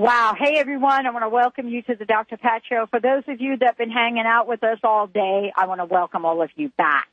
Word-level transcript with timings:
Wow. 0.00 0.34
Hey, 0.34 0.56
everyone. 0.56 1.06
I 1.06 1.10
want 1.10 1.24
to 1.24 1.28
welcome 1.28 1.68
you 1.68 1.82
to 1.82 1.94
the 1.94 2.06
Dr. 2.06 2.38
Pat 2.38 2.62
Show. 2.66 2.86
For 2.88 3.00
those 3.00 3.22
of 3.28 3.38
you 3.38 3.58
that 3.58 3.66
have 3.66 3.76
been 3.76 3.90
hanging 3.90 4.24
out 4.24 4.46
with 4.46 4.64
us 4.64 4.78
all 4.82 5.06
day, 5.06 5.52
I 5.54 5.66
want 5.66 5.82
to 5.82 5.84
welcome 5.84 6.24
all 6.24 6.40
of 6.40 6.48
you 6.56 6.70
back. 6.78 7.06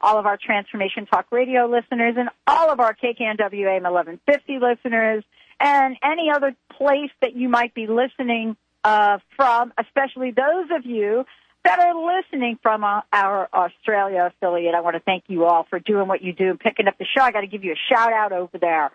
All 0.00 0.18
of 0.18 0.24
our 0.24 0.38
Transformation 0.42 1.04
Talk 1.04 1.26
Radio 1.30 1.66
listeners 1.66 2.14
and 2.16 2.30
all 2.46 2.70
of 2.70 2.80
our 2.80 2.94
KKNWA 2.94 3.82
1150 3.82 4.58
listeners 4.58 5.22
and 5.60 5.98
any 6.02 6.30
other 6.34 6.56
place 6.78 7.10
that 7.20 7.36
you 7.36 7.50
might 7.50 7.74
be 7.74 7.86
listening 7.86 8.56
uh, 8.84 9.18
from, 9.36 9.74
especially 9.78 10.30
those 10.30 10.70
of 10.74 10.86
you 10.86 11.26
that 11.66 11.78
are 11.78 11.92
listening 11.94 12.58
from 12.62 12.84
uh, 12.84 13.02
our 13.12 13.50
Australia 13.52 14.32
affiliate. 14.32 14.74
I 14.74 14.80
want 14.80 14.96
to 14.96 15.00
thank 15.00 15.24
you 15.26 15.44
all 15.44 15.66
for 15.68 15.78
doing 15.78 16.08
what 16.08 16.22
you 16.22 16.32
do 16.32 16.48
and 16.48 16.58
picking 16.58 16.88
up 16.88 16.96
the 16.96 17.04
show. 17.04 17.22
I 17.22 17.32
got 17.32 17.42
to 17.42 17.46
give 17.46 17.64
you 17.64 17.72
a 17.72 17.94
shout 17.94 18.14
out 18.14 18.32
over 18.32 18.56
there. 18.58 18.92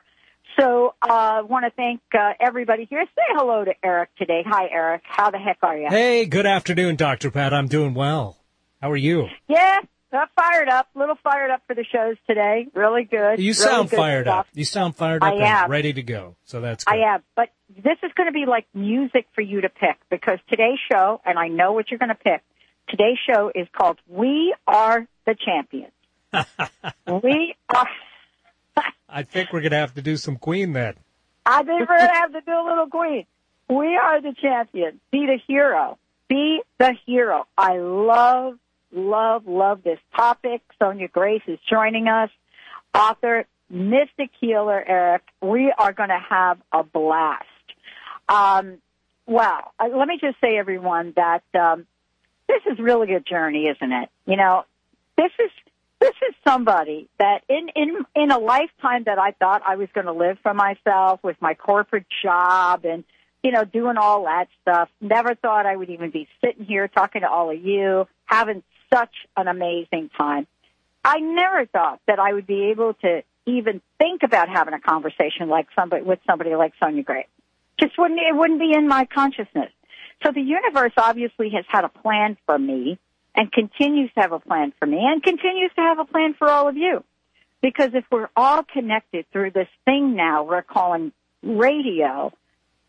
So 0.59 0.95
I 1.02 1.39
uh, 1.39 1.44
want 1.45 1.66
to 1.66 1.72
thank 1.72 2.02
uh, 2.14 2.34
everybody 2.39 2.86
here. 2.89 3.03
Say 3.16 3.22
hello 3.30 3.66
to 3.66 3.73
Eric 3.84 4.09
today. 4.17 4.44
Hi, 4.45 4.67
Eric. 4.72 5.02
How 5.03 5.30
the 5.30 5.38
heck 5.38 5.58
are 5.62 5.78
you? 5.78 5.88
Hey, 5.89 6.25
good 6.25 6.45
afternoon, 6.45 6.95
Dr. 6.95 7.30
Pat. 7.30 7.53
I'm 7.53 7.67
doing 7.67 7.94
well. 7.94 8.38
How 8.81 8.92
are 8.92 8.97
you? 8.97 9.28
Yeah, 9.47 9.80
I'm 10.14 10.28
fired 10.36 10.70
up. 10.70 10.88
A 10.95 11.00
little 11.00 11.17
fired 11.23 11.52
up 11.52 11.62
for 11.67 11.75
the 11.75 11.84
shows 11.84 12.16
today. 12.28 12.67
Really 12.73 13.03
good. 13.03 13.39
You 13.39 13.52
really 13.52 13.53
sound 13.53 13.89
good 13.89 13.97
fired 13.97 14.25
stuff. 14.28 14.39
up. 14.39 14.47
You 14.53 14.64
sound 14.64 14.95
fired 14.95 15.23
up 15.23 15.34
I 15.34 15.36
and 15.36 15.44
am. 15.44 15.72
ready 15.72 15.92
to 15.94 16.03
go. 16.03 16.36
So 16.45 16.62
that's 16.62 16.86
good. 16.86 16.94
I 16.94 17.16
am. 17.16 17.23
But 17.36 17.50
this 17.69 17.97
is 18.03 18.12
going 18.16 18.28
to 18.28 18.34
be 18.34 18.45
like 18.47 18.66
music 18.73 19.28
for 19.36 19.42
you 19.42 19.62
to 19.62 19.69
pick 19.69 19.97
because 20.09 20.40
today's 20.50 20.80
show, 20.92 21.19
and 21.25 21.38
I 21.38 21.50
know 21.50 21.73
what 21.73 21.92
you're 21.92 22.00
going 22.00 22.09
to 22.09 22.16
pick, 22.16 22.44
today's 22.88 23.17
show 23.28 23.52
is 23.53 23.67
called 23.75 23.97
We 24.08 24.56
Are 24.67 25.06
the 25.25 25.36
Champions. 25.36 25.92
we 27.23 27.56
are. 27.69 27.88
I 29.08 29.23
think 29.23 29.53
we're 29.53 29.61
going 29.61 29.72
to 29.72 29.78
have 29.78 29.94
to 29.95 30.02
do 30.02 30.17
some 30.17 30.38
Queen 30.38 30.73
then. 30.73 30.95
I 31.45 31.64
think 31.64 31.88
we're 31.88 31.98
going 31.98 32.09
to 32.09 32.16
have 32.16 32.34
to 32.34 32.42
do 32.42 32.52
a 32.52 32.66
little 32.67 32.88
queen. 32.88 33.25
We 33.69 33.96
are 33.96 34.22
the 34.22 34.34
champions. 34.34 35.00
Be 35.12 35.25
the 35.25 35.40
hero. 35.47 35.97
Be 36.28 36.62
the 36.80 36.96
hero. 37.06 37.46
I 37.57 37.78
love, 37.78 38.57
love, 38.91 39.47
love 39.47 39.84
this 39.84 40.00
topic. 40.16 40.62
Sonja 40.81 41.12
Grace 41.12 41.44
is 41.47 41.59
joining 41.69 42.07
us. 42.07 42.30
Author, 42.96 43.46
Mystic 43.69 44.31
Healer, 44.40 44.84
Eric. 44.88 45.24
We 45.41 45.74
are 45.78 45.94
going 45.94 46.09
to 46.09 46.24
have 46.30 46.59
a 46.72 46.84
blast. 46.84 47.46
Um, 48.28 48.78
well, 49.28 49.74
let 49.80 50.07
me 50.07 50.18
just 50.19 50.40
say, 50.41 50.57
everyone, 50.57 51.13
that 51.16 51.44
um, 51.53 51.85
this 52.47 52.62
is 52.72 52.80
really 52.80 53.13
a 53.13 53.19
journey, 53.19 53.68
isn't 53.68 53.91
it? 53.91 54.09
You 54.25 54.38
know, 54.38 54.66
this 55.18 55.31
is 55.40 55.51
this 56.06 56.30
is 56.30 56.36
somebody 56.48 57.10
that 57.18 57.42
in 57.50 57.68
in 57.76 58.06
in 58.16 58.30
a 58.30 58.38
lifetime 58.38 59.06
that 59.06 59.18
I 59.18 59.32
thought 59.32 59.64
I 59.66 59.76
was 59.76 59.90
going 59.92 60.06
to 60.06 60.14
live 60.14 60.38
for 60.44 60.54
myself 60.54 61.20
with 61.24 61.36
my 61.42 61.56
corporate 61.56 62.06
job 62.24 62.86
and 62.86 63.04
you 63.44 63.52
know 63.52 63.66
doing 63.66 63.98
all 63.98 64.26
that 64.26 64.48
stuff. 64.62 64.90
Never 65.02 65.34
thought 65.34 65.66
I 65.66 65.76
would 65.76 65.90
even 65.90 66.12
be 66.12 66.28
sitting 66.44 66.64
here 66.64 66.88
talking 66.88 67.22
to 67.22 67.30
all 67.30 67.50
of 67.50 67.60
you, 67.60 68.08
having 68.26 68.62
such 68.94 69.16
an 69.36 69.48
amazing 69.48 70.12
time. 70.16 70.46
I 71.04 71.18
never 71.20 71.66
thought 71.66 72.02
that 72.06 72.20
I 72.20 72.34
would 72.34 72.46
be 72.46 72.70
able 72.70 72.94
to 72.96 73.24
even 73.48 73.82
think 73.98 74.22
about 74.22 74.48
having 74.48 74.76
a 74.76 74.80
conversation 74.80 75.50
like 75.50 75.68
somebody 75.76 76.04
with 76.04 76.20
somebody 76.30 76.54
like 76.54 76.74
Sonja 76.80 77.04
Gray. 77.04 77.26
Just 77.80 77.98
wouldn't 77.98 78.20
it 78.20 78.36
wouldn't 78.36 78.60
be 78.60 78.74
in 78.78 78.88
my 78.88 79.06
consciousness. 79.06 79.72
So 80.24 80.32
the 80.32 80.42
universe 80.42 80.94
obviously 80.98 81.50
has 81.56 81.66
had 81.68 81.84
a 81.84 81.90
plan 81.90 82.38
for 82.46 82.60
me 82.60 83.00
and 83.35 83.51
continues 83.51 84.12
to 84.13 84.22
have 84.22 84.31
a 84.31 84.40
plan 84.40 84.73
for 84.79 84.85
me 84.85 85.00
and 85.01 85.22
continues 85.22 85.72
to 85.75 85.81
have 85.81 86.00
a 86.00 86.06
plan 86.06 86.34
for 86.38 86.50
all 86.50 86.68
of 86.68 86.78
you. 86.78 87.03
Because 87.62 87.91
if 87.94 88.06
we're 88.12 88.29
all 88.35 88.63
connected 88.63 89.25
through 89.31 89.51
this 89.51 89.68
thing 89.85 90.16
now 90.16 90.44
we're 90.44 90.62
calling 90.62 91.12
radio, 91.44 92.31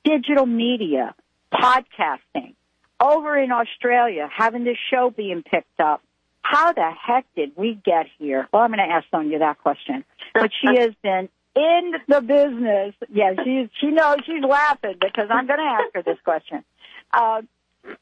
digital 0.05 0.47
media, 0.47 1.15
podcasting, 1.53 2.55
over 3.01 3.39
in 3.39 3.53
Australia, 3.53 4.29
having 4.35 4.65
this 4.65 4.79
show 4.91 5.11
being 5.11 5.43
picked 5.43 5.81
up, 5.81 6.03
how 6.43 6.73
the 6.73 6.91
heck 6.91 7.27
did 7.35 7.53
we 7.57 7.75
get 7.85 8.07
here? 8.19 8.49
Well, 8.53 8.63
I'm 8.63 8.71
going 8.71 8.79
to 8.79 8.95
ask 8.95 9.07
Sonja 9.13 9.41
that 9.41 9.59
question. 9.59 10.05
But 10.33 10.51
she 10.61 10.79
has 10.81 10.93
been 11.03 11.29
in 11.57 11.93
the 12.07 12.21
business. 12.21 12.95
Yeah, 13.13 13.33
she's, 13.43 13.69
she 13.81 13.89
knows 13.89 14.19
she's 14.25 14.45
laughing 14.49 14.95
because 15.01 15.29
I'm 15.31 15.47
going 15.47 15.59
to 15.59 15.65
ask 15.65 15.95
her 15.95 16.03
this 16.03 16.19
question. 16.25 16.65
Uh, 17.13 17.43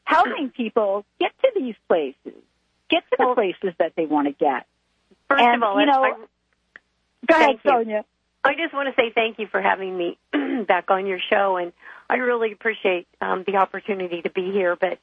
helping 0.03 0.49
people 0.49 1.05
get 1.19 1.31
to 1.41 1.51
these 1.55 1.75
places, 1.87 2.39
get 2.89 3.03
to 3.11 3.17
the 3.17 3.33
places 3.35 3.73
that 3.79 3.93
they 3.95 4.05
want 4.05 4.27
to 4.27 4.33
get. 4.33 4.65
First 5.27 5.43
and, 5.43 5.55
of 5.55 5.63
all, 5.63 5.79
you 5.79 5.85
know, 5.85 6.03
I, 6.03 6.13
go 7.27 7.35
ahead. 7.35 7.59
Sonja. 7.65 8.03
I 8.43 8.53
just 8.53 8.73
want 8.73 8.93
to 8.93 9.01
say 9.01 9.11
thank 9.13 9.39
you 9.39 9.47
for 9.47 9.59
having 9.59 9.97
me 9.97 10.17
back 10.67 10.91
on 10.91 11.07
your 11.07 11.19
show, 11.31 11.57
and 11.57 11.73
I 12.09 12.15
really 12.17 12.51
appreciate 12.51 13.07
um, 13.19 13.43
the 13.45 13.55
opportunity 13.55 14.21
to 14.21 14.29
be 14.29 14.51
here. 14.51 14.75
But 14.75 14.99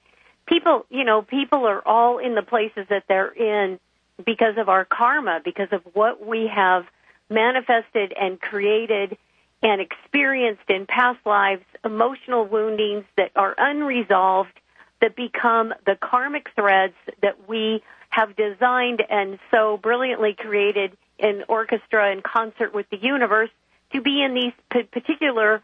people, 0.47 0.87
you 0.91 1.05
know, 1.05 1.23
people 1.23 1.67
are 1.67 1.83
all 1.87 2.19
in 2.19 2.37
the 2.37 2.43
places 2.43 2.87
that 2.89 3.05
they're 3.09 3.33
in 3.33 3.81
because 4.25 4.57
of 4.59 4.69
our 4.69 4.85
karma, 4.85 5.41
because 5.45 5.69
of 5.73 5.83
what 5.93 6.25
we 6.25 6.49
have 6.55 6.85
manifested 7.29 8.13
and 8.19 8.41
created 8.41 9.17
and 9.63 9.81
experienced 9.81 10.69
in 10.69 10.87
past 10.87 11.19
lives, 11.25 11.65
emotional 11.85 12.45
woundings 12.45 13.05
that 13.17 13.31
are 13.35 13.55
unresolved 13.57 14.53
that 15.03 15.17
become 15.17 15.75
the 15.85 15.97
karmic 15.97 16.49
threads 16.55 16.95
that 17.21 17.49
we 17.49 17.83
have 18.09 18.35
designed 18.37 19.03
and 19.11 19.39
so 19.51 19.77
brilliantly 19.77 20.35
created 20.35 20.97
in 21.19 21.45
orchestra 21.49 22.11
and 22.11 22.23
concert 22.23 22.73
with 22.73 22.89
the 22.91 22.97
universe 22.97 23.51
to 23.93 24.01
be 24.01 24.23
in 24.23 24.33
these 24.35 24.53
p- 24.71 24.85
particular 24.85 25.63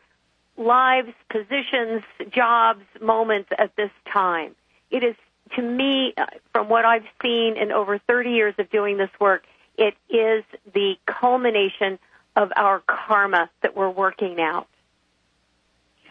lives, 0.56 1.12
positions, 1.30 2.02
jobs, 2.30 2.84
moments 3.00 3.48
at 3.56 3.74
this 3.76 3.90
time. 4.12 4.54
It 4.90 5.04
is, 5.04 5.14
to 5.56 5.62
me, 5.62 6.14
uh, 6.16 6.26
from 6.52 6.68
what 6.68 6.84
I've 6.84 7.06
seen 7.22 7.56
in 7.56 7.70
over 7.70 7.98
30 7.98 8.30
years 8.30 8.54
of 8.58 8.68
doing 8.70 8.98
this 8.98 9.10
work, 9.20 9.44
it 9.76 9.94
is 10.10 10.44
the 10.74 10.96
culmination 11.06 11.98
of 12.34 12.52
our 12.56 12.82
karma 12.86 13.50
that 13.62 13.76
we're 13.76 13.90
working 13.90 14.40
out. 14.40 14.66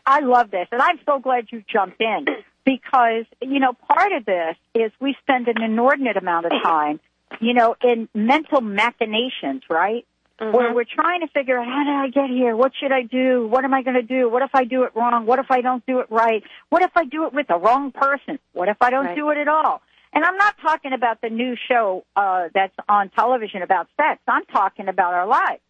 I 0.06 0.22
love 0.22 0.52
this, 0.52 0.68
and 0.72 0.82
I'm 0.82 1.00
so 1.06 1.20
glad 1.20 1.48
you 1.52 1.64
jumped 1.68 2.00
in 2.00 2.26
because 2.68 3.24
you 3.42 3.62
know 3.62 3.72
part 3.74 4.12
of 4.12 4.26
this 4.26 4.58
is 4.76 4.92
we 5.00 5.16
spend 5.22 5.48
an 5.48 5.64
inordinate 5.64 6.18
amount 6.18 6.48
of 6.48 6.52
time, 6.62 7.00
you 7.40 7.54
know, 7.54 7.76
in 7.82 8.10
mental 8.14 8.60
machinations, 8.60 9.64
right? 9.70 10.06
Where 10.40 10.72
we're 10.72 10.84
trying 10.84 11.22
to 11.22 11.28
figure 11.30 11.58
out 11.58 11.66
how 11.66 11.84
did 11.84 11.96
I 11.96 12.10
get 12.10 12.30
here? 12.30 12.56
What 12.56 12.72
should 12.80 12.92
I 12.92 13.02
do? 13.02 13.48
What 13.48 13.64
am 13.66 13.74
I 13.74 13.82
going 13.82 13.96
to 13.96 14.04
do? 14.04 14.30
What 14.30 14.44
if 14.44 14.52
I 14.54 14.66
do 14.66 14.84
it 14.84 14.92
wrong? 14.96 15.26
What 15.26 15.40
if 15.40 15.50
I 15.50 15.62
don't 15.62 15.84
do 15.88 16.00
it 16.00 16.12
right? 16.12 16.44
What 16.70 16.84
if 16.84 16.92
I 16.96 17.06
do 17.06 17.26
it 17.26 17.34
with 17.34 17.48
the 17.48 17.58
wrong 17.58 17.92
person? 17.92 18.38
What 18.54 18.70
if 18.70 18.78
I 18.80 18.92
don't 18.92 19.06
Right. 19.06 19.16
do 19.16 19.32
it 19.32 19.38
at 19.40 19.48
all? 19.48 19.82
And 20.14 20.24
I'm 20.24 20.38
not 20.38 20.56
talking 20.62 20.94
about 20.94 21.22
the 21.22 21.30
new 21.32 21.56
show 21.68 22.04
uh, 22.16 22.50
that's 22.54 22.76
on 22.88 23.10
television 23.10 23.64
about 23.64 23.88
sex. 23.98 24.22
I'm 24.28 24.46
talking 24.46 24.88
about 24.90 25.16
our 25.16 25.26
lives. 25.26 25.62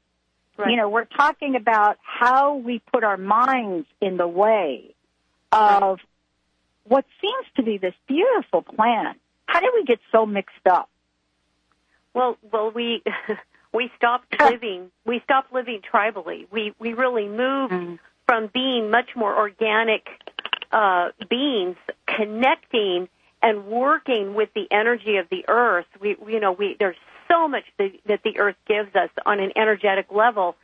Right. 0.58 0.72
You 0.72 0.76
know, 0.76 0.90
we're 0.90 1.06
talking 1.06 1.56
about 1.56 1.98
how 2.02 2.56
we 2.56 2.82
put 2.92 3.06
our 3.06 3.18
minds 3.18 3.88
in 4.02 4.18
the 4.18 4.28
way 4.28 4.94
of 5.54 6.00
what 6.88 7.06
seems 7.22 7.46
to 7.56 7.64
be 7.64 7.78
this 7.78 7.94
beautiful 8.08 8.62
plan. 8.62 9.16
How 9.46 9.60
did 9.62 9.72
we 9.74 9.86
get 9.86 10.00
so 10.12 10.26
mixed 10.26 10.68
up? 10.70 10.90
Well, 12.14 12.38
well, 12.52 12.72
we 12.72 13.04
We 13.74 13.92
stopped 13.96 14.34
living. 14.40 14.92
We 15.06 15.22
stopped 15.24 15.54
living 15.54 15.82
tribally. 15.82 16.48
We 16.52 16.74
we 16.80 16.94
really 16.94 17.28
moved 17.28 17.74
mm. 17.74 18.00
from 18.28 18.50
being 18.54 18.90
much 18.90 19.10
more 19.16 19.38
organic 19.38 20.08
uh, 20.72 21.10
beings, 21.30 21.78
connecting 22.08 23.08
and 23.42 23.68
working 23.68 24.34
with 24.34 24.50
the 24.56 24.68
energy 24.72 25.18
of 25.18 25.28
the 25.30 25.46
earth. 25.48 25.86
We 26.00 26.16
you 26.28 26.40
know 26.40 26.54
we 26.54 26.76
there's 26.80 26.98
so 27.28 27.48
much 27.48 27.66
that, 27.78 27.92
that 28.06 28.24
the 28.24 28.40
earth 28.40 28.56
gives 28.68 28.96
us 28.96 29.10
on 29.26 29.40
an 29.40 29.52
energetic 29.56 30.12
level 30.12 30.56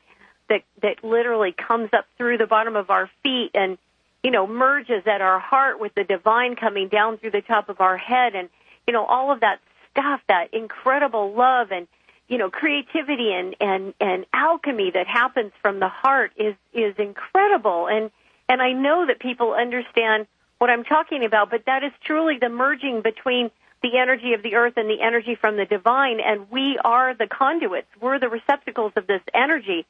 that 0.49 0.63
that 0.81 1.03
literally 1.03 1.51
comes 1.51 1.89
up 1.93 2.05
through 2.17 2.37
the 2.37 2.47
bottom 2.47 2.75
of 2.75 2.89
our 2.89 3.11
feet 3.21 3.51
and 3.53 3.77
you 4.23 4.31
know 4.31 4.47
merges 4.47 5.03
at 5.05 5.21
our 5.21 5.39
heart 5.39 5.79
with 5.79 5.93
the 5.95 6.03
divine 6.03 6.55
coming 6.55 6.87
down 6.87 7.17
through 7.17 7.31
the 7.31 7.41
top 7.41 7.69
of 7.69 7.81
our 7.81 7.97
head 7.97 8.35
and 8.35 8.49
you 8.87 8.93
know 8.93 9.05
all 9.05 9.31
of 9.31 9.41
that 9.41 9.59
stuff 9.91 10.21
that 10.27 10.53
incredible 10.53 11.33
love 11.33 11.71
and 11.71 11.87
you 12.27 12.37
know 12.37 12.49
creativity 12.49 13.31
and 13.33 13.55
and 13.59 13.93
and 13.99 14.25
alchemy 14.33 14.91
that 14.93 15.07
happens 15.07 15.51
from 15.61 15.79
the 15.79 15.87
heart 15.89 16.31
is 16.37 16.55
is 16.73 16.95
incredible. 16.97 17.87
And 17.87 18.11
and 18.49 18.61
I 18.61 18.73
know 18.73 19.05
that 19.07 19.19
people 19.19 19.53
understand 19.53 20.27
what 20.57 20.69
I'm 20.69 20.83
talking 20.83 21.23
about 21.25 21.49
but 21.51 21.65
that 21.65 21.83
is 21.83 21.91
truly 22.03 22.37
the 22.39 22.49
merging 22.49 23.01
between 23.01 23.51
the 23.81 23.97
energy 23.97 24.33
of 24.33 24.41
the 24.41 24.55
earth 24.55 24.73
and 24.77 24.89
the 24.89 25.01
energy 25.01 25.35
from 25.35 25.57
the 25.57 25.65
divine, 25.65 26.21
and 26.21 26.49
we 26.49 26.79
are 26.85 27.13
the 27.13 27.27
conduits. 27.27 27.87
We're 27.99 28.17
the 28.17 28.29
receptacles 28.29 28.93
of 28.95 29.07
this 29.07 29.21
energy, 29.33 29.85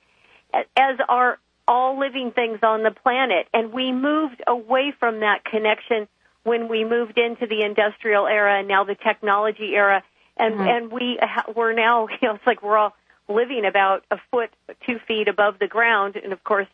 as 0.76 0.98
are 1.08 1.38
all 1.68 2.00
living 2.00 2.32
things 2.32 2.60
on 2.64 2.84
the 2.84 2.92
planet. 2.92 3.48
And 3.54 3.72
we 3.72 3.92
moved 3.92 4.42
away 4.48 4.94
from 5.00 5.22
that 5.22 5.46
connection 5.46 6.08
when 6.44 6.68
we 6.68 6.84
moved 6.84 7.18
into 7.18 7.48
the 7.48 7.64
industrial 7.64 8.28
era 8.28 8.60
and 8.60 8.68
now 8.68 8.84
the 8.84 8.96
technology 8.96 9.74
era. 9.76 10.04
And 10.36 10.56
mm-hmm. 10.56 10.68
and 10.68 10.92
we 10.92 11.20
we're 11.56 11.74
now 11.74 12.08
you 12.22 12.28
know 12.28 12.36
it's 12.36 12.48
like 12.48 12.64
we're 12.64 12.78
all 12.78 12.96
living 13.30 13.66
about 13.66 14.04
a 14.12 14.18
foot, 14.32 14.50
two 14.86 15.00
feet 15.08 15.28
above 15.28 15.60
the 15.60 15.68
ground, 15.68 16.18
and 16.22 16.34
of 16.34 16.44
course, 16.44 16.68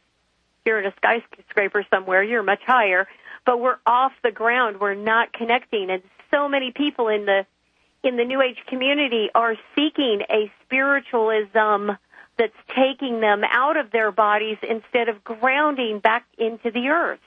you're 0.65 0.79
in 0.79 0.85
a 0.85 0.93
skyscraper 0.95 1.85
somewhere, 1.89 2.23
you're 2.23 2.43
much 2.43 2.61
higher. 2.65 3.07
But 3.45 3.59
we're 3.59 3.77
off 3.85 4.11
the 4.23 4.31
ground. 4.31 4.79
We're 4.79 4.95
not 4.95 5.31
connecting, 5.33 5.89
and 5.89 6.03
so 6.31 6.49
many 6.49 6.71
people 6.71 7.07
in 7.07 7.25
the 7.25 7.45
in 8.03 8.17
the 8.17 8.23
New 8.23 8.41
Age 8.41 8.57
community 8.67 9.29
are 9.35 9.55
seeking 9.75 10.21
a 10.29 10.51
spiritualism 10.65 11.91
that's 12.39 12.53
taking 12.69 13.19
them 13.19 13.43
out 13.43 13.77
of 13.77 13.91
their 13.91 14.11
bodies 14.11 14.57
instead 14.67 15.09
of 15.09 15.23
grounding 15.23 15.99
back 15.99 16.25
into 16.39 16.71
the 16.71 16.87
earth. 16.87 17.19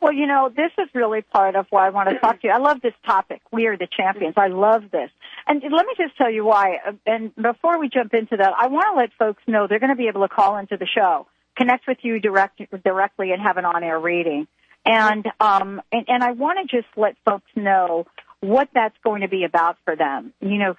Well, 0.00 0.12
you 0.12 0.26
know, 0.26 0.50
this 0.54 0.70
is 0.76 0.88
really 0.94 1.22
part 1.22 1.56
of 1.56 1.66
why 1.70 1.86
I 1.86 1.90
want 1.90 2.10
to 2.10 2.18
talk 2.18 2.42
to 2.42 2.48
you. 2.48 2.52
I 2.52 2.58
love 2.58 2.82
this 2.82 2.92
topic. 3.06 3.40
We 3.50 3.66
are 3.68 3.78
the 3.78 3.88
champions. 3.90 4.34
I 4.36 4.48
love 4.48 4.90
this. 4.92 5.10
And 5.46 5.62
let 5.62 5.86
me 5.86 5.94
just 5.96 6.14
tell 6.18 6.30
you 6.30 6.44
why. 6.44 6.76
And 7.06 7.34
before 7.34 7.80
we 7.80 7.88
jump 7.88 8.12
into 8.12 8.36
that, 8.36 8.52
I 8.58 8.66
want 8.66 8.86
to 8.92 8.96
let 8.98 9.14
folks 9.18 9.42
know 9.46 9.66
they're 9.66 9.78
going 9.78 9.88
to 9.88 9.96
be 9.96 10.08
able 10.08 10.20
to 10.20 10.28
call 10.28 10.58
into 10.58 10.76
the 10.76 10.86
show, 10.86 11.26
connect 11.56 11.88
with 11.88 11.98
you 12.02 12.20
direct, 12.20 12.60
directly, 12.84 13.32
and 13.32 13.40
have 13.40 13.56
an 13.56 13.64
on-air 13.64 13.98
reading. 13.98 14.46
And, 14.84 15.26
um, 15.40 15.80
and, 15.90 16.04
and 16.08 16.22
I 16.22 16.32
want 16.32 16.58
to 16.68 16.76
just 16.76 16.88
let 16.98 17.16
folks 17.24 17.50
know 17.56 18.06
what 18.40 18.68
that's 18.74 18.96
going 19.02 19.22
to 19.22 19.28
be 19.28 19.44
about 19.44 19.78
for 19.86 19.96
them. 19.96 20.34
You 20.42 20.58
know, 20.58 20.74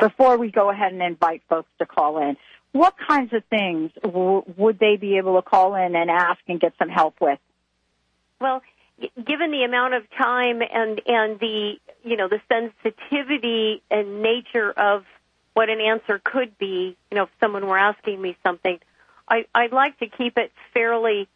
before 0.00 0.38
we 0.38 0.50
go 0.50 0.70
ahead 0.70 0.92
and 0.92 1.02
invite 1.02 1.42
folks 1.48 1.70
to 1.78 1.86
call 1.86 2.18
in, 2.18 2.36
what 2.72 2.94
kinds 2.96 3.32
of 3.32 3.44
things 3.46 3.90
w- 4.02 4.42
would 4.56 4.78
they 4.78 4.96
be 4.96 5.16
able 5.18 5.36
to 5.36 5.42
call 5.42 5.74
in 5.74 5.94
and 5.94 6.10
ask 6.10 6.40
and 6.48 6.60
get 6.60 6.72
some 6.78 6.88
help 6.88 7.20
with? 7.20 7.38
Well, 8.40 8.62
given 9.16 9.50
the 9.50 9.64
amount 9.64 9.94
of 9.94 10.02
time 10.10 10.62
and 10.62 11.00
and 11.06 11.38
the 11.38 11.74
you 12.02 12.16
know 12.16 12.28
the 12.28 12.40
sensitivity 12.48 13.82
and 13.90 14.22
nature 14.22 14.70
of 14.70 15.04
what 15.54 15.68
an 15.68 15.80
answer 15.80 16.20
could 16.22 16.56
be, 16.58 16.96
you 17.10 17.16
know, 17.16 17.24
if 17.24 17.30
someone 17.40 17.66
were 17.66 17.78
asking 17.78 18.22
me 18.22 18.36
something, 18.42 18.78
I, 19.28 19.46
I'd 19.54 19.72
like 19.72 19.98
to 19.98 20.06
keep 20.06 20.38
it 20.38 20.52
fairly 20.72 21.28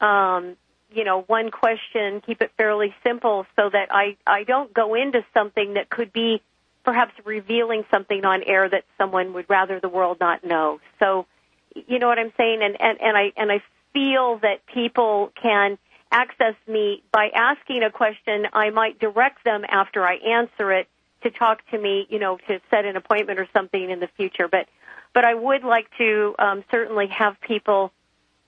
um, 0.00 0.56
you 0.92 1.04
know, 1.04 1.22
one 1.22 1.50
question, 1.50 2.20
keep 2.20 2.42
it 2.42 2.50
fairly 2.56 2.94
simple 3.04 3.46
so 3.56 3.70
that 3.70 3.88
I, 3.90 4.16
I 4.26 4.44
don't 4.44 4.72
go 4.72 4.94
into 4.94 5.24
something 5.32 5.74
that 5.74 5.88
could 5.88 6.12
be 6.12 6.42
perhaps 6.84 7.12
revealing 7.24 7.84
something 7.90 8.24
on 8.24 8.42
air 8.42 8.68
that 8.68 8.84
someone 8.96 9.32
would 9.34 9.48
rather 9.48 9.80
the 9.80 9.88
world 9.88 10.18
not 10.20 10.44
know. 10.44 10.80
So, 10.98 11.26
you 11.74 11.98
know 11.98 12.08
what 12.08 12.18
I'm 12.18 12.32
saying? 12.36 12.60
And, 12.62 12.80
and, 12.80 13.00
and 13.00 13.16
I, 13.16 13.32
and 13.36 13.52
I 13.52 13.62
feel 13.92 14.38
that 14.38 14.64
people 14.66 15.32
can 15.40 15.78
access 16.10 16.54
me 16.66 17.02
by 17.12 17.28
asking 17.34 17.82
a 17.82 17.90
question. 17.90 18.46
I 18.52 18.70
might 18.70 18.98
direct 18.98 19.44
them 19.44 19.64
after 19.68 20.04
I 20.04 20.16
answer 20.16 20.72
it 20.72 20.88
to 21.22 21.30
talk 21.30 21.60
to 21.70 21.78
me, 21.78 22.06
you 22.08 22.18
know, 22.18 22.38
to 22.48 22.60
set 22.70 22.84
an 22.84 22.96
appointment 22.96 23.38
or 23.38 23.48
something 23.52 23.90
in 23.90 24.00
the 24.00 24.08
future. 24.16 24.48
But, 24.48 24.66
but 25.12 25.24
I 25.24 25.34
would 25.34 25.62
like 25.62 25.86
to 25.98 26.34
um, 26.38 26.64
certainly 26.70 27.08
have 27.08 27.40
people 27.40 27.92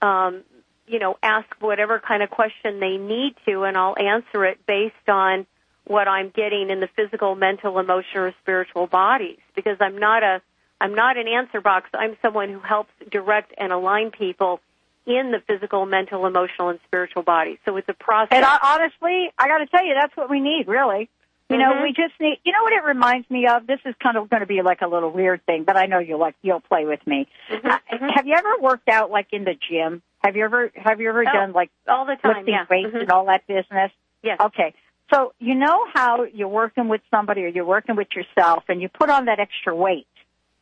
um, 0.01 0.43
you 0.87 0.99
know, 0.99 1.17
ask 1.23 1.47
whatever 1.61 2.01
kind 2.01 2.23
of 2.23 2.31
question 2.31 2.81
they 2.81 2.97
need 2.97 3.35
to, 3.47 3.63
and 3.63 3.77
I'll 3.77 3.97
answer 3.99 4.45
it 4.45 4.59
based 4.67 5.09
on 5.09 5.47
what 5.87 6.09
I'm 6.09 6.31
getting 6.31 6.71
in 6.71 6.81
the 6.81 6.89
physical, 6.97 7.35
mental, 7.35 7.79
emotional, 7.79 8.25
or 8.25 8.35
spiritual 8.43 8.87
bodies. 8.87 9.39
Because 9.55 9.77
I'm 9.81 9.99
not 9.99 10.23
a, 10.23 10.41
I'm 10.81 10.95
not 10.95 11.17
an 11.17 11.29
answer 11.29 11.61
box. 11.61 11.91
I'm 11.95 12.17
someone 12.23 12.51
who 12.53 12.61
helps 12.61 12.91
direct 13.11 13.53
and 13.59 13.73
align 13.73 14.11
people 14.11 14.61
in 15.07 15.33
the 15.33 15.41
physical, 15.47 15.85
mental, 15.85 16.27
emotional, 16.27 16.69
and 16.69 16.79
spiritual 16.87 17.23
bodies. 17.23 17.59
So 17.65 17.77
it's 17.77 17.89
a 17.89 17.95
process. 17.95 18.37
And 18.37 18.45
I, 18.45 18.59
honestly, 18.63 19.33
I 19.39 19.49
got 19.49 19.59
to 19.59 19.67
tell 19.67 19.85
you, 19.85 19.95
that's 20.01 20.17
what 20.17 20.31
we 20.31 20.41
need, 20.41 20.69
really. 20.69 21.09
You 21.51 21.59
know, 21.59 21.73
mm-hmm. 21.75 21.83
we 21.83 21.89
just 21.89 22.19
need. 22.19 22.39
You 22.45 22.53
know 22.53 22.63
what 22.63 22.73
it 22.73 22.83
reminds 22.83 23.29
me 23.29 23.47
of? 23.47 23.67
This 23.67 23.81
is 23.85 23.95
kind 24.03 24.17
of 24.17 24.31
going 24.31 24.41
to 24.41 24.47
be 24.47 24.63
like 24.63 24.81
a 24.81 24.87
little 24.87 25.11
weird 25.11 25.45
thing, 25.45 25.65
but 25.65 25.77
I 25.77 25.85
know 25.85 25.99
you'll 25.99 26.19
like 26.19 26.35
you'll 26.41 26.61
play 26.61 26.87
with 26.87 27.07
me. 27.07 27.29
Mm-hmm. 27.51 27.67
Uh, 27.67 27.79
mm-hmm. 27.93 28.09
Have 28.15 28.27
you 28.27 28.35
ever 28.35 28.55
worked 28.59 28.89
out 28.89 29.11
like 29.11 29.27
in 29.33 29.45
the 29.45 29.55
gym? 29.69 30.01
Have 30.25 30.35
you 30.35 30.45
ever 30.45 30.71
have 30.77 31.01
you 31.01 31.11
ever 31.11 31.21
oh, 31.29 31.33
done 31.33 31.53
like 31.53 31.71
all 31.87 32.07
the 32.07 32.17
time, 32.17 32.37
lifting 32.39 32.55
yeah. 32.55 32.65
weights 32.71 32.89
mm-hmm. 32.89 32.97
and 32.99 33.11
all 33.11 33.27
that 33.27 33.47
business? 33.47 33.91
Yes. 34.23 34.39
Okay. 34.41 34.73
So 35.11 35.35
you 35.39 35.55
know 35.55 35.87
how 35.93 36.25
you're 36.25 36.49
working 36.49 36.89
with 36.89 37.03
somebody 37.11 37.43
or 37.43 37.49
you're 37.49 37.65
working 37.65 37.97
with 37.97 38.09
yourself 38.15 38.65
and 38.69 38.81
you 38.81 38.89
put 38.89 39.11
on 39.11 39.27
that 39.27 39.41
extra 39.41 39.75
weight, 39.75 40.07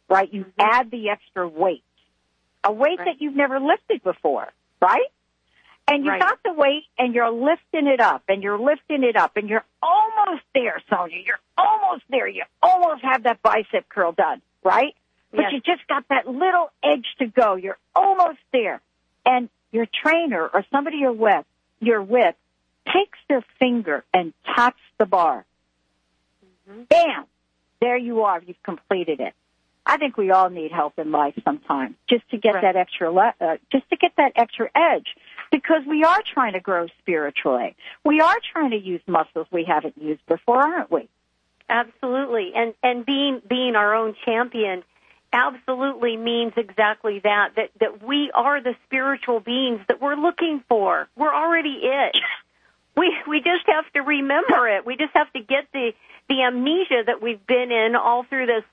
right? 0.09 0.33
You 0.33 0.43
mm-hmm. 0.43 0.61
add 0.61 0.91
the 0.91 1.11
extra 1.11 1.49
weight. 1.49 1.85
A 2.65 2.73
weight 2.73 2.99
right. 2.99 3.07
that 3.07 3.21
you've 3.21 3.37
never 3.37 3.59
lifted 3.59 4.03
before, 4.03 4.49
right? 4.83 5.07
And 5.89 6.05
you 6.05 6.11
right. 6.11 6.21
got 6.21 6.39
the 6.45 6.53
weight 6.53 6.85
and 6.99 7.15
you're 7.15 7.31
lifting 7.31 7.87
it 7.87 8.01
up 8.01 8.25
and 8.29 8.43
you're 8.43 8.59
lifting 8.59 9.03
it 9.03 9.17
up 9.17 9.37
and 9.37 9.49
you're 9.49 9.65
almost 9.83 10.43
there, 10.55 10.81
Sonja. 10.91 11.25
You're 11.25 11.41
almost 11.57 12.03
there. 12.11 12.29
You 12.29 12.45
almost 12.63 13.03
have 13.03 13.23
that 13.25 13.43
bicep 13.43 13.89
curl 13.89 14.13
done, 14.13 14.43
right? 14.63 14.95
But 15.31 15.43
yes. 15.43 15.53
you 15.53 15.61
just 15.61 15.87
got 15.89 16.05
that 16.09 16.27
little 16.27 16.71
edge 16.85 17.07
to 17.19 17.27
go. 17.27 17.55
You're 17.55 17.79
almost 17.95 18.39
there 18.53 18.81
and 19.25 19.49
your 19.73 19.87
trainer 20.03 20.47
or 20.47 20.65
somebody 20.71 20.99
you're 20.99 21.13
with, 21.13 21.45
you're 21.81 22.03
with 22.03 22.35
takes 22.87 23.19
their 23.29 23.45
finger 23.59 24.05
and 24.13 24.33
taps 24.57 24.81
the 24.99 25.07
bar. 25.07 25.45
Mm-hmm. 26.69 26.83
Bam! 26.85 27.25
There 27.81 27.97
you 27.97 28.23
are. 28.23 28.43
You've 28.45 28.63
completed 28.63 29.21
it. 29.21 29.35
I 29.87 29.97
think 29.97 30.17
we 30.17 30.31
all 30.31 30.51
need 30.51 30.73
help 30.73 30.99
in 30.99 31.11
life 31.11 31.35
sometimes, 31.45 31.95
just 32.09 32.29
to 32.31 32.39
get 32.39 32.55
right. 32.55 32.63
that 32.63 32.77
extra, 32.77 33.11
le- 33.11 33.35
uh, 33.41 33.57
just 33.73 33.89
to 33.91 33.97
get 33.97 34.13
that 34.19 34.33
extra 34.37 34.71
edge, 34.75 35.07
because 35.51 35.83
we 35.89 36.05
are 36.05 36.23
trying 36.35 36.53
to 36.53 36.61
grow 36.61 36.87
spiritually. 37.01 37.75
We 38.05 38.21
are 38.21 38.37
trying 38.53 38.71
to 38.71 38.77
use 38.77 39.01
muscles 39.07 39.47
we 39.51 39.65
haven't 39.65 40.01
used 40.01 40.25
before, 40.27 40.61
aren't 40.61 40.91
we? 40.91 41.09
Absolutely, 41.69 42.53
and 42.55 42.75
and 42.83 43.07
being 43.07 43.41
being 43.49 43.75
our 43.75 43.95
own 43.95 44.15
champion 44.25 44.85
absolutely 45.33 46.17
means 46.17 46.53
exactly 46.57 47.21
that, 47.21 47.51
that, 47.57 47.71
that 47.81 48.07
we 48.07 48.31
are 48.35 48.61
the 48.63 48.75
spiritual 48.87 49.41
beings 49.41 49.81
that 49.89 50.01
we're 50.01 50.17
looking 50.17 50.63
for. 50.69 51.09
We're 51.17 51.35
already 51.35 51.81
it. 51.83 52.17
We, 52.97 53.15
we 53.29 53.39
just 53.39 53.67
have 53.67 53.91
to 53.95 54.01
remember 54.01 54.69
it. 54.69 54.85
We 54.85 54.97
just 54.97 55.13
have 55.15 55.33
to 55.33 55.41
get 55.41 55.67
the, 55.73 55.93
the 56.29 56.43
amnesia 56.43 57.05
that 57.07 57.23
we've 57.23 57.45
been 57.47 57.71
in 57.71 57.95
all 57.97 58.25
through 58.25 58.47
this 58.47 58.65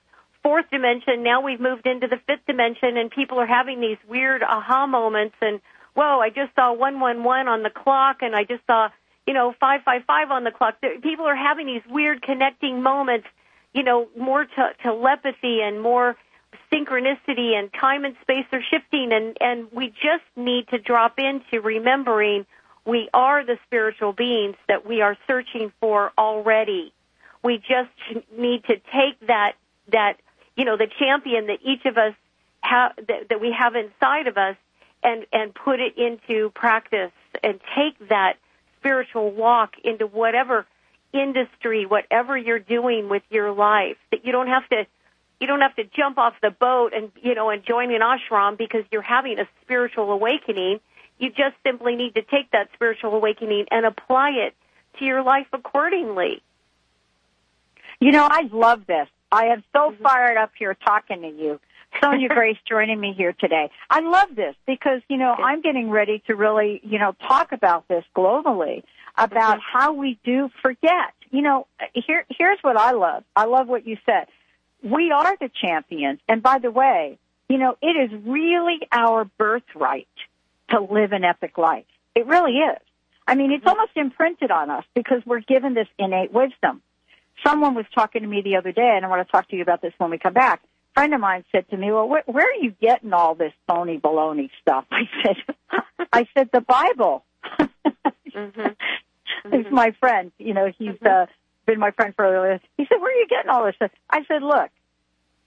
fourth 0.42 0.66
dimension. 0.70 1.22
Now 1.22 1.40
we've 1.40 1.60
moved 1.60 1.86
into 1.86 2.06
the 2.06 2.18
fifth 2.26 2.46
dimension 2.46 2.96
and 2.96 3.10
people 3.10 3.38
are 3.38 3.46
having 3.46 3.80
these 3.80 3.98
weird 4.08 4.42
aha 4.42 4.86
moments 4.86 5.36
and, 5.40 5.60
whoa, 5.94 6.20
I 6.20 6.30
just 6.30 6.54
saw 6.54 6.72
111 6.72 7.48
on 7.48 7.62
the 7.62 7.70
clock 7.70 8.18
and 8.22 8.34
I 8.34 8.44
just 8.44 8.64
saw, 8.66 8.88
you 9.26 9.34
know, 9.34 9.54
555 9.60 10.30
on 10.30 10.44
the 10.44 10.50
clock. 10.50 10.76
People 11.02 11.26
are 11.26 11.36
having 11.36 11.66
these 11.66 11.82
weird 11.88 12.22
connecting 12.22 12.82
moments, 12.82 13.26
you 13.72 13.82
know, 13.82 14.08
more 14.16 14.44
te- 14.44 14.76
telepathy 14.82 15.60
and 15.62 15.80
more 15.80 16.16
synchronicity 16.72 17.54
and 17.58 17.70
time 17.72 18.04
and 18.04 18.16
space 18.22 18.46
are 18.52 18.62
shifting 18.70 19.12
and, 19.12 19.36
and 19.40 19.70
we 19.72 19.88
just 19.88 20.24
need 20.36 20.68
to 20.68 20.78
drop 20.78 21.18
into 21.18 21.60
remembering 21.60 22.46
we 22.88 23.10
are 23.12 23.44
the 23.44 23.58
spiritual 23.66 24.14
beings 24.14 24.56
that 24.66 24.86
we 24.86 25.02
are 25.02 25.16
searching 25.26 25.70
for 25.78 26.10
already. 26.16 26.92
We 27.44 27.58
just 27.58 27.90
need 28.36 28.64
to 28.64 28.76
take 28.76 29.20
that, 29.26 29.52
that, 29.92 30.14
you 30.56 30.64
know, 30.64 30.78
the 30.78 30.88
champion 30.98 31.48
that 31.48 31.58
each 31.62 31.84
of 31.84 31.98
us 31.98 32.14
have, 32.62 32.92
that, 32.96 33.28
that 33.28 33.40
we 33.42 33.54
have 33.56 33.74
inside 33.76 34.26
of 34.26 34.38
us 34.38 34.56
and, 35.02 35.26
and 35.34 35.54
put 35.54 35.80
it 35.80 35.98
into 35.98 36.50
practice 36.54 37.12
and 37.42 37.60
take 37.76 38.08
that 38.08 38.38
spiritual 38.80 39.32
walk 39.32 39.74
into 39.84 40.06
whatever 40.06 40.66
industry, 41.12 41.84
whatever 41.84 42.38
you're 42.38 42.58
doing 42.58 43.10
with 43.10 43.22
your 43.28 43.52
life, 43.52 43.98
that 44.12 44.24
you 44.24 44.32
don't 44.32 44.48
have 44.48 44.66
to 44.70 44.86
you 45.40 45.46
don't 45.46 45.60
have 45.60 45.76
to 45.76 45.84
jump 45.84 46.18
off 46.18 46.34
the 46.42 46.50
boat 46.50 46.92
and 46.96 47.12
you 47.22 47.34
know 47.34 47.50
and 47.50 47.64
join 47.64 47.94
an 47.94 48.00
ashram 48.00 48.58
because 48.58 48.82
you're 48.90 49.02
having 49.02 49.38
a 49.38 49.46
spiritual 49.62 50.10
awakening. 50.10 50.80
You 51.18 51.30
just 51.30 51.56
simply 51.64 51.96
need 51.96 52.14
to 52.14 52.22
take 52.22 52.50
that 52.52 52.68
spiritual 52.74 53.14
awakening 53.14 53.66
and 53.70 53.84
apply 53.84 54.30
it 54.30 54.54
to 54.98 55.04
your 55.04 55.22
life 55.22 55.46
accordingly. 55.52 56.42
You 58.00 58.12
know, 58.12 58.26
I 58.30 58.48
love 58.52 58.86
this. 58.86 59.08
I 59.30 59.46
am 59.46 59.64
so 59.72 59.90
mm-hmm. 59.90 60.02
fired 60.02 60.36
up 60.36 60.52
here 60.58 60.74
talking 60.74 61.22
to 61.22 61.28
you. 61.28 61.60
Sonja 62.00 62.28
Grace 62.34 62.58
joining 62.68 63.00
me 63.00 63.14
here 63.16 63.32
today. 63.32 63.70
I 63.90 64.00
love 64.00 64.34
this 64.34 64.54
because, 64.66 65.00
you 65.08 65.16
know, 65.16 65.32
I'm 65.32 65.60
getting 65.60 65.90
ready 65.90 66.22
to 66.26 66.34
really, 66.34 66.80
you 66.84 66.98
know, 66.98 67.14
talk 67.26 67.52
about 67.52 67.88
this 67.88 68.04
globally 68.16 68.84
about 69.16 69.58
mm-hmm. 69.58 69.78
how 69.78 69.92
we 69.92 70.18
do 70.24 70.50
forget. 70.62 71.12
You 71.30 71.42
know, 71.42 71.66
here, 71.92 72.24
here's 72.30 72.58
what 72.62 72.76
I 72.76 72.92
love. 72.92 73.24
I 73.34 73.46
love 73.46 73.68
what 73.68 73.86
you 73.86 73.96
said. 74.06 74.26
We 74.82 75.10
are 75.10 75.36
the 75.36 75.50
champions. 75.60 76.20
And 76.28 76.42
by 76.42 76.58
the 76.58 76.70
way, 76.70 77.18
you 77.48 77.58
know, 77.58 77.76
it 77.82 78.12
is 78.12 78.20
really 78.24 78.78
our 78.92 79.24
birthright 79.24 80.08
to 80.70 80.80
live 80.80 81.12
an 81.12 81.24
epic 81.24 81.58
life. 81.58 81.84
It 82.14 82.26
really 82.26 82.52
is. 82.52 82.78
I 83.26 83.34
mean, 83.34 83.52
it's 83.52 83.60
mm-hmm. 83.60 83.68
almost 83.68 83.92
imprinted 83.96 84.50
on 84.50 84.70
us 84.70 84.84
because 84.94 85.22
we're 85.26 85.40
given 85.40 85.74
this 85.74 85.88
innate 85.98 86.32
wisdom. 86.32 86.82
Someone 87.46 87.74
was 87.74 87.84
talking 87.94 88.22
to 88.22 88.28
me 88.28 88.42
the 88.42 88.56
other 88.56 88.72
day, 88.72 88.94
and 88.96 89.04
I 89.04 89.08
want 89.08 89.26
to 89.26 89.30
talk 89.30 89.48
to 89.50 89.56
you 89.56 89.62
about 89.62 89.82
this 89.82 89.92
when 89.98 90.10
we 90.10 90.18
come 90.18 90.32
back. 90.32 90.60
A 90.62 91.00
friend 91.00 91.14
of 91.14 91.20
mine 91.20 91.44
said 91.52 91.68
to 91.70 91.76
me, 91.76 91.92
"Well, 91.92 92.08
where, 92.08 92.24
where 92.26 92.46
are 92.46 92.62
you 92.62 92.72
getting 92.80 93.12
all 93.12 93.34
this 93.34 93.52
phony 93.68 93.98
baloney 93.98 94.50
stuff?" 94.62 94.86
I 94.90 95.08
said, 95.22 95.36
"I 96.12 96.26
said 96.34 96.48
the 96.52 96.62
Bible." 96.62 97.24
mm-hmm. 97.58 98.68
He's 99.54 99.70
my 99.70 99.92
friend. 100.00 100.32
You 100.38 100.54
know, 100.54 100.72
he's 100.76 100.88
mm-hmm. 100.88 101.06
uh, 101.06 101.26
been 101.66 101.78
my 101.78 101.92
friend 101.92 102.14
for. 102.16 102.58
He 102.76 102.86
said, 102.86 103.00
"Where 103.00 103.12
are 103.12 103.20
you 103.20 103.28
getting 103.28 103.50
all 103.50 103.64
this 103.66 103.76
stuff?" 103.76 103.92
I 104.10 104.24
said, 104.26 104.42
"Look, 104.42 104.70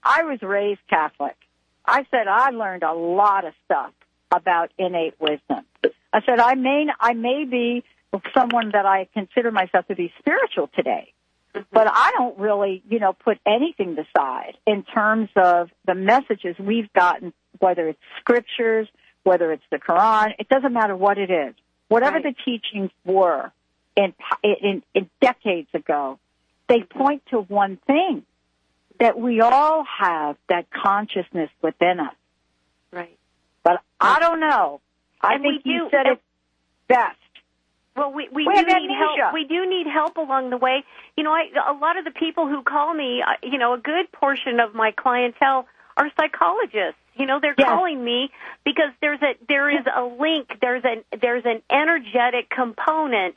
I 0.02 0.22
was 0.22 0.40
raised 0.40 0.80
Catholic. 0.88 1.36
I 1.84 2.06
said 2.10 2.28
I 2.28 2.50
learned 2.50 2.84
a 2.84 2.92
lot 2.92 3.44
of 3.44 3.54
stuff 3.64 3.92
about 4.32 4.70
innate 4.78 5.14
wisdom. 5.20 5.64
I 6.12 6.20
said 6.26 6.40
I 6.40 6.54
may 6.54 6.86
I 6.98 7.14
may 7.14 7.44
be 7.44 7.84
someone 8.34 8.70
that 8.72 8.86
I 8.86 9.08
consider 9.14 9.50
myself 9.50 9.86
to 9.88 9.94
be 9.94 10.12
spiritual 10.18 10.68
today, 10.74 11.12
but 11.72 11.88
I 11.90 12.12
don't 12.16 12.38
really, 12.38 12.82
you 12.88 12.98
know, 12.98 13.12
put 13.12 13.38
anything 13.46 13.96
aside 13.98 14.56
in 14.66 14.82
terms 14.82 15.30
of 15.36 15.70
the 15.86 15.94
messages 15.94 16.56
we've 16.58 16.92
gotten, 16.92 17.32
whether 17.58 17.88
it's 17.88 17.98
scriptures, 18.20 18.88
whether 19.22 19.52
it's 19.52 19.64
the 19.70 19.78
Quran. 19.78 20.32
It 20.38 20.48
doesn't 20.48 20.72
matter 20.72 20.96
what 20.96 21.18
it 21.18 21.30
is. 21.30 21.54
Whatever 21.88 22.16
right. 22.16 22.24
the 22.24 22.34
teachings 22.44 22.90
were 23.04 23.52
in, 23.96 24.14
in, 24.42 24.82
in 24.94 25.10
decades 25.20 25.68
ago, 25.74 26.18
they 26.68 26.82
point 26.82 27.22
to 27.30 27.38
one 27.38 27.78
thing 27.86 28.24
that 28.98 29.18
we 29.18 29.40
all 29.40 29.84
have 29.84 30.36
that 30.48 30.66
consciousness 30.70 31.50
within 31.60 32.00
us. 32.00 32.14
But 33.62 33.80
I 34.00 34.18
don't 34.20 34.40
know. 34.40 34.80
I 35.20 35.34
and 35.34 35.42
think 35.42 35.62
you 35.64 35.84
do, 35.84 35.88
said 35.90 36.06
it 36.06 36.20
best. 36.88 37.16
Well, 37.96 38.12
we 38.12 38.28
we, 38.32 38.46
we 38.46 38.54
do 38.54 38.64
need 38.64 38.90
help. 38.96 39.34
We 39.34 39.44
do 39.44 39.68
need 39.68 39.86
help 39.86 40.16
along 40.16 40.50
the 40.50 40.56
way. 40.56 40.84
You 41.16 41.24
know, 41.24 41.32
I, 41.32 41.48
a 41.70 41.74
lot 41.74 41.98
of 41.98 42.04
the 42.04 42.10
people 42.10 42.48
who 42.48 42.62
call 42.62 42.94
me, 42.94 43.22
uh, 43.22 43.34
you 43.42 43.58
know, 43.58 43.74
a 43.74 43.78
good 43.78 44.10
portion 44.12 44.60
of 44.60 44.74
my 44.74 44.92
clientele 44.92 45.66
are 45.96 46.10
psychologists. 46.18 46.98
You 47.14 47.26
know, 47.26 47.38
they're 47.40 47.54
yes. 47.58 47.68
calling 47.68 48.02
me 48.02 48.30
because 48.64 48.90
there's 49.00 49.20
a 49.20 49.34
there 49.46 49.70
is 49.70 49.84
a 49.94 50.02
link. 50.04 50.58
There's 50.60 50.82
an 50.84 51.04
there's 51.20 51.44
an 51.44 51.62
energetic 51.70 52.48
component 52.48 53.36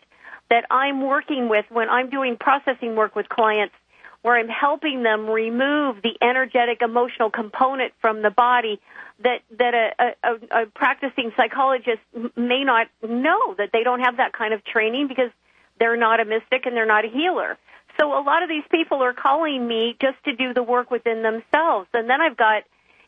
that 0.50 0.66
I'm 0.72 1.02
working 1.02 1.50
with 1.50 1.66
when 1.70 1.90
I'm 1.90 2.10
doing 2.10 2.38
processing 2.38 2.96
work 2.96 3.16
with 3.16 3.28
clients 3.28 3.76
where 4.22 4.38
I'm 4.38 4.48
helping 4.48 5.04
them 5.04 5.30
remove 5.30 6.02
the 6.02 6.18
energetic 6.22 6.82
emotional 6.82 7.30
component 7.30 7.94
from 8.02 8.24
the 8.24 8.32
body 8.32 8.80
that 9.24 9.42
that 9.58 9.74
a, 9.74 10.14
a, 10.24 10.64
a 10.64 10.66
practicing 10.68 11.32
psychologist 11.38 12.02
may 12.36 12.64
not 12.64 12.88
know 13.02 13.56
that 13.58 13.70
they 13.72 13.84
don't 13.84 14.02
have 14.02 14.18
that 14.18 14.34
kind 14.34 14.54
of 14.54 14.64
training 14.66 15.08
because 15.08 15.32
they're 15.80 15.98
not 15.98 16.20
a 16.20 16.26
mystic 16.26 16.66
and 16.66 16.76
they're 16.76 16.86
not 16.86 17.06
a 17.06 17.10
healer. 17.10 17.58
So 18.00 18.12
a 18.12 18.24
lot 18.24 18.44
of 18.44 18.50
these 18.50 18.64
people 18.70 19.02
are 19.02 19.14
calling 19.14 19.66
me 19.66 19.96
just 20.02 20.22
to 20.26 20.36
do 20.36 20.54
the 20.54 20.64
work 20.64 20.92
within 20.92 21.24
themselves, 21.24 21.88
and 21.94 22.10
then 22.10 22.22
I've 22.22 22.38
got 22.38 22.64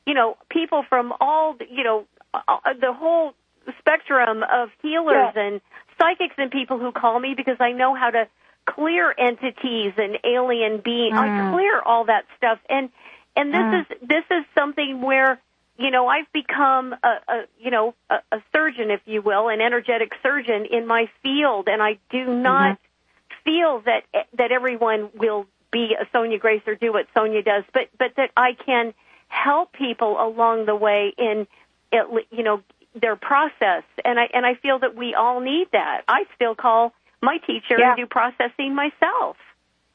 you 0.06 0.14
know 0.14 0.38
people 0.50 0.84
from 0.88 1.14
all 1.20 1.58
you 1.70 1.84
know 1.84 2.08
the 2.34 2.94
whole 2.94 3.34
spectrum 3.80 4.44
of 4.50 4.70
healers 4.82 5.34
yeah. 5.36 5.42
and 5.42 5.62
psychics 6.00 6.36
and 6.38 6.52
people 6.52 6.80
who 6.80 6.92
call 6.92 7.20
me 7.20 7.34
because 7.36 7.58
I 7.60 7.74
know 7.74 7.96
how 7.96 8.12
to 8.12 8.28
clear 8.66 9.14
entities 9.18 9.94
and 9.98 10.20
alien 10.24 10.80
beings. 10.80 11.16
Mm. 11.16 11.50
I 11.50 11.52
clear 11.54 11.82
all 11.82 12.06
that 12.06 12.26
stuff, 12.38 12.60
and 12.70 12.90
and 13.36 13.54
this 13.54 13.60
mm. 13.60 13.82
is 13.82 13.98
this 14.02 14.24
is 14.32 14.46
something 14.56 15.02
where 15.02 15.40
you 15.78 15.92
know 15.92 16.08
I've 16.08 16.32
become 16.34 16.94
a, 17.04 17.08
a 17.28 17.44
you 17.60 17.72
know 17.72 17.94
a, 18.10 18.16
a 18.32 18.42
surgeon, 18.54 18.92
if 18.92 19.02
you 19.06 19.22
will, 19.22 19.50
an 19.50 19.62
energetic 19.62 20.12
surgeon 20.24 20.66
in 20.66 20.88
my 20.88 21.10
field, 21.24 21.68
and 21.68 21.82
I 21.82 22.00
do 22.10 22.26
not 22.26 22.78
mm-hmm. 22.78 23.44
feel 23.44 23.82
that 23.86 24.26
that 24.38 24.52
everyone 24.52 25.10
will 25.16 25.46
be 25.72 25.96
a 26.00 26.06
Sonja 26.16 26.40
Grace 26.40 26.62
or 26.66 26.76
do 26.76 26.92
what 26.92 27.08
Sonja 27.16 27.44
does, 27.44 27.64
but 27.74 27.90
but 27.98 28.16
that 28.18 28.32
I 28.36 28.54
can 28.54 28.94
help 29.28 29.74
people 29.74 30.18
along 30.20 30.66
the 30.66 30.76
way 30.76 31.14
in 31.18 31.48
you 31.92 32.44
know 32.44 32.62
their 33.00 33.16
process, 33.16 33.84
and 34.04 34.20
I 34.20 34.30
and 34.34 34.46
I 34.46 34.56
feel 34.56 34.80
that 34.80 34.96
we 34.96 35.14
all 35.14 35.40
need 35.40 35.68
that. 35.72 36.02
I 36.08 36.26
still 36.36 36.56
call 36.56 36.94
my 37.22 37.38
teacher 37.38 37.76
yeah. 37.78 37.90
and 37.90 37.98
do 37.98 38.06
processing 38.06 38.76
myself. 38.76 39.38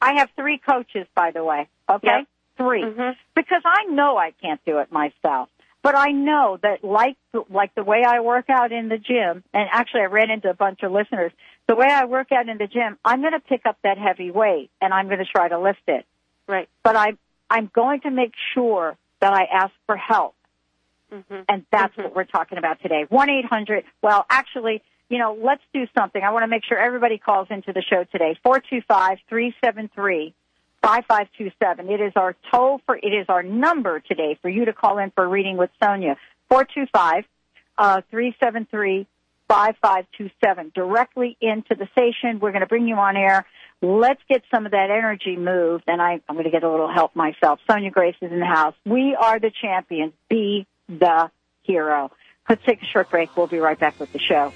I 0.01 0.15
have 0.15 0.29
three 0.35 0.57
coaches, 0.57 1.07
by 1.15 1.31
the 1.31 1.43
way. 1.43 1.67
Okay, 1.89 2.07
yep. 2.07 2.27
3 2.57 2.83
mm-hmm. 2.83 3.09
because 3.35 3.61
I 3.65 3.85
know 3.85 4.17
I 4.17 4.31
can't 4.41 4.61
do 4.65 4.79
it 4.79 4.91
myself. 4.91 5.49
But 5.83 5.95
I 5.95 6.11
know 6.11 6.57
that 6.63 6.83
like 6.83 7.17
like 7.49 7.75
the 7.75 7.83
way 7.83 8.03
I 8.07 8.21
work 8.21 8.49
out 8.49 8.71
in 8.71 8.87
the 8.87 8.97
gym, 8.97 9.43
and 9.53 9.69
actually 9.69 10.01
I 10.01 10.05
ran 10.05 10.31
into 10.31 10.49
a 10.49 10.53
bunch 10.53 10.81
of 10.81 10.93
listeners. 10.93 11.33
The 11.67 11.75
way 11.75 11.87
I 11.89 12.05
work 12.05 12.31
out 12.31 12.47
in 12.47 12.57
the 12.57 12.67
gym, 12.67 12.97
I'm 13.03 13.19
going 13.19 13.33
to 13.33 13.39
pick 13.41 13.65
up 13.65 13.77
that 13.83 13.97
heavy 13.97 14.31
weight 14.31 14.69
and 14.81 14.93
I'm 14.93 15.07
going 15.07 15.19
to 15.19 15.25
try 15.25 15.49
to 15.49 15.59
lift 15.59 15.83
it. 15.87 16.05
Right. 16.47 16.67
But 16.83 16.95
I'm, 16.95 17.17
I'm 17.49 17.69
going 17.73 18.01
to 18.01 18.11
make 18.11 18.33
sure 18.53 18.97
that 19.19 19.33
I 19.33 19.43
ask 19.43 19.73
for 19.85 19.95
help. 19.95 20.35
Mm-hmm. 21.11 21.41
And 21.47 21.65
that's 21.71 21.93
mm-hmm. 21.93 22.03
what 22.03 22.15
we're 22.15 22.23
talking 22.25 22.57
about 22.57 22.81
today. 22.81 23.05
One 23.07 23.29
eight 23.29 23.45
hundred. 23.45 23.83
Well, 24.01 24.25
actually, 24.29 24.81
you 25.09 25.19
know, 25.19 25.37
let's 25.41 25.61
do 25.73 25.85
something. 25.97 26.21
I 26.21 26.31
want 26.31 26.43
to 26.43 26.47
make 26.47 26.63
sure 26.65 26.77
everybody 26.77 27.17
calls 27.17 27.47
into 27.49 27.71
the 27.71 27.81
show 27.81 28.03
today. 28.05 28.37
Four 28.41 28.61
two 28.61 28.81
five 28.87 29.19
three 29.29 29.53
seven 29.63 29.89
three 29.93 30.33
five 30.83 31.05
five 31.07 31.27
two 31.37 31.49
seven. 31.59 31.89
It 31.89 32.01
is 32.01 32.13
our 32.15 32.35
toll 32.51 32.81
for 32.85 32.95
it 32.95 33.07
is 33.07 33.25
our 33.29 33.41
number 33.41 34.01
today 34.01 34.37
for 34.41 34.49
you 34.49 34.65
to 34.65 34.73
call 34.73 34.99
in 34.99 35.09
for 35.11 35.23
a 35.23 35.27
reading 35.27 35.57
with 35.57 35.71
Sonja. 35.81 36.17
Four 36.49 36.65
two 36.65 36.85
five 36.93 37.23
uh, 37.77 38.01
three 38.11 38.35
seven 38.39 38.67
three 38.69 39.07
five 39.47 39.75
five 39.81 40.05
two 40.17 40.29
seven. 40.43 40.71
Directly 40.75 41.37
into 41.41 41.75
the 41.75 41.87
station. 41.93 42.39
We're 42.39 42.51
going 42.51 42.61
to 42.61 42.67
bring 42.67 42.87
you 42.87 42.95
on 42.95 43.15
air. 43.15 43.45
Let's 43.81 44.21
get 44.29 44.43
some 44.53 44.65
of 44.65 44.71
that 44.71 44.89
energy 44.91 45.35
moved, 45.35 45.85
and 45.87 46.01
I, 46.01 46.21
I'm 46.29 46.35
going 46.35 46.45
to 46.45 46.51
get 46.51 46.63
a 46.63 46.69
little 46.69 46.91
help 46.91 47.15
myself. 47.15 47.59
Sonja 47.69 47.91
Grace 47.91 48.15
is 48.21 48.31
in 48.31 48.39
the 48.39 48.45
house. 48.45 48.75
We 48.85 49.15
are 49.19 49.39
the 49.39 49.51
champions. 49.61 50.13
Be 50.29 50.67
the 50.87 51.29
hero. 51.63 52.11
Let's 52.47 52.63
take 52.65 52.81
a 52.81 52.85
short 52.85 53.09
break. 53.09 53.35
We'll 53.35 53.47
be 53.47 53.59
right 53.59 53.77
back 53.77 53.99
with 53.99 54.13
the 54.13 54.19
show. 54.19 54.53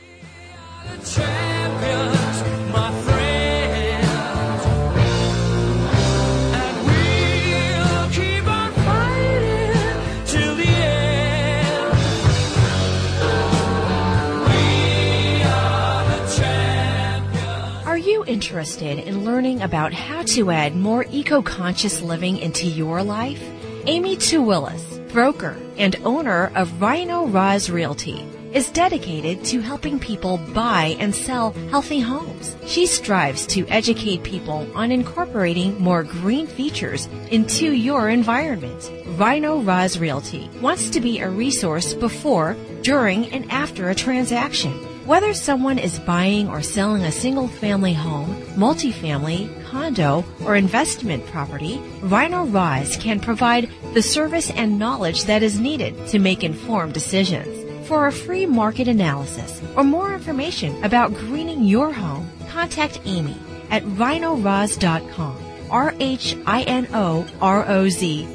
Interested 18.48 19.00
in 19.00 19.26
learning 19.26 19.62
about 19.62 19.92
how 19.92 20.24
to 20.24 20.52
add 20.52 20.74
more 20.74 21.06
eco-conscious 21.12 22.02
living 22.02 22.38
into 22.38 22.66
your 22.66 23.04
life? 23.04 23.44
Amy 23.88 24.18
Willis, 24.32 25.00
broker 25.12 25.58
and 25.78 25.98
owner 26.06 26.50
of 26.56 26.82
Rhino 26.82 27.28
Roz 27.28 27.70
Realty 27.70 28.26
is 28.54 28.70
dedicated 28.70 29.44
to 29.44 29.60
helping 29.60 30.00
people 30.00 30.38
buy 30.38 30.96
and 30.98 31.14
sell 31.14 31.52
healthy 31.72 32.00
homes. 32.00 32.56
She 32.66 32.86
strives 32.86 33.46
to 33.48 33.68
educate 33.68 34.24
people 34.24 34.66
on 34.74 34.94
incorporating 34.94 35.78
more 35.78 36.04
green 36.04 36.48
features 36.48 37.08
into 37.30 37.74
your 37.74 38.08
environment. 38.08 38.90
Rhino 39.20 39.60
Roz 39.60 40.00
Realty 40.00 40.50
wants 40.62 40.90
to 40.92 41.02
be 41.02 41.20
a 41.20 41.30
resource 41.30 41.94
before, 41.94 42.56
during, 42.82 43.26
and 43.34 43.52
after 43.52 43.90
a 43.90 43.96
transaction. 43.96 44.97
Whether 45.08 45.34
someone 45.34 45.80
is 45.80 45.98
buying 46.00 46.50
or 46.50 46.62
selling 46.62 47.04
a 47.04 47.12
single 47.14 47.48
family 47.48 47.94
home, 47.94 48.36
multifamily, 48.58 49.64
condo, 49.64 50.26
or 50.44 50.58
investment 50.58 51.26
property, 51.28 51.82
Rhino 52.02 52.44
Roz 52.44 52.98
can 52.98 53.22
provide 53.22 53.70
the 53.94 54.02
service 54.02 54.52
and 54.52 54.78
knowledge 54.78 55.24
that 55.24 55.44
is 55.44 55.62
needed 55.62 56.08
to 56.08 56.20
make 56.20 56.44
informed 56.44 56.94
decisions. 56.94 57.88
For 57.88 58.08
a 58.08 58.12
free 58.12 58.46
market 58.46 58.90
analysis 58.90 59.62
or 59.78 59.86
more 59.86 60.14
information 60.14 60.84
about 60.84 61.14
greening 61.14 61.64
your 61.64 61.94
home, 61.94 62.30
contact 62.50 63.00
Amy 63.06 63.38
at 63.70 63.84
rhinoroz.com. 63.84 65.38
R-H-I-N-O-R-O-Z 65.70 66.18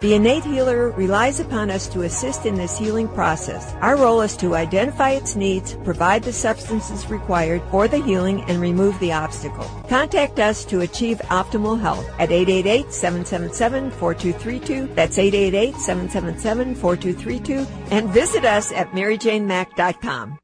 The 0.00 0.14
innate 0.14 0.44
healer 0.44 0.90
relies 0.90 1.40
upon 1.40 1.70
us 1.70 1.88
to 1.88 2.02
assist 2.02 2.46
in 2.46 2.54
this 2.54 2.78
healing 2.78 3.08
process. 3.08 3.74
Our 3.80 3.96
role 3.96 4.20
is 4.20 4.36
to 4.36 4.54
identify 4.54 5.10
its 5.10 5.34
needs, 5.34 5.74
provide 5.82 6.22
the 6.22 6.32
substances 6.32 7.10
required 7.10 7.62
for 7.72 7.88
the 7.88 8.00
healing, 8.00 8.42
and 8.42 8.60
remove 8.60 8.96
the 9.00 9.12
obstacle. 9.12 9.64
Contact 9.88 10.38
us 10.38 10.64
to 10.66 10.82
achieve 10.82 11.18
optimal 11.30 11.80
health 11.80 12.08
at 12.20 12.28
888-777-4232. 12.28 14.94
That's 14.94 15.18
888-777-4232. 15.18 17.66
And 17.90 18.08
visit 18.10 18.44
us 18.44 18.70
at 18.70 18.92
maryjanemack.com. 18.92 20.38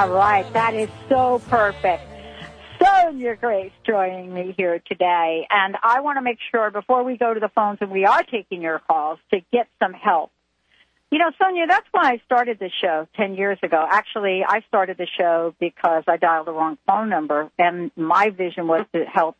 All 0.00 0.08
right, 0.08 0.50
that 0.54 0.72
is 0.72 0.88
so 1.10 1.42
perfect. 1.50 2.02
Sonja 2.80 3.38
Grace 3.38 3.70
joining 3.86 4.32
me 4.32 4.54
here 4.56 4.80
today, 4.86 5.46
and 5.50 5.76
I 5.82 6.00
want 6.00 6.16
to 6.16 6.22
make 6.22 6.38
sure 6.50 6.70
before 6.70 7.04
we 7.04 7.18
go 7.18 7.34
to 7.34 7.38
the 7.38 7.50
phones 7.50 7.80
and 7.82 7.90
we 7.90 8.06
are 8.06 8.22
taking 8.22 8.62
your 8.62 8.78
calls 8.78 9.18
to 9.30 9.40
get 9.52 9.68
some 9.78 9.92
help. 9.92 10.30
You 11.10 11.18
know, 11.18 11.30
Sonja, 11.38 11.68
that's 11.68 11.86
why 11.90 12.12
I 12.12 12.22
started 12.24 12.58
the 12.58 12.70
show 12.80 13.08
10 13.14 13.34
years 13.34 13.58
ago. 13.62 13.86
Actually, 13.86 14.42
I 14.42 14.62
started 14.68 14.96
the 14.96 15.06
show 15.18 15.54
because 15.60 16.04
I 16.08 16.16
dialed 16.16 16.46
the 16.46 16.52
wrong 16.52 16.78
phone 16.88 17.10
number, 17.10 17.50
and 17.58 17.90
my 17.94 18.30
vision 18.30 18.68
was 18.68 18.86
to 18.94 19.04
help 19.04 19.36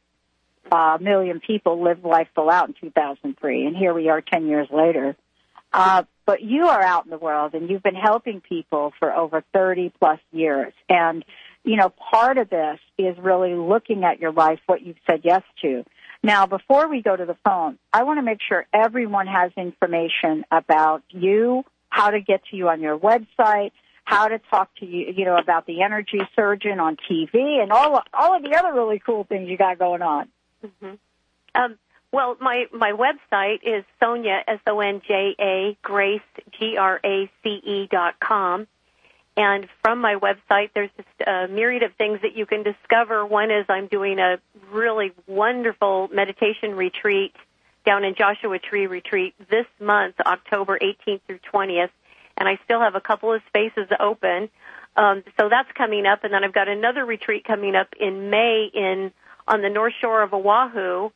uh, 0.70 0.98
a 1.00 1.02
million 1.02 1.40
people 1.40 1.82
live 1.82 2.04
life 2.04 2.28
full 2.34 2.50
out 2.50 2.68
in 2.68 2.74
2003, 2.78 3.64
and 3.64 3.74
here 3.74 3.94
we 3.94 4.10
are 4.10 4.20
10 4.20 4.46
years 4.46 4.68
later. 4.70 5.16
Uh, 5.72 6.02
but 6.30 6.42
you 6.42 6.68
are 6.68 6.80
out 6.80 7.06
in 7.06 7.10
the 7.10 7.18
world 7.18 7.54
and 7.54 7.68
you've 7.68 7.82
been 7.82 7.96
helping 7.96 8.40
people 8.40 8.92
for 9.00 9.12
over 9.12 9.42
30 9.52 9.92
plus 9.98 10.20
years. 10.30 10.72
And, 10.88 11.24
you 11.64 11.74
know, 11.74 11.88
part 11.88 12.38
of 12.38 12.48
this 12.48 12.78
is 12.96 13.18
really 13.18 13.56
looking 13.56 14.04
at 14.04 14.20
your 14.20 14.30
life, 14.30 14.60
what 14.66 14.80
you've 14.80 15.00
said 15.08 15.22
yes 15.24 15.42
to. 15.62 15.82
Now, 16.22 16.46
before 16.46 16.86
we 16.88 17.02
go 17.02 17.16
to 17.16 17.26
the 17.26 17.36
phone, 17.44 17.80
I 17.92 18.04
want 18.04 18.18
to 18.18 18.22
make 18.22 18.38
sure 18.48 18.64
everyone 18.72 19.26
has 19.26 19.50
information 19.56 20.44
about 20.52 21.02
you, 21.08 21.64
how 21.88 22.10
to 22.10 22.20
get 22.20 22.42
to 22.52 22.56
you 22.56 22.68
on 22.68 22.80
your 22.80 22.96
website, 22.96 23.72
how 24.04 24.28
to 24.28 24.38
talk 24.52 24.72
to 24.76 24.86
you, 24.86 25.12
you 25.16 25.24
know, 25.24 25.36
about 25.36 25.66
the 25.66 25.82
energy 25.82 26.20
surgeon 26.36 26.78
on 26.78 26.96
TV 27.10 27.60
and 27.60 27.72
all, 27.72 28.00
all 28.14 28.36
of 28.36 28.44
the 28.44 28.56
other 28.56 28.72
really 28.72 29.02
cool 29.04 29.24
things 29.24 29.48
you 29.48 29.56
got 29.56 29.80
going 29.80 30.02
on. 30.02 30.28
hmm 30.62 30.94
Um, 31.56 31.76
well, 32.12 32.36
my 32.40 32.66
my 32.72 32.92
website 32.92 33.60
is 33.62 33.84
Sonja 34.02 34.40
S 34.46 34.58
O 34.66 34.80
N 34.80 35.00
J 35.06 35.34
A 35.38 35.76
Grace 35.82 36.20
G 36.58 36.76
R 36.76 37.00
A 37.04 37.30
C 37.42 37.60
E 37.64 37.88
dot 37.90 38.18
com, 38.18 38.66
and 39.36 39.68
from 39.82 40.00
my 40.00 40.16
website 40.16 40.70
there's 40.74 40.90
just 40.96 41.28
a 41.28 41.46
myriad 41.48 41.84
of 41.84 41.92
things 41.94 42.20
that 42.22 42.36
you 42.36 42.46
can 42.46 42.64
discover. 42.64 43.24
One 43.24 43.50
is 43.52 43.64
I'm 43.68 43.86
doing 43.86 44.18
a 44.18 44.38
really 44.72 45.12
wonderful 45.28 46.08
meditation 46.12 46.74
retreat 46.74 47.34
down 47.86 48.04
in 48.04 48.14
Joshua 48.16 48.58
Tree 48.58 48.86
Retreat 48.86 49.34
this 49.48 49.66
month, 49.78 50.16
October 50.20 50.78
18th 50.78 51.20
through 51.26 51.38
20th, 51.52 51.90
and 52.36 52.48
I 52.48 52.58
still 52.64 52.80
have 52.80 52.94
a 52.94 53.00
couple 53.00 53.32
of 53.32 53.40
spaces 53.46 53.88
open. 53.98 54.50
Um, 54.96 55.22
so 55.38 55.48
that's 55.48 55.70
coming 55.72 56.06
up, 56.06 56.24
and 56.24 56.34
then 56.34 56.42
I've 56.42 56.52
got 56.52 56.68
another 56.68 57.06
retreat 57.06 57.44
coming 57.44 57.76
up 57.76 57.88
in 57.98 58.30
May 58.30 58.68
in 58.74 59.12
on 59.46 59.62
the 59.62 59.70
North 59.70 59.94
Shore 60.00 60.22
of 60.22 60.34
Oahu 60.34 61.10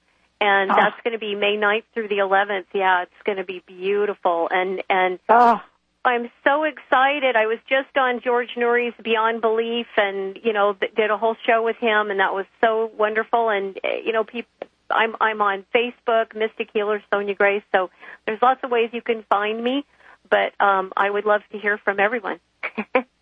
and 0.45 0.71
Oh. 0.71 0.75
that's 0.77 1.01
going 1.03 1.13
to 1.13 1.19
be 1.19 1.35
May 1.35 1.57
9th 1.57 1.85
through 1.95 2.09
the 2.09 2.19
11th. 2.19 2.67
Yeah, 2.75 3.03
it's 3.03 3.23
going 3.25 3.39
to 3.39 3.45
be 3.45 3.63
beautiful, 3.67 4.49
and 4.51 4.83
and 4.91 5.19
Oh, 5.29 5.61
I'm 6.05 6.31
so 6.47 6.65
excited. 6.65 7.35
I 7.35 7.47
was 7.47 7.59
just 7.69 7.97
on 7.97 8.21
George 8.21 8.51
Noory's 8.57 8.93
Beyond 9.03 9.41
Belief, 9.41 9.87
and 9.97 10.39
you 10.43 10.53
know 10.53 10.75
did 10.75 11.11
a 11.11 11.17
whole 11.17 11.37
show 11.47 11.63
with 11.65 11.77
him, 11.77 12.11
and 12.11 12.21
that 12.21 12.35
was 12.35 12.47
so 12.63 12.91
wonderful. 12.97 13.49
And 13.49 13.79
uh, 13.83 13.89
you 14.05 14.13
know, 14.13 14.25
people, 14.25 14.51
I'm 14.91 15.17
I'm 15.21 15.41
on 15.41 15.65
Facebook, 15.75 16.35
Mystic 16.37 16.69
Healer 16.75 17.03
Sonja 17.11 17.37
Grace. 17.37 17.63
So 17.75 17.91
there's 18.27 18.43
lots 18.43 18.61
of 18.63 18.71
ways 18.71 18.91
you 18.93 19.01
can 19.03 19.25
find 19.31 19.63
me, 19.65 19.85
but 20.29 20.53
um, 20.61 20.93
I 20.97 21.09
would 21.09 21.25
love 21.25 21.41
to 21.53 21.59
hear 21.59 21.79
from 21.79 21.99
everyone. 22.01 22.39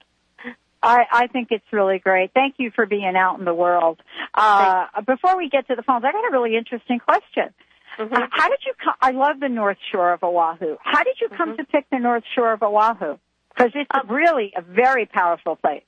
I, 0.83 1.05
I 1.13 1.27
think 1.29 1.49
it's 1.51 1.65
really 1.73 1.99
great. 1.99 2.33
Thank 2.35 2.57
you 2.59 2.71
for 2.75 2.87
being 2.87 3.15
out 3.17 3.39
in 3.39 3.45
the 3.45 3.55
world. 3.55 4.01
Uh, 4.35 4.87
before 5.07 5.37
we 5.37 5.49
get 5.49 5.69
to 5.69 5.75
the 5.77 5.83
phones, 5.83 6.05
I 6.05 6.13
got 6.13 6.29
a 6.29 6.33
really 6.33 6.57
interesting 6.57 6.99
question. 6.99 7.55
Mm-hmm. 7.99 8.13
Uh, 8.15 8.27
how 8.31 8.49
did 8.49 8.59
you 8.67 8.73
come? 8.83 8.95
I 9.01 9.11
love 9.13 9.39
the 9.39 9.49
North 9.49 9.77
Shore 9.91 10.13
of 10.13 10.23
Oahu. 10.23 10.77
How 10.83 11.03
did 11.05 11.17
you 11.21 11.29
come 11.29 11.51
Mm-hmm. 11.51 11.57
to 11.57 11.65
pick 11.65 11.91
the 11.91 11.99
North 11.99 12.25
Shore 12.35 12.53
of 12.53 12.63
Oahu? 12.63 13.19
Because 13.55 13.73
it's 13.75 13.91
Um, 13.93 14.09
really 14.09 14.53
a 14.57 14.63
very 14.63 15.07
powerful 15.07 15.57
place. 15.57 15.83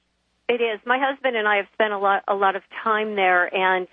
It 0.48 0.60
is. 0.60 0.78
My 0.84 0.98
husband 0.98 1.34
and 1.36 1.48
I 1.48 1.56
have 1.56 1.66
spent 1.72 1.94
a 1.94 1.98
lot 1.98 2.22
a 2.28 2.34
lot 2.34 2.54
of 2.56 2.62
time 2.82 3.16
there, 3.16 3.52
and 3.54 3.88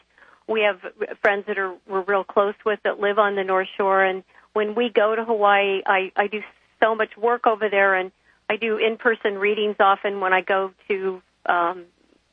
we 0.47 0.61
have 0.63 0.81
friends 1.21 1.45
that 1.47 1.57
are 1.57 1.73
we're 1.87 2.01
real 2.01 2.25
close 2.25 2.55
with 2.65 2.79
that 2.83 2.99
live 2.99 3.17
on 3.17 3.35
the 3.35 3.43
North 3.45 3.69
Shore. 3.77 4.03
And 4.03 4.23
when 4.51 4.75
we 4.75 4.89
go 4.89 5.15
to 5.15 5.23
Hawaii, 5.23 5.81
I 5.85 6.11
I 6.17 6.27
do 6.27 6.41
so 6.83 6.93
much 6.93 7.15
work 7.15 7.47
over 7.47 7.69
there, 7.69 7.95
and 7.95 8.11
I 8.51 8.57
do 8.57 8.75
in 8.75 8.97
person 8.97 9.37
readings 9.37 9.77
often 9.79 10.19
when 10.19 10.33
I 10.33 10.41
go 10.41 10.73
to 10.89 11.21
um, 11.45 11.85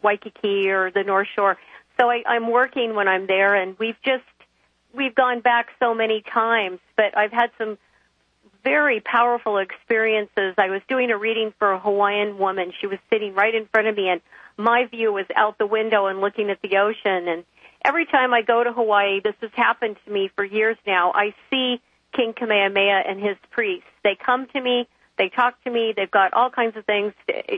Waikiki 0.03 0.69
or 0.69 0.91
the 0.91 1.05
North 1.05 1.29
Shore. 1.37 1.57
So 1.97 2.11
I, 2.11 2.25
I'm 2.27 2.51
working 2.51 2.97
when 2.97 3.07
I'm 3.07 3.29
there, 3.29 3.55
and 3.55 3.79
we've 3.79 4.01
just 4.05 4.25
we've 4.93 5.15
gone 5.15 5.43
back 5.43 5.69
so 5.79 5.95
many 5.95 6.23
times, 6.23 6.81
but 6.97 7.17
I've 7.17 7.31
had 7.31 7.51
some 7.57 7.79
very 8.65 8.99
powerful 8.99 9.59
experiences. 9.59 10.55
I 10.59 10.71
was 10.71 10.83
doing 10.89 11.13
a 11.13 11.17
reading 11.17 11.55
for 11.57 11.71
a 11.71 11.79
Hawaiian 11.79 12.37
woman. 12.37 12.73
She 12.81 12.89
was 12.89 12.99
sitting 13.11 13.35
right 13.35 13.55
in 13.55 13.67
front 13.67 13.87
of 13.87 13.97
me, 13.97 14.09
and 14.09 14.21
my 14.57 14.87
view 14.87 15.13
was 15.13 15.27
out 15.37 15.57
the 15.57 15.69
window 15.69 16.07
and 16.07 16.21
looking 16.21 16.51
at 16.51 16.61
the 16.63 16.79
ocean. 16.79 17.29
And 17.29 17.45
every 17.85 18.07
time 18.07 18.35
I 18.35 18.43
go 18.43 18.65
to 18.65 18.73
Hawaii, 18.73 19.21
this 19.21 19.37
has 19.41 19.53
happened 19.55 19.99
to 20.05 20.13
me 20.13 20.33
for 20.35 20.45
years 20.45 20.77
now. 20.85 21.13
I 21.15 21.33
see 21.49 21.81
King 22.13 22.33
Kamehameha 22.33 23.03
and 23.09 23.21
his 23.21 23.37
priests. 23.53 23.87
They 24.03 24.17
come 24.17 24.49
to 24.49 24.61
me, 24.61 24.89
they 25.19 25.29
talk 25.29 25.63
to 25.65 25.71
me, 25.71 25.93
they've 25.97 26.11
got 26.11 26.33
all 26.33 26.51
kinds 26.51 26.77
of 26.77 26.85
things, 26.85 27.13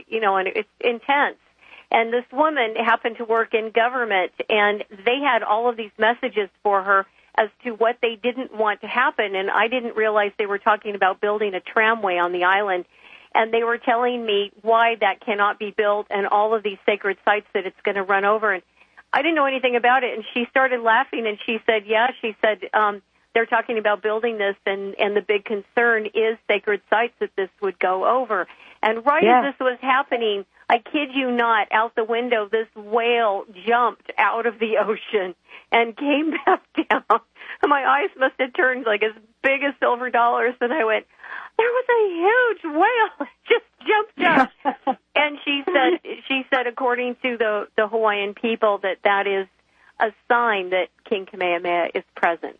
you 0.07 0.19
know, 0.19 0.37
and 0.37 0.47
it's 0.47 0.69
intense. 0.79 1.37
And 1.91 2.11
this 2.13 2.25
woman 2.31 2.75
happened 2.75 3.17
to 3.17 3.25
work 3.25 3.53
in 3.53 3.71
government, 3.71 4.31
and 4.49 4.83
they 5.05 5.19
had 5.19 5.43
all 5.43 5.69
of 5.69 5.75
these 5.75 5.91
messages 5.97 6.49
for 6.63 6.83
her 6.83 7.05
as 7.35 7.49
to 7.63 7.71
what 7.71 7.97
they 8.01 8.15
didn't 8.15 8.55
want 8.55 8.81
to 8.81 8.87
happen. 8.87 9.35
And 9.35 9.49
I 9.49 9.67
didn't 9.67 9.95
realize 9.95 10.31
they 10.37 10.45
were 10.45 10.57
talking 10.57 10.95
about 10.95 11.21
building 11.21 11.53
a 11.53 11.59
tramway 11.59 12.17
on 12.17 12.31
the 12.31 12.43
island. 12.43 12.85
And 13.33 13.53
they 13.53 13.63
were 13.63 13.77
telling 13.77 14.25
me 14.25 14.51
why 14.61 14.95
that 14.99 15.21
cannot 15.21 15.57
be 15.57 15.71
built 15.71 16.07
and 16.09 16.27
all 16.27 16.53
of 16.53 16.63
these 16.63 16.77
sacred 16.85 17.17
sites 17.23 17.47
that 17.53 17.65
it's 17.65 17.79
going 17.83 17.95
to 17.95 18.03
run 18.03 18.25
over. 18.25 18.51
And 18.53 18.63
I 19.13 19.21
didn't 19.21 19.35
know 19.35 19.45
anything 19.45 19.77
about 19.77 20.03
it. 20.03 20.13
And 20.13 20.25
she 20.33 20.45
started 20.49 20.81
laughing 20.81 21.25
and 21.27 21.37
she 21.45 21.59
said, 21.65 21.83
Yeah, 21.85 22.11
she 22.21 22.35
said, 22.41 22.69
um, 22.73 23.01
they're 23.33 23.45
talking 23.45 23.77
about 23.77 24.01
building 24.01 24.37
this 24.37 24.55
and, 24.65 24.95
and 24.99 25.15
the 25.15 25.21
big 25.21 25.45
concern 25.45 26.05
is 26.07 26.37
sacred 26.47 26.81
sites 26.89 27.13
that 27.19 27.31
this 27.35 27.49
would 27.61 27.79
go 27.79 28.05
over. 28.05 28.47
And 28.83 29.05
right 29.05 29.23
Yeah. 29.23 29.39
as 29.47 29.53
this 29.53 29.59
was 29.59 29.77
happening, 29.81 30.45
I 30.69 30.79
kid 30.79 31.09
you 31.13 31.31
not, 31.31 31.67
out 31.71 31.95
the 31.95 32.03
window, 32.03 32.47
this 32.51 32.67
whale 32.75 33.45
jumped 33.67 34.11
out 34.17 34.45
of 34.45 34.59
the 34.59 34.77
ocean 34.85 35.35
and 35.71 35.95
came 35.95 36.31
back 36.45 36.61
down. 36.89 37.03
My 37.67 37.85
eyes 37.85 38.09
must 38.17 38.35
have 38.39 38.53
turned 38.53 38.85
like 38.85 39.03
as 39.03 39.11
big 39.43 39.63
as 39.63 39.73
silver 39.79 40.09
dollars, 40.09 40.55
and 40.61 40.73
I 40.73 40.83
went, 40.83 41.05
"There 41.57 41.67
was 41.67 41.85
a 41.89 42.01
huge 42.23 42.73
whale 42.75 43.27
just 43.47 43.65
jumped 43.87 44.21
up." 44.75 44.97
and 45.15 45.37
she 45.45 45.63
said, 45.65 45.99
"She 46.27 46.45
said, 46.53 46.67
according 46.67 47.15
to 47.23 47.37
the 47.37 47.67
the 47.77 47.87
Hawaiian 47.87 48.33
people, 48.33 48.79
that 48.79 48.97
that 49.03 49.27
is 49.27 49.47
a 49.99 50.11
sign 50.27 50.71
that 50.71 50.87
King 51.07 51.27
Kamehameha 51.27 51.89
is 51.93 52.03
present." 52.15 52.57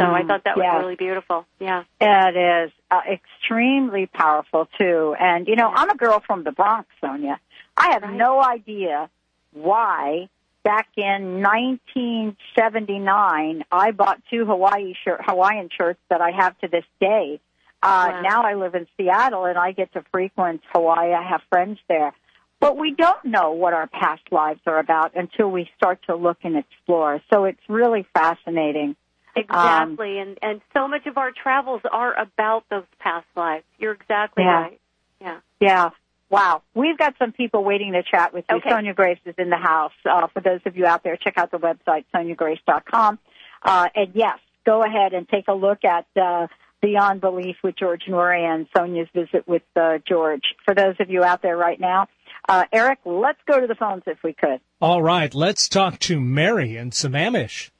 So 0.00 0.06
I 0.14 0.22
thought 0.24 0.42
that 0.44 0.56
was 0.56 0.64
Mm, 0.64 0.78
really 0.80 0.94
beautiful. 0.96 1.46
Yeah. 1.60 1.84
It 2.00 2.36
is 2.66 2.72
uh, 2.90 3.00
extremely 3.10 4.06
powerful 4.06 4.68
too. 4.78 5.14
And 5.18 5.46
you 5.48 5.56
know, 5.56 5.68
I'm 5.72 5.90
a 5.90 5.96
girl 5.96 6.20
from 6.26 6.44
the 6.44 6.52
Bronx, 6.52 6.88
Sonja. 7.02 7.38
I 7.76 7.92
have 7.92 8.10
no 8.12 8.42
idea 8.42 9.08
why 9.52 10.28
back 10.64 10.88
in 10.96 11.42
1979 11.42 13.64
I 13.70 13.90
bought 13.92 14.20
two 14.30 14.44
Hawaii 14.44 14.94
shirt, 15.04 15.20
Hawaiian 15.24 15.68
shirts 15.76 16.00
that 16.10 16.20
I 16.20 16.30
have 16.32 16.58
to 16.60 16.68
this 16.68 16.84
day. 17.00 17.40
Uh, 17.82 18.08
Wow. 18.10 18.20
Now 18.22 18.42
I 18.42 18.54
live 18.54 18.74
in 18.74 18.86
Seattle 18.96 19.44
and 19.44 19.58
I 19.58 19.72
get 19.72 19.92
to 19.92 20.02
frequent 20.10 20.62
Hawaii. 20.72 21.12
I 21.12 21.22
have 21.22 21.42
friends 21.50 21.78
there. 21.88 22.12
But 22.58 22.78
we 22.78 22.92
don't 22.92 23.22
know 23.26 23.52
what 23.52 23.74
our 23.74 23.86
past 23.86 24.22
lives 24.32 24.60
are 24.66 24.78
about 24.78 25.14
until 25.14 25.50
we 25.50 25.68
start 25.76 26.00
to 26.06 26.16
look 26.16 26.38
and 26.42 26.56
explore. 26.56 27.20
So 27.32 27.44
it's 27.44 27.60
really 27.68 28.06
fascinating. 28.14 28.96
Exactly, 29.36 30.18
and 30.18 30.38
and 30.42 30.60
so 30.74 30.88
much 30.88 31.06
of 31.06 31.18
our 31.18 31.30
travels 31.30 31.82
are 31.90 32.14
about 32.18 32.64
those 32.70 32.84
past 32.98 33.26
lives. 33.36 33.64
You're 33.78 33.92
exactly 33.92 34.44
Yeah. 34.44 34.60
right. 34.62 34.80
Yeah. 35.20 35.36
Yeah. 35.60 35.90
Wow. 36.28 36.62
We've 36.74 36.98
got 36.98 37.14
some 37.18 37.32
people 37.32 37.62
waiting 37.62 37.92
to 37.92 38.02
chat 38.02 38.32
with 38.34 38.44
you. 38.50 38.56
Okay. 38.56 38.70
Sonja 38.70 38.94
Grace 38.94 39.18
is 39.24 39.34
in 39.38 39.48
the 39.50 39.56
house. 39.56 39.92
Uh, 40.04 40.26
for 40.28 40.40
those 40.40 40.60
of 40.66 40.76
you 40.76 40.84
out 40.86 41.04
there, 41.04 41.16
check 41.16 41.38
out 41.38 41.50
the 41.52 41.58
website, 41.58 42.04
sonjagrace.com. 42.14 43.18
Uh, 43.62 43.88
and 43.94 44.10
yes, 44.14 44.38
go 44.64 44.82
ahead 44.82 45.12
and 45.14 45.28
take 45.28 45.46
a 45.48 45.52
look 45.54 45.84
at 45.84 46.06
uh, 46.20 46.48
Beyond 46.82 47.20
Belief 47.20 47.56
with 47.62 47.76
George 47.76 48.02
Noory 48.08 48.42
and 48.42 48.66
Sonja's 48.72 49.08
visit 49.14 49.46
with 49.46 49.62
uh, 49.76 49.98
George. 50.06 50.42
For 50.64 50.74
those 50.74 50.96
of 51.00 51.10
you 51.10 51.22
out 51.22 51.42
there 51.42 51.56
right 51.56 51.78
now, 51.78 52.08
uh, 52.48 52.64
Eric, 52.72 52.98
let's 53.04 53.40
go 53.46 53.60
to 53.60 53.66
the 53.66 53.74
phones 53.74 54.02
if 54.06 54.18
we 54.22 54.32
could. 54.32 54.60
All 54.80 55.02
right, 55.02 55.32
let's 55.34 55.68
talk 55.68 55.98
to 56.00 56.20
Mary 56.20 56.76
in 56.76 56.90
Sammamish. 56.90 57.70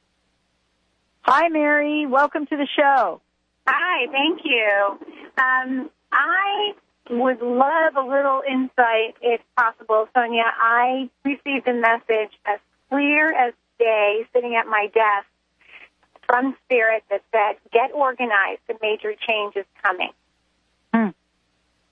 Hi, 1.29 1.49
Mary. 1.49 2.05
Welcome 2.05 2.45
to 2.45 2.55
the 2.55 2.67
show. 2.73 3.19
Hi, 3.67 4.07
thank 4.09 4.45
you. 4.45 4.97
Um, 5.37 5.89
I 6.09 6.71
would 7.09 7.41
love 7.41 7.97
a 7.97 8.01
little 8.01 8.41
insight, 8.49 9.15
if 9.21 9.41
possible, 9.57 10.07
Sonja. 10.15 10.49
I 10.57 11.09
received 11.25 11.67
a 11.67 11.73
message 11.73 12.31
as 12.45 12.59
clear 12.89 13.33
as 13.33 13.53
day 13.77 14.25
sitting 14.31 14.55
at 14.55 14.67
my 14.67 14.87
desk 14.93 15.27
from 16.27 16.55
Spirit 16.63 17.03
that 17.09 17.23
said, 17.33 17.57
get 17.73 17.91
organized, 17.93 18.61
a 18.69 18.75
major 18.81 19.13
change 19.27 19.57
is 19.57 19.65
coming. 19.83 20.11
Hmm. 20.93 21.09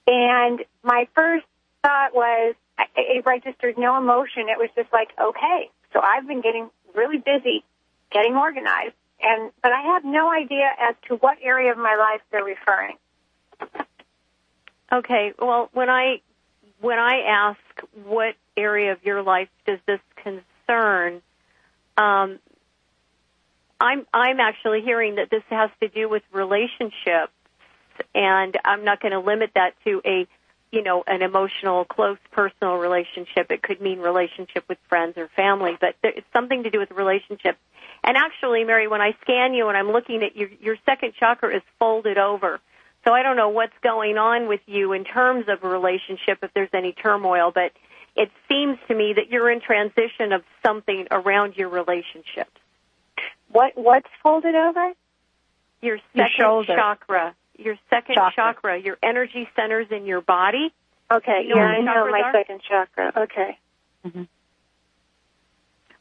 And 0.08 0.64
my 0.82 1.10
first 1.14 1.46
thought 1.84 2.16
was, 2.16 2.56
it 2.96 3.26
registered 3.26 3.78
no 3.78 3.98
emotion. 3.98 4.48
It 4.48 4.58
was 4.58 4.70
just 4.78 4.94
like, 4.94 5.10
okay. 5.22 5.70
So 5.92 6.00
I've 6.00 6.26
been 6.26 6.42
getting 6.42 6.70
really 6.96 7.18
busy 7.18 7.66
getting 8.12 8.36
organized. 8.36 8.96
And, 9.22 9.52
but 9.64 9.72
I 9.72 9.94
have 9.94 10.04
no 10.04 10.32
idea 10.32 10.70
as 10.80 10.96
to 11.08 11.16
what 11.16 11.38
area 11.42 11.72
of 11.72 11.78
my 11.78 11.96
life 11.96 12.22
they're 12.32 12.44
referring. 12.44 12.98
Okay. 14.92 15.34
Well, 15.40 15.70
when 15.74 15.90
I 15.90 16.22
when 16.82 17.00
I 17.00 17.22
ask 17.28 17.60
what 18.06 18.36
area 18.56 18.92
of 18.92 19.04
your 19.04 19.24
life 19.24 19.50
does 19.66 19.80
this 19.88 20.00
concern, 20.16 21.22
um, 21.98 22.40
I'm 23.80 24.06
I'm 24.14 24.40
actually 24.40 24.82
hearing 24.82 25.16
that 25.16 25.30
this 25.30 25.44
has 25.50 25.70
to 25.82 25.88
do 25.88 26.08
with 26.08 26.24
relationships, 26.32 27.34
and 28.14 28.56
I'm 28.64 28.84
not 28.84 29.02
going 29.02 29.14
to 29.14 29.20
limit 29.20 29.52
that 29.56 29.74
to 29.86 30.02
a 30.06 30.28
you 30.76 30.84
know 30.84 31.04
an 31.08 31.22
emotional, 31.22 31.86
close, 31.86 32.18
personal 32.32 32.76
relationship. 32.76 33.50
It 33.50 33.64
could 33.64 33.82
mean 33.82 34.00
relationship 34.00 34.66
with 34.68 34.78
friends 34.90 35.18
or 35.18 35.30
family, 35.30 35.78
but 35.80 35.96
it's 36.04 36.28
something 36.34 36.64
to 36.64 36.70
do 36.70 36.80
with 36.80 36.92
relationships. 36.92 37.58
And 38.04 38.18
actually, 38.18 38.64
Mary, 38.66 38.88
when 38.88 39.02
I 39.02 39.16
scan 39.22 39.54
you 39.54 39.70
and 39.70 39.78
I'm 39.78 39.92
looking 39.92 40.22
at 40.22 40.36
your 40.36 40.50
your 40.62 40.78
second 40.86 41.14
chakra 41.20 41.56
is 41.56 41.64
folded 41.80 42.18
over. 42.18 42.60
So 43.06 43.14
I 43.14 43.22
don't 43.24 43.38
know 43.38 43.50
what's 43.50 43.78
going 43.84 44.18
on 44.18 44.48
with 44.48 44.62
you 44.66 44.94
in 44.94 45.04
terms 45.04 45.46
of 45.48 45.64
a 45.64 45.68
relationship, 45.70 46.40
if 46.42 46.52
there's 46.56 46.74
any 46.74 46.92
turmoil, 46.92 47.52
but 47.54 47.72
it 48.16 48.32
seems 48.50 48.80
to 48.88 48.96
me 48.96 49.14
that 49.14 49.30
you're 49.30 49.52
in 49.52 49.62
transition 49.62 50.32
of 50.32 50.44
something 50.66 51.08
around 51.12 51.56
your 51.56 51.70
relationships. 51.70 52.52
What 53.52 53.74
what's 53.76 54.10
folded 54.24 54.56
over? 54.56 54.92
Your 55.82 55.96
Your 55.96 56.00
second 56.16 56.32
shoulder. 56.38 56.76
chakra, 56.76 57.36
your 57.58 57.76
second 57.90 58.16
Chakra. 58.16 58.34
chakra, 58.54 58.78
your 58.80 58.98
energy 59.04 59.48
centers 59.56 59.88
in 59.92 60.06
your 60.06 60.22
body. 60.22 60.74
Okay, 61.12 61.44
You 61.48 61.56
know 61.56 61.62
yeah, 61.62 61.68
I 61.68 61.82
know 61.82 62.10
my 62.12 62.22
are? 62.22 62.32
second 62.34 62.62
chakra. 62.68 63.14
Okay. 63.16 63.58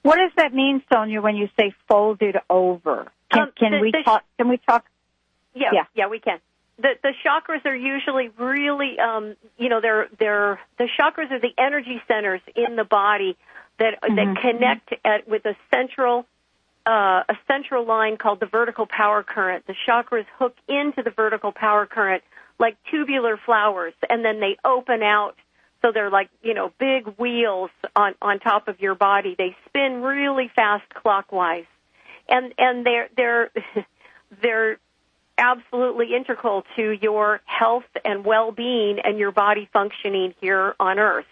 What 0.02 0.16
does 0.16 0.32
that 0.36 0.52
mean, 0.52 0.82
Sonja, 0.90 1.22
when 1.22 1.36
you 1.36 1.48
say 1.58 1.72
folded 1.88 2.36
over? 2.50 3.10
Can, 3.32 3.42
Um, 3.42 3.52
can 3.56 3.72
the- 3.72 3.80
we 3.80 3.90
the- 3.90 4.02
talk? 4.02 4.24
Can 4.38 4.48
we 4.48 4.58
talk? 4.58 4.84
Yeah, 5.54 5.70
Yeah. 5.72 5.84
yeah, 5.94 6.06
we 6.08 6.18
can. 6.20 6.40
The 6.78 6.98
the 7.02 7.14
chakras 7.24 7.64
are 7.64 7.74
usually 7.74 8.28
really, 8.30 8.98
um, 8.98 9.36
you 9.56 9.68
know, 9.68 9.80
they're 9.80 10.08
they're 10.18 10.60
the 10.76 10.88
chakras 10.98 11.30
are 11.30 11.38
the 11.38 11.54
energy 11.56 12.02
centers 12.08 12.40
in 12.56 12.74
the 12.76 12.84
body 12.84 13.36
that 13.78 14.00
Mhm. 14.02 14.16
that 14.16 14.36
connect 14.42 14.94
at, 15.04 15.28
with 15.28 15.46
a 15.46 15.54
central 15.70 16.26
uh, 16.86 17.22
a 17.28 17.34
central 17.46 17.86
line 17.86 18.16
called 18.16 18.40
the 18.40 18.46
vertical 18.46 18.86
power 18.86 19.22
current. 19.22 19.66
The 19.66 19.74
chakras 19.86 20.26
hook 20.38 20.54
into 20.68 21.02
the 21.02 21.10
vertical 21.10 21.52
power 21.52 21.86
current 21.86 22.22
like 22.58 22.76
tubular 22.90 23.36
flowers, 23.36 23.94
and 24.08 24.24
then 24.24 24.40
they 24.40 24.56
open 24.64 25.02
out. 25.02 25.34
So 25.82 25.92
they're 25.92 26.10
like 26.10 26.30
you 26.42 26.54
know 26.54 26.72
big 26.78 27.06
wheels 27.18 27.70
on 27.96 28.14
on 28.22 28.38
top 28.38 28.68
of 28.68 28.80
your 28.80 28.94
body. 28.94 29.34
They 29.36 29.56
spin 29.66 30.02
really 30.02 30.50
fast 30.54 30.88
clockwise, 30.94 31.66
and 32.28 32.54
and 32.58 32.86
they're 32.86 33.08
they're 33.16 33.50
they're 34.42 34.78
absolutely 35.36 36.14
integral 36.14 36.64
to 36.76 36.90
your 36.90 37.40
health 37.44 37.84
and 38.04 38.24
well-being 38.24 39.00
and 39.02 39.18
your 39.18 39.32
body 39.32 39.68
functioning 39.72 40.32
here 40.40 40.76
on 40.78 40.98
earth. 40.98 41.26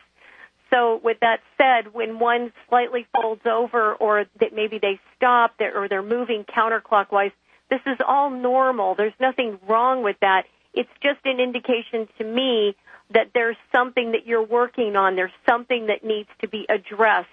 So 0.73 1.01
with 1.03 1.19
that 1.21 1.41
said, 1.59 1.93
when 1.93 2.19
one 2.19 2.53
slightly 2.69 3.07
folds 3.13 3.43
over 3.45 3.95
or 3.95 4.25
that 4.41 4.55
maybe 4.55 4.79
they 4.79 4.99
stop 5.17 5.61
or 5.61 5.89
they're 5.89 6.03
moving 6.03 6.45
counterclockwise, 6.45 7.33
this 7.69 7.81
is 7.87 7.99
all 8.07 8.31
normal. 8.31 8.95
There's 8.95 9.13
nothing 9.21 9.59
wrong 9.69 10.03
with 10.03 10.17
that. 10.21 10.45
It's 10.75 10.91
just 11.03 11.21
an 11.25 11.41
indication 11.41 12.09
to 12.19 12.25
me 12.25 12.75
that 13.11 13.31
there's 13.35 13.57
something 13.71 14.13
that 14.13 14.27
you're 14.27 14.43
working 14.45 14.97
on. 14.97 15.17
There's 15.17 15.33
something 15.47 15.87
that 15.87 16.05
needs 16.05 16.29
to 16.41 16.49
be 16.49 16.67
addressed 16.69 17.29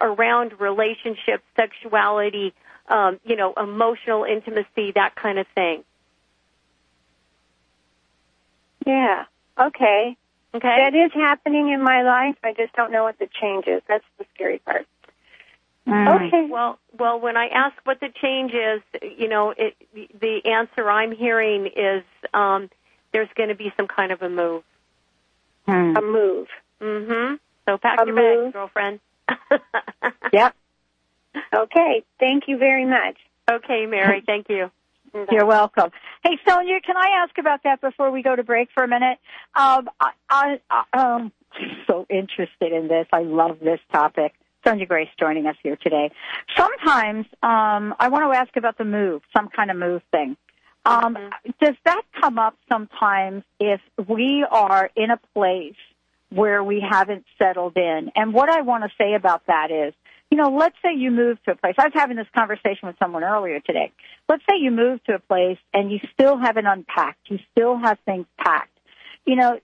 around 0.00 0.58
relationships, 0.58 1.44
sexuality, 1.56 2.54
um, 2.88 3.20
you 3.24 3.36
know, 3.36 3.52
emotional 3.54 4.24
intimacy, 4.24 4.92
that 4.94 5.14
kind 5.14 5.38
of 5.38 5.46
thing. 5.54 5.84
Yeah. 8.86 9.24
Okay. 9.60 10.16
Okay. 10.54 10.76
That 10.82 10.94
is 10.94 11.12
happening 11.12 11.70
in 11.70 11.82
my 11.82 12.02
life. 12.02 12.36
I 12.42 12.52
just 12.54 12.72
don't 12.74 12.90
know 12.90 13.04
what 13.04 13.18
the 13.18 13.28
change 13.40 13.66
is. 13.66 13.82
That's 13.86 14.04
the 14.18 14.24
scary 14.34 14.58
part. 14.58 14.86
Okay. 15.86 16.46
Well, 16.50 16.78
well, 16.98 17.18
when 17.18 17.36
I 17.36 17.46
ask 17.48 17.74
what 17.84 17.98
the 18.00 18.08
change 18.20 18.52
is, 18.52 18.82
you 19.18 19.28
know, 19.28 19.54
it, 19.56 19.74
the 19.94 20.44
answer 20.44 20.88
I'm 20.90 21.12
hearing 21.12 21.66
is 21.66 22.02
um, 22.34 22.68
there's 23.12 23.28
going 23.34 23.48
to 23.48 23.54
be 23.54 23.72
some 23.76 23.86
kind 23.86 24.12
of 24.12 24.20
a 24.20 24.28
move. 24.28 24.64
A 25.96 26.02
move. 26.02 26.48
Mm-hmm. 26.80 27.34
So 27.66 27.78
pack 27.78 28.00
A 28.00 28.06
your 28.06 28.14
move. 28.14 28.44
bags, 28.44 28.52
girlfriend. 28.52 29.00
Yep. 30.32 30.54
Okay. 31.54 32.02
Thank 32.18 32.44
you 32.48 32.58
very 32.58 32.84
much. 32.84 33.16
Okay, 33.48 33.86
Mary. 33.86 34.22
Thank 34.26 34.48
you. 34.48 34.70
You're 35.30 35.46
welcome. 35.46 35.90
Hey, 36.22 36.38
Sonja, 36.46 36.82
can 36.82 36.96
I 36.96 37.24
ask 37.24 37.36
about 37.38 37.62
that 37.64 37.80
before 37.80 38.10
we 38.10 38.22
go 38.22 38.36
to 38.36 38.42
break 38.42 38.68
for 38.74 38.84
a 38.84 38.88
minute? 38.88 39.18
Um, 39.54 39.88
I, 40.00 40.10
I, 40.28 40.60
I 40.70 41.14
um, 41.14 41.32
so 41.86 42.06
interested 42.08 42.72
in 42.72 42.88
this. 42.88 43.06
I 43.12 43.22
love 43.22 43.58
this 43.60 43.80
topic. 43.92 44.34
Sonja 44.64 44.86
Grace 44.86 45.08
joining 45.18 45.46
us 45.46 45.56
here 45.62 45.76
today. 45.76 46.10
Sometimes 46.56 47.26
um, 47.42 47.94
I 47.98 48.08
want 48.08 48.30
to 48.30 48.38
ask 48.38 48.56
about 48.56 48.76
the 48.76 48.84
move, 48.84 49.22
some 49.36 49.48
kind 49.48 49.70
of 49.70 49.76
move 49.76 50.02
thing. 50.10 50.36
Um, 50.84 51.16
Does 51.60 51.74
that 51.84 52.02
come 52.20 52.38
up 52.38 52.56
sometimes 52.68 53.44
if 53.60 53.80
we 54.08 54.46
are 54.50 54.90
in 54.96 55.10
a 55.10 55.18
place 55.34 55.76
where 56.30 56.62
we 56.62 56.84
haven't 56.88 57.24
settled 57.38 57.76
in? 57.76 58.10
And 58.14 58.32
what 58.32 58.48
I 58.48 58.62
want 58.62 58.84
to 58.84 58.90
say 58.98 59.14
about 59.14 59.46
that 59.46 59.70
is, 59.70 59.94
you 60.30 60.36
know, 60.36 60.50
let's 60.50 60.76
say 60.82 60.94
you 60.94 61.10
move 61.10 61.42
to 61.44 61.52
a 61.52 61.56
place. 61.56 61.74
I 61.78 61.84
was 61.84 61.92
having 61.94 62.16
this 62.16 62.26
conversation 62.36 62.86
with 62.86 62.96
someone 62.98 63.24
earlier 63.24 63.60
today. 63.60 63.92
Let's 64.28 64.42
say 64.48 64.56
you 64.60 64.70
move 64.70 65.02
to 65.04 65.14
a 65.14 65.18
place 65.18 65.58
and 65.72 65.90
you 65.90 66.00
still 66.12 66.36
haven't 66.36 66.66
unpacked. 66.66 67.30
You 67.30 67.38
still 67.52 67.78
have 67.78 67.98
things 68.04 68.26
packed. 68.38 68.70
You 69.24 69.36
know, 69.36 69.60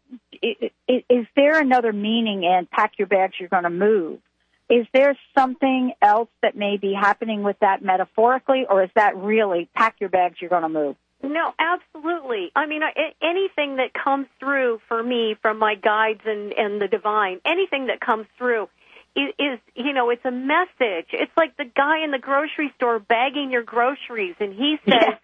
is 0.89 1.27
there 1.37 1.59
another 1.61 1.93
meaning 1.93 2.45
in 2.45 2.67
pack 2.71 2.93
your 2.99 3.07
bags, 3.09 3.35
you're 3.39 3.49
going 3.49 3.65
to 3.65 3.71
move? 3.71 4.21
Is 4.69 4.87
there 4.95 5.17
something 5.37 5.93
else 6.01 6.29
that 6.43 6.57
may 6.57 6.79
be 6.79 6.95
happening 6.95 7.43
with 7.43 7.59
that 7.61 7.83
metaphorically, 7.83 8.65
or 8.69 8.83
is 8.83 8.91
that 8.95 9.17
really 9.17 9.69
pack 9.75 9.97
your 10.01 10.09
bags, 10.09 10.37
you're 10.41 10.51
going 10.51 10.63
to 10.63 10.69
move? 10.69 10.97
No, 11.23 11.53
absolutely. 11.59 12.51
I 12.55 12.67
mean, 12.67 12.83
anything 13.23 13.77
that 13.77 13.93
comes 13.95 14.27
through 14.39 14.81
for 14.89 15.03
me 15.03 15.37
from 15.41 15.59
my 15.59 15.75
guides 15.75 16.21
and 16.27 16.53
and 16.53 16.81
the 16.81 16.89
divine, 16.89 17.41
anything 17.47 17.87
that 17.87 18.01
comes 18.01 18.27
through 18.37 18.69
is, 19.17 19.33
is 19.39 19.59
you 19.75 19.93
know, 19.93 20.11
it's 20.11 20.25
a 20.25 20.31
message. 20.31 21.09
It's 21.13 21.33
like 21.37 21.57
the 21.57 21.65
guy 21.65 22.05
in 22.05 22.11
the 22.11 22.19
grocery 22.19 22.73
store 22.77 22.99
bagging 22.99 23.51
your 23.51 23.63
groceries, 23.63 24.35
and 24.41 24.53
he 24.55 24.79
says, 24.89 25.15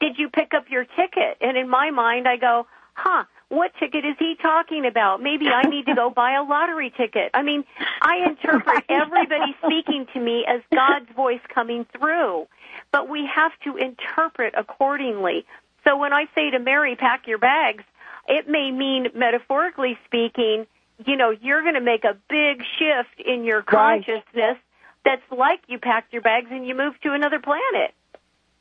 "Did 0.00 0.18
you 0.18 0.28
pick 0.28 0.52
up 0.54 0.64
your 0.70 0.84
ticket?" 0.84 1.38
And 1.40 1.56
in 1.56 1.68
my 1.68 1.90
mind, 1.90 2.26
I 2.28 2.36
go, 2.36 2.66
"Huh." 2.94 3.24
What 3.48 3.70
ticket 3.78 4.04
is 4.04 4.16
he 4.18 4.34
talking 4.42 4.86
about? 4.86 5.22
Maybe 5.22 5.46
I 5.46 5.62
need 5.68 5.86
to 5.86 5.94
go 5.94 6.10
buy 6.10 6.32
a 6.32 6.42
lottery 6.42 6.90
ticket. 6.96 7.30
I 7.32 7.42
mean, 7.42 7.62
I 8.02 8.16
interpret 8.26 8.82
everybody 8.88 9.54
speaking 9.64 10.08
to 10.14 10.18
me 10.18 10.44
as 10.44 10.62
God's 10.74 11.08
voice 11.14 11.38
coming 11.54 11.86
through 11.96 12.48
but 12.92 13.08
we 13.08 13.28
have 13.34 13.52
to 13.64 13.76
interpret 13.76 14.54
accordingly. 14.56 15.44
So 15.84 15.96
when 15.96 16.12
I 16.12 16.26
say 16.34 16.50
to 16.50 16.58
Mary, 16.58 16.96
pack 16.96 17.26
your 17.26 17.38
bags, 17.38 17.84
it 18.28 18.48
may 18.48 18.70
mean, 18.70 19.08
metaphorically 19.14 19.98
speaking, 20.06 20.66
you 21.04 21.16
know, 21.16 21.30
you're 21.30 21.62
going 21.62 21.74
to 21.74 21.80
make 21.80 22.04
a 22.04 22.16
big 22.28 22.62
shift 22.78 23.20
in 23.26 23.44
your 23.44 23.58
Right. 23.58 24.04
consciousness 24.04 24.58
that's 25.04 25.22
like 25.30 25.60
you 25.68 25.78
packed 25.78 26.12
your 26.12 26.22
bags 26.22 26.48
and 26.50 26.66
you 26.66 26.74
moved 26.74 27.02
to 27.02 27.12
another 27.12 27.38
planet. 27.38 27.94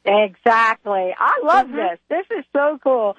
Exactly. 0.06 1.16
I 1.18 1.42
love 1.44 1.68
mm-hmm. 1.68 1.78
this. 1.78 2.00
This 2.10 2.26
is 2.40 2.46
so 2.54 2.78
cool. 2.84 3.16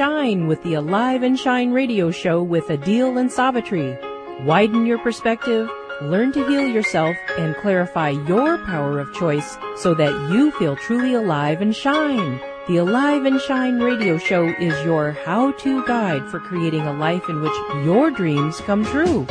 Shine 0.00 0.46
with 0.46 0.62
the 0.62 0.72
Alive 0.72 1.22
and 1.22 1.38
Shine 1.38 1.72
radio 1.72 2.10
show 2.10 2.42
with 2.42 2.68
Adil 2.68 3.20
and 3.20 3.30
Savitri. 3.30 3.98
Widen 4.46 4.86
your 4.86 4.98
perspective, 5.00 5.68
learn 6.00 6.32
to 6.32 6.48
heal 6.48 6.66
yourself, 6.66 7.14
and 7.36 7.54
clarify 7.56 8.08
your 8.08 8.56
power 8.64 8.98
of 8.98 9.12
choice 9.12 9.58
so 9.76 9.92
that 9.92 10.32
you 10.32 10.52
feel 10.52 10.74
truly 10.74 11.12
alive 11.12 11.60
and 11.60 11.76
shine. 11.76 12.40
The 12.66 12.78
Alive 12.78 13.26
and 13.26 13.38
Shine 13.42 13.78
radio 13.78 14.16
show 14.16 14.46
is 14.46 14.72
your 14.86 15.12
how-to 15.26 15.84
guide 15.84 16.26
for 16.30 16.40
creating 16.40 16.86
a 16.86 16.94
life 16.94 17.28
in 17.28 17.42
which 17.42 17.52
your 17.84 18.10
dreams 18.10 18.56
come 18.60 18.86
true. 18.86 19.26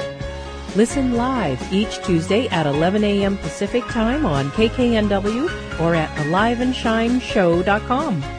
Listen 0.76 1.16
live 1.16 1.74
each 1.74 1.98
Tuesday 2.04 2.48
at 2.50 2.68
11 2.68 3.04
a.m. 3.04 3.40
Pacific 3.40 3.84
Time 3.86 4.24
on 4.24 4.52
KKNW 4.52 5.80
or 5.80 5.96
at 5.96 6.16
aliveandshineshow.com. 6.28 8.39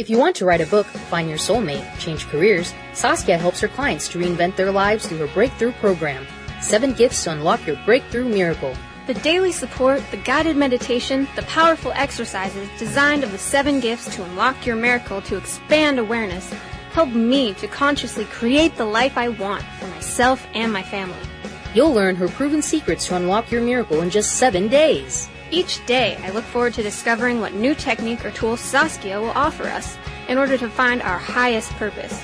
If 0.00 0.08
you 0.08 0.16
want 0.16 0.34
to 0.36 0.46
write 0.46 0.62
a 0.62 0.66
book, 0.66 0.86
find 0.86 1.28
your 1.28 1.36
soulmate, 1.36 1.98
change 1.98 2.24
careers, 2.28 2.72
Saskia 2.94 3.36
helps 3.36 3.60
her 3.60 3.68
clients 3.68 4.08
to 4.08 4.18
reinvent 4.18 4.56
their 4.56 4.72
lives 4.72 5.06
through 5.06 5.18
her 5.18 5.34
breakthrough 5.34 5.72
program. 5.72 6.26
Seven 6.62 6.94
gifts 6.94 7.22
to 7.24 7.32
unlock 7.32 7.66
your 7.66 7.76
breakthrough 7.84 8.26
miracle. 8.26 8.74
The 9.06 9.12
daily 9.12 9.52
support, 9.52 10.02
the 10.10 10.16
guided 10.16 10.56
meditation, 10.56 11.28
the 11.36 11.42
powerful 11.42 11.92
exercises 11.92 12.66
designed 12.78 13.24
of 13.24 13.30
the 13.30 13.36
seven 13.36 13.78
gifts 13.78 14.16
to 14.16 14.24
unlock 14.24 14.64
your 14.64 14.76
miracle 14.76 15.20
to 15.20 15.36
expand 15.36 15.98
awareness 15.98 16.50
help 16.92 17.10
me 17.10 17.52
to 17.54 17.68
consciously 17.68 18.24
create 18.24 18.76
the 18.76 18.86
life 18.86 19.18
I 19.18 19.28
want 19.28 19.62
for 19.78 19.86
myself 19.88 20.46
and 20.54 20.72
my 20.72 20.82
family. 20.82 21.20
You'll 21.74 21.92
learn 21.92 22.16
her 22.16 22.28
proven 22.28 22.62
secrets 22.62 23.06
to 23.08 23.16
unlock 23.16 23.50
your 23.50 23.60
miracle 23.60 24.00
in 24.00 24.08
just 24.08 24.36
seven 24.36 24.68
days. 24.68 25.28
Each 25.52 25.84
day, 25.84 26.16
I 26.22 26.30
look 26.30 26.44
forward 26.44 26.74
to 26.74 26.82
discovering 26.82 27.40
what 27.40 27.54
new 27.54 27.74
technique 27.74 28.24
or 28.24 28.30
tool 28.30 28.56
Saskia 28.56 29.20
will 29.20 29.30
offer 29.30 29.64
us 29.64 29.98
in 30.28 30.38
order 30.38 30.56
to 30.56 30.68
find 30.68 31.02
our 31.02 31.18
highest 31.18 31.72
purpose. 31.72 32.22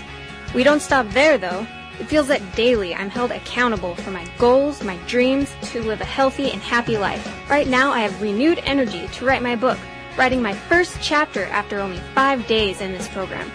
We 0.55 0.63
don't 0.63 0.81
stop 0.81 1.09
there, 1.11 1.37
though. 1.37 1.67
It 1.99 2.07
feels 2.07 2.29
that 2.29 2.55
daily 2.55 2.95
I'm 2.95 3.11
held 3.11 3.33
accountable 3.33 3.97
for 3.97 4.13
my 4.13 4.25
goals, 4.39 4.85
my 4.85 4.97
dreams, 5.09 5.53
to 5.71 5.83
live 5.83 6.01
a 6.01 6.05
healthy 6.05 6.53
and 6.53 6.63
happy 6.63 6.99
life. 6.99 7.51
Right 7.51 7.67
now, 7.67 7.91
I 7.91 8.01
have 8.01 8.23
renewed 8.23 8.61
energy 8.65 9.09
to 9.09 9.25
write 9.25 9.43
my 9.43 9.57
book, 9.57 9.79
writing 10.17 10.41
my 10.41 10.53
first 10.53 10.99
chapter 11.03 11.47
after 11.47 11.81
only 11.81 11.99
five 12.15 12.47
days 12.47 12.81
in 12.81 12.93
this 12.93 13.09
program. 13.09 13.51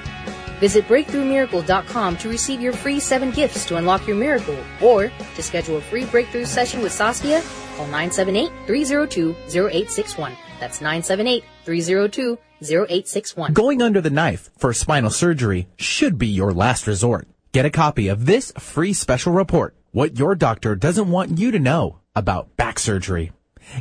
Visit 0.61 0.87
BreakthroughMiracle.com 0.87 2.17
to 2.17 2.29
receive 2.29 2.61
your 2.61 2.71
free 2.71 2.99
seven 2.99 3.31
gifts 3.31 3.65
to 3.65 3.77
unlock 3.77 4.05
your 4.05 4.15
miracle, 4.15 4.55
or 4.79 5.11
to 5.35 5.41
schedule 5.41 5.77
a 5.77 5.81
free 5.81 6.05
breakthrough 6.05 6.45
session 6.45 6.83
with 6.83 6.91
Saskia, 6.91 7.41
call 7.75 7.87
978-302-0861. 7.87 10.35
That's 10.59 10.77
978-302-0861. 10.79 13.53
Going 13.53 13.81
under 13.81 14.01
the 14.01 14.11
knife 14.11 14.51
for 14.55 14.71
spinal 14.71 15.09
surgery 15.09 15.67
should 15.77 16.19
be 16.19 16.27
your 16.27 16.53
last 16.53 16.85
resort. 16.85 17.27
Get 17.53 17.65
a 17.65 17.71
copy 17.71 18.07
of 18.07 18.27
this 18.27 18.53
free 18.59 18.93
special 18.93 19.33
report, 19.33 19.75
What 19.89 20.19
Your 20.19 20.35
Doctor 20.35 20.75
Doesn't 20.75 21.09
Want 21.09 21.39
You 21.39 21.49
to 21.49 21.59
Know 21.59 22.01
About 22.15 22.55
Back 22.55 22.77
Surgery. 22.77 23.31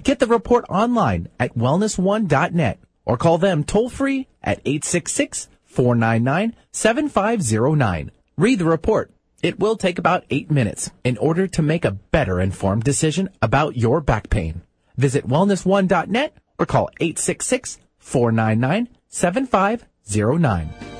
Get 0.02 0.18
the 0.18 0.26
report 0.26 0.64
online 0.70 1.28
at 1.38 1.54
wellness1.net 1.54 2.78
or 3.04 3.18
call 3.18 3.36
them 3.36 3.64
toll 3.64 3.90
free 3.90 4.28
at 4.42 4.60
866 4.64 5.49
499 5.70 6.56
7509. 6.72 8.10
Read 8.36 8.58
the 8.58 8.64
report. 8.64 9.12
It 9.42 9.58
will 9.58 9.76
take 9.76 9.98
about 9.98 10.24
eight 10.28 10.50
minutes 10.50 10.90
in 11.04 11.16
order 11.18 11.46
to 11.46 11.62
make 11.62 11.84
a 11.84 11.92
better 11.92 12.40
informed 12.40 12.84
decision 12.84 13.30
about 13.40 13.76
your 13.76 14.00
back 14.00 14.28
pain. 14.28 14.62
Visit 14.96 15.26
wellness1.net 15.26 16.36
or 16.58 16.66
call 16.66 16.90
866 17.00 17.78
499 17.98 18.88
7509. 19.08 20.99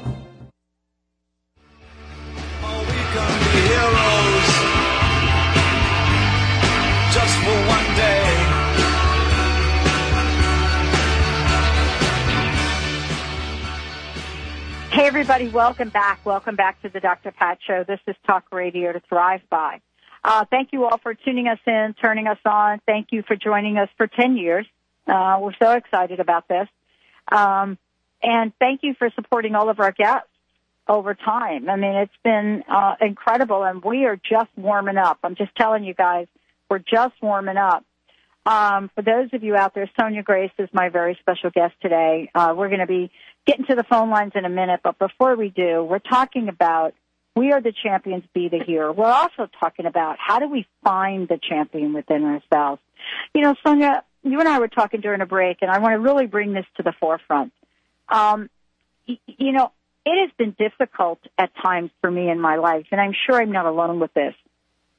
Hey, 15.01 15.07
everybody, 15.07 15.47
welcome 15.47 15.89
back. 15.89 16.23
Welcome 16.27 16.55
back 16.55 16.79
to 16.83 16.89
the 16.89 16.99
Dr. 16.99 17.31
Pat 17.31 17.57
Show. 17.65 17.83
This 17.83 17.99
is 18.05 18.15
Talk 18.27 18.45
Radio 18.51 18.93
to 18.93 18.99
Thrive 19.09 19.41
By. 19.49 19.81
Uh, 20.23 20.45
thank 20.51 20.73
you 20.73 20.85
all 20.85 20.99
for 20.99 21.15
tuning 21.15 21.47
us 21.47 21.57
in, 21.65 21.95
turning 21.99 22.27
us 22.27 22.37
on. 22.45 22.79
Thank 22.85 23.07
you 23.09 23.23
for 23.23 23.35
joining 23.35 23.79
us 23.79 23.89
for 23.97 24.05
10 24.05 24.37
years. 24.37 24.67
Uh, 25.07 25.39
we're 25.41 25.55
so 25.59 25.71
excited 25.71 26.19
about 26.19 26.47
this. 26.47 26.67
Um, 27.31 27.79
and 28.21 28.53
thank 28.59 28.81
you 28.83 28.93
for 28.93 29.09
supporting 29.15 29.55
all 29.55 29.69
of 29.71 29.79
our 29.79 29.91
guests 29.91 30.29
over 30.87 31.15
time. 31.15 31.67
I 31.67 31.77
mean, 31.77 31.95
it's 31.95 32.13
been 32.23 32.63
uh, 32.69 32.93
incredible, 33.01 33.63
and 33.63 33.83
we 33.83 34.05
are 34.05 34.17
just 34.17 34.51
warming 34.55 34.97
up. 34.97 35.17
I'm 35.23 35.33
just 35.33 35.55
telling 35.55 35.83
you 35.83 35.95
guys, 35.95 36.27
we're 36.69 36.77
just 36.77 37.15
warming 37.23 37.57
up. 37.57 37.83
Um, 38.45 38.91
for 38.95 39.01
those 39.01 39.29
of 39.33 39.43
you 39.43 39.55
out 39.55 39.73
there, 39.73 39.89
Sonja 39.99 40.23
Grace 40.23 40.51
is 40.59 40.69
my 40.73 40.89
very 40.89 41.17
special 41.21 41.49
guest 41.49 41.73
today. 41.81 42.29
Uh, 42.35 42.53
we're 42.55 42.69
going 42.69 42.79
to 42.81 42.87
be 42.87 43.11
getting 43.45 43.65
into 43.67 43.75
the 43.75 43.83
phone 43.83 44.09
lines 44.09 44.33
in 44.35 44.45
a 44.45 44.49
minute, 44.49 44.81
but 44.83 44.99
before 44.99 45.35
we 45.35 45.49
do, 45.49 45.83
we're 45.83 45.99
talking 45.99 46.49
about 46.49 46.93
we 47.35 47.51
are 47.51 47.61
the 47.61 47.71
champions, 47.71 48.23
be 48.33 48.49
the 48.49 48.59
hero. 48.59 48.91
We're 48.91 49.05
also 49.05 49.47
talking 49.59 49.85
about 49.85 50.17
how 50.19 50.39
do 50.39 50.49
we 50.49 50.67
find 50.83 51.27
the 51.27 51.39
champion 51.41 51.93
within 51.93 52.23
ourselves. 52.25 52.81
You 53.33 53.41
know, 53.41 53.55
Sonja, 53.65 54.01
you 54.23 54.39
and 54.39 54.49
I 54.49 54.59
were 54.59 54.67
talking 54.67 55.01
during 55.01 55.21
a 55.21 55.25
break, 55.25 55.59
and 55.61 55.71
I 55.71 55.79
want 55.79 55.93
to 55.93 55.99
really 55.99 56.27
bring 56.27 56.53
this 56.53 56.65
to 56.77 56.83
the 56.83 56.93
forefront. 56.99 57.53
Um, 58.09 58.49
y- 59.07 59.17
you 59.25 59.53
know, 59.53 59.71
it 60.05 60.27
has 60.27 60.31
been 60.37 60.55
difficult 60.59 61.19
at 61.37 61.51
times 61.55 61.91
for 62.01 62.11
me 62.11 62.29
in 62.29 62.39
my 62.39 62.57
life, 62.57 62.87
and 62.91 62.99
I'm 62.99 63.13
sure 63.25 63.41
I'm 63.41 63.51
not 63.51 63.65
alone 63.65 63.99
with 63.99 64.13
this, 64.13 64.35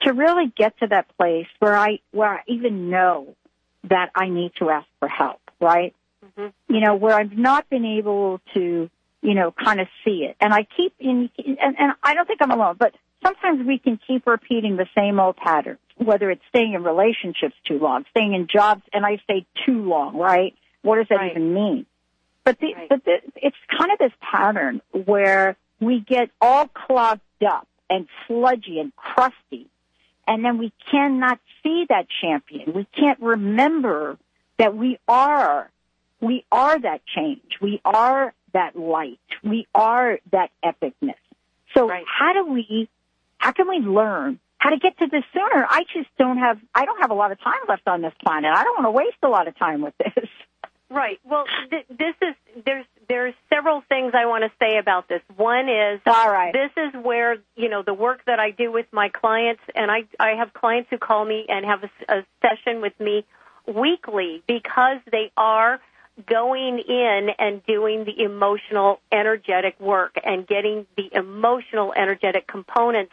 to 0.02 0.12
really 0.12 0.52
get 0.56 0.78
to 0.78 0.86
that 0.88 1.06
place 1.16 1.46
where 1.58 1.76
I 1.76 2.00
where 2.12 2.28
I 2.28 2.40
even 2.46 2.90
know 2.90 3.36
that 3.84 4.10
I 4.14 4.28
need 4.28 4.52
to 4.58 4.70
ask 4.70 4.86
for 5.00 5.08
help, 5.08 5.40
right? 5.60 5.94
Mm-hmm. 6.24 6.74
You 6.74 6.80
know, 6.80 6.94
where 6.94 7.14
I've 7.14 7.36
not 7.36 7.68
been 7.68 7.84
able 7.84 8.40
to, 8.54 8.88
you 9.22 9.34
know, 9.34 9.52
kind 9.52 9.80
of 9.80 9.88
see 10.04 10.24
it. 10.28 10.36
And 10.40 10.52
I 10.54 10.66
keep 10.76 10.94
in 10.98 11.30
and, 11.38 11.76
and 11.78 11.92
I 12.02 12.14
don't 12.14 12.26
think 12.26 12.40
I'm 12.42 12.50
alone, 12.50 12.76
but 12.78 12.94
sometimes 13.24 13.66
we 13.66 13.78
can 13.78 13.98
keep 14.06 14.26
repeating 14.26 14.76
the 14.76 14.86
same 14.96 15.18
old 15.20 15.36
pattern, 15.36 15.78
whether 15.96 16.30
it's 16.30 16.42
staying 16.48 16.74
in 16.74 16.82
relationships 16.82 17.54
too 17.66 17.78
long, 17.78 18.04
staying 18.10 18.34
in 18.34 18.46
jobs, 18.46 18.82
and 18.92 19.04
I 19.04 19.18
say 19.28 19.46
too 19.66 19.82
long, 19.82 20.16
right? 20.16 20.54
What 20.82 20.96
does 20.96 21.06
that 21.10 21.16
Right. 21.16 21.30
even 21.32 21.54
mean? 21.54 21.86
But 22.44 22.58
the, 22.58 22.74
but 22.88 23.04
the, 23.04 23.18
it's 23.36 23.56
kind 23.78 23.92
of 23.92 23.98
this 23.98 24.12
pattern 24.20 24.80
where 24.92 25.56
we 25.80 26.00
get 26.00 26.30
all 26.40 26.66
clogged 26.66 27.20
up 27.48 27.68
and 27.88 28.08
sludgy 28.26 28.80
and 28.80 28.94
crusty, 28.96 29.68
and 30.26 30.44
then 30.44 30.58
we 30.58 30.72
cannot 30.90 31.38
see 31.62 31.86
that 31.88 32.06
champion. 32.20 32.72
We 32.72 32.86
can't 32.98 33.20
remember 33.20 34.18
that 34.58 34.76
we 34.76 34.98
are, 35.06 35.70
we 36.22 36.44
are 36.50 36.80
that 36.80 37.02
change. 37.04 37.58
We 37.60 37.82
are 37.84 38.32
that 38.54 38.76
light. 38.76 39.18
We 39.42 39.66
are 39.74 40.20
that 40.30 40.50
epicness. 40.64 41.16
So 41.74 41.90
how 42.06 42.32
do 42.32 42.46
we, 42.46 42.88
how 43.38 43.52
can 43.52 43.68
we 43.68 43.78
learn 43.78 44.38
how 44.58 44.70
to 44.70 44.78
get 44.78 44.96
to 44.98 45.08
this 45.08 45.24
sooner? 45.34 45.66
I 45.68 45.84
just 45.92 46.08
don't 46.18 46.38
have, 46.38 46.58
I 46.74 46.84
don't 46.84 47.00
have 47.00 47.10
a 47.10 47.14
lot 47.14 47.32
of 47.32 47.40
time 47.40 47.54
left 47.68 47.88
on 47.88 48.02
this 48.02 48.14
planet. 48.22 48.52
I 48.54 48.62
don't 48.62 48.82
want 48.82 48.86
to 48.86 48.90
waste 48.92 49.16
a 49.22 49.28
lot 49.28 49.48
of 49.48 49.58
time 49.58 49.82
with 49.82 49.94
this. 49.98 50.28
Right. 50.92 51.18
Well, 51.24 51.46
th- 51.70 51.86
this 51.88 52.14
is 52.20 52.34
there's 52.66 52.84
there's 53.08 53.32
several 53.48 53.82
things 53.88 54.12
I 54.14 54.26
want 54.26 54.44
to 54.44 54.50
say 54.60 54.76
about 54.76 55.08
this. 55.08 55.22
One 55.36 55.70
is 55.70 56.00
all 56.06 56.30
right. 56.30 56.52
This 56.52 56.70
is 56.76 57.02
where 57.02 57.38
you 57.56 57.70
know 57.70 57.82
the 57.82 57.94
work 57.94 58.20
that 58.26 58.38
I 58.38 58.50
do 58.50 58.70
with 58.70 58.84
my 58.92 59.08
clients, 59.08 59.62
and 59.74 59.90
I 59.90 60.04
I 60.20 60.32
have 60.36 60.52
clients 60.52 60.90
who 60.90 60.98
call 60.98 61.24
me 61.24 61.46
and 61.48 61.64
have 61.64 61.82
a 62.10 62.24
session 62.42 62.82
with 62.82 62.92
me 63.00 63.24
weekly 63.66 64.42
because 64.46 64.98
they 65.10 65.32
are 65.34 65.80
going 66.26 66.78
in 66.78 67.28
and 67.38 67.64
doing 67.66 68.04
the 68.04 68.22
emotional 68.22 69.00
energetic 69.10 69.78
work 69.80 70.14
and 70.22 70.46
getting 70.46 70.86
the 70.96 71.08
emotional 71.12 71.92
energetic 71.96 72.46
components 72.46 73.12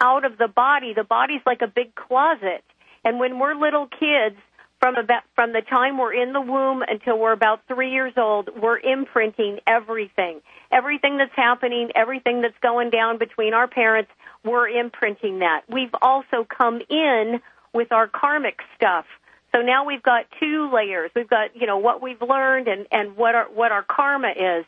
out 0.00 0.24
of 0.24 0.38
the 0.38 0.48
body. 0.48 0.92
The 0.94 1.04
body's 1.04 1.42
like 1.46 1.62
a 1.62 1.68
big 1.68 1.94
closet. 1.94 2.64
And 3.04 3.18
when 3.18 3.38
we're 3.38 3.54
little 3.54 3.86
kids, 3.86 4.36
from 4.80 4.96
about 4.96 5.22
from 5.34 5.52
the 5.52 5.60
time 5.60 5.98
we're 5.98 6.14
in 6.14 6.32
the 6.32 6.40
womb 6.40 6.82
until 6.82 7.18
we're 7.18 7.32
about 7.32 7.60
three 7.68 7.92
years 7.92 8.14
old, 8.16 8.48
we're 8.60 8.78
imprinting 8.78 9.60
everything. 9.66 10.40
Everything 10.72 11.18
that's 11.18 11.34
happening, 11.36 11.90
everything 11.94 12.40
that's 12.40 12.58
going 12.62 12.90
down 12.90 13.18
between 13.18 13.52
our 13.52 13.68
parents, 13.68 14.10
we're 14.42 14.68
imprinting 14.68 15.40
that. 15.40 15.62
We've 15.68 15.94
also 16.00 16.46
come 16.48 16.80
in 16.88 17.40
with 17.74 17.92
our 17.92 18.08
karmic 18.08 18.60
stuff. 18.74 19.04
So 19.52 19.62
now 19.62 19.84
we've 19.84 20.02
got 20.02 20.26
two 20.38 20.70
layers. 20.72 21.10
We've 21.14 21.28
got, 21.28 21.56
you 21.56 21.66
know, 21.66 21.78
what 21.78 22.02
we've 22.02 22.20
learned 22.22 22.68
and, 22.68 22.86
and 22.92 23.16
what 23.16 23.34
our 23.34 23.46
what 23.46 23.72
our 23.72 23.82
karma 23.82 24.30
is. 24.30 24.64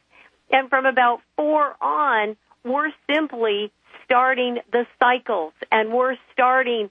And 0.50 0.68
from 0.68 0.86
about 0.86 1.20
four 1.36 1.74
on, 1.80 2.36
we're 2.64 2.92
simply 3.06 3.72
starting 4.04 4.58
the 4.72 4.86
cycles 4.98 5.52
and 5.70 5.92
we're 5.92 6.16
starting 6.32 6.90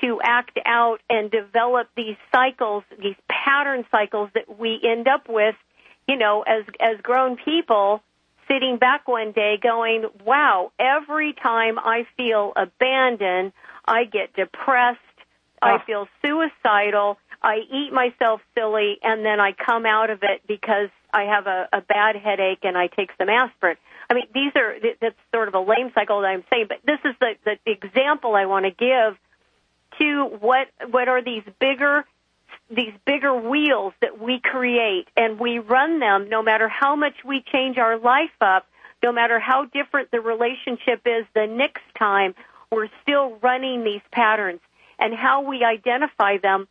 to 0.00 0.20
act 0.22 0.58
out 0.64 1.00
and 1.10 1.30
develop 1.30 1.88
these 1.96 2.16
cycles, 2.32 2.84
these 2.98 3.16
pattern 3.28 3.84
cycles 3.90 4.30
that 4.34 4.58
we 4.58 4.80
end 4.82 5.06
up 5.06 5.28
with, 5.28 5.54
you 6.08 6.16
know, 6.16 6.42
as 6.42 6.64
as 6.80 7.00
grown 7.02 7.36
people 7.36 8.02
sitting 8.48 8.76
back 8.76 9.06
one 9.06 9.32
day 9.32 9.58
going, 9.62 10.04
"Wow, 10.24 10.72
every 10.78 11.32
time 11.32 11.78
I 11.78 12.06
feel 12.16 12.52
abandoned, 12.56 13.52
I 13.84 14.04
get 14.04 14.32
depressed, 14.34 14.98
I 15.60 15.74
Oh. 15.74 15.78
feel 15.80 16.08
suicidal, 16.22 17.18
I 17.42 17.58
eat 17.70 17.92
myself 17.92 18.40
silly, 18.54 18.98
and 19.02 19.24
then 19.24 19.40
I 19.40 19.52
come 19.52 19.84
out 19.84 20.10
of 20.10 20.22
it 20.22 20.42
because 20.46 20.90
I 21.12 21.24
have 21.24 21.46
a, 21.46 21.68
a 21.72 21.80
bad 21.80 22.16
headache 22.16 22.60
and 22.62 22.76
I 22.76 22.86
take 22.86 23.10
some 23.18 23.28
aspirin." 23.28 23.76
I 24.08 24.14
mean, 24.14 24.26
these 24.34 24.52
are 24.56 24.74
that's 25.00 25.16
sort 25.34 25.48
of 25.48 25.54
a 25.54 25.60
lame 25.60 25.90
cycle 25.94 26.20
that 26.20 26.28
I'm 26.28 26.44
saying, 26.50 26.66
but 26.68 26.78
this 26.84 26.98
is 27.04 27.14
the 27.20 27.34
the 27.44 27.70
example 27.70 28.34
I 28.34 28.46
want 28.46 28.66
to 28.66 28.70
give 28.70 29.18
to 29.98 30.24
what 30.40 30.68
what 30.90 31.08
are 31.08 31.22
these 31.22 31.42
bigger 31.60 32.04
these 32.70 32.92
bigger 33.04 33.34
wheels 33.34 33.92
that 34.00 34.20
we 34.20 34.40
create 34.40 35.06
and 35.16 35.38
we 35.38 35.58
run 35.58 35.98
them 35.98 36.28
no 36.28 36.42
matter 36.42 36.68
how 36.68 36.96
much 36.96 37.14
we 37.24 37.42
change 37.52 37.78
our 37.78 37.98
life 37.98 38.30
up 38.40 38.66
no 39.02 39.12
matter 39.12 39.38
how 39.38 39.64
different 39.66 40.10
the 40.10 40.20
relationship 40.20 41.02
is 41.04 41.26
the 41.34 41.46
next 41.46 41.82
time 41.98 42.34
we're 42.70 42.88
still 43.02 43.36
running 43.42 43.84
these 43.84 44.00
patterns 44.10 44.60
and 44.98 45.14
how 45.14 45.42
we 45.42 45.64
identify 45.64 46.38
them 46.38 46.66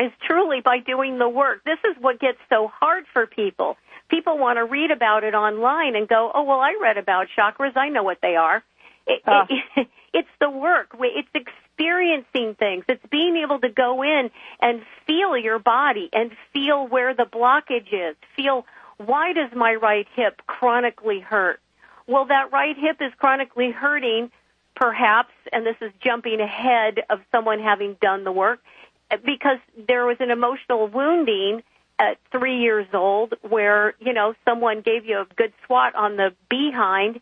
is 0.00 0.12
truly 0.26 0.60
by 0.60 0.78
doing 0.78 1.18
the 1.18 1.28
work 1.28 1.62
this 1.64 1.78
is 1.84 1.96
what 2.00 2.18
gets 2.20 2.38
so 2.48 2.68
hard 2.68 3.04
for 3.12 3.26
people 3.26 3.76
people 4.08 4.38
want 4.38 4.56
to 4.56 4.64
read 4.64 4.90
about 4.90 5.24
it 5.24 5.34
online 5.34 5.94
and 5.96 6.08
go 6.08 6.30
oh 6.34 6.42
well 6.44 6.60
i 6.60 6.74
read 6.80 6.96
about 6.98 7.26
chakras 7.36 7.76
i 7.76 7.88
know 7.88 8.02
what 8.02 8.18
they 8.22 8.36
are 8.36 8.62
It, 9.06 9.22
Ah. 9.26 9.46
it, 9.76 9.88
it's 10.12 10.28
the 10.40 10.50
work. 10.50 10.88
It's 11.00 11.28
experiencing 11.34 12.54
things. 12.56 12.84
It's 12.88 13.04
being 13.10 13.36
able 13.36 13.58
to 13.60 13.68
go 13.68 14.02
in 14.02 14.30
and 14.60 14.82
feel 15.06 15.36
your 15.36 15.58
body 15.58 16.10
and 16.12 16.30
feel 16.52 16.86
where 16.86 17.14
the 17.14 17.24
blockage 17.24 17.92
is. 17.92 18.16
Feel 18.36 18.66
why 18.98 19.32
does 19.32 19.50
my 19.54 19.74
right 19.74 20.06
hip 20.14 20.42
chronically 20.46 21.20
hurt? 21.20 21.60
Well, 22.06 22.26
that 22.26 22.52
right 22.52 22.76
hip 22.76 22.96
is 23.00 23.12
chronically 23.18 23.70
hurting, 23.70 24.30
perhaps, 24.74 25.32
and 25.52 25.64
this 25.64 25.76
is 25.80 25.92
jumping 26.04 26.40
ahead 26.40 27.00
of 27.08 27.20
someone 27.32 27.60
having 27.60 27.96
done 28.00 28.24
the 28.24 28.32
work, 28.32 28.58
because 29.24 29.58
there 29.88 30.06
was 30.06 30.16
an 30.20 30.30
emotional 30.30 30.86
wounding 30.88 31.62
at 31.98 32.18
three 32.32 32.60
years 32.60 32.86
old 32.94 33.34
where, 33.42 33.94
you 34.00 34.12
know, 34.12 34.34
someone 34.44 34.80
gave 34.80 35.04
you 35.04 35.20
a 35.20 35.26
good 35.36 35.52
swat 35.66 35.94
on 35.94 36.16
the 36.16 36.34
behind 36.48 37.20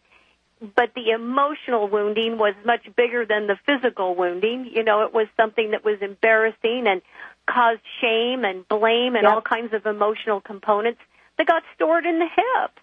but 0.61 0.93
the 0.95 1.11
emotional 1.11 1.89
wounding 1.89 2.39
was 2.39 2.55
much 2.65 2.85
bigger 2.97 3.25
than 3.25 3.47
the 3.47 3.57
physical 3.67 4.15
wounding. 4.15 4.71
You 4.73 4.83
know, 4.83 5.03
it 5.03 5.15
was 5.15 5.29
something 5.37 5.71
that 5.71 5.85
was 5.85 5.99
embarrassing 6.01 6.87
and 6.87 7.01
caused 7.49 7.81
shame 8.01 8.45
and 8.45 8.67
blame 8.69 9.15
and 9.15 9.25
Yep. 9.25 9.33
all 9.33 9.41
kinds 9.41 9.73
of 9.73 9.87
emotional 9.87 10.41
components 10.41 11.01
that 11.37 11.47
got 11.47 11.63
stored 11.75 12.07
in 12.07 12.19
the 12.19 12.27
hip. 12.27 12.81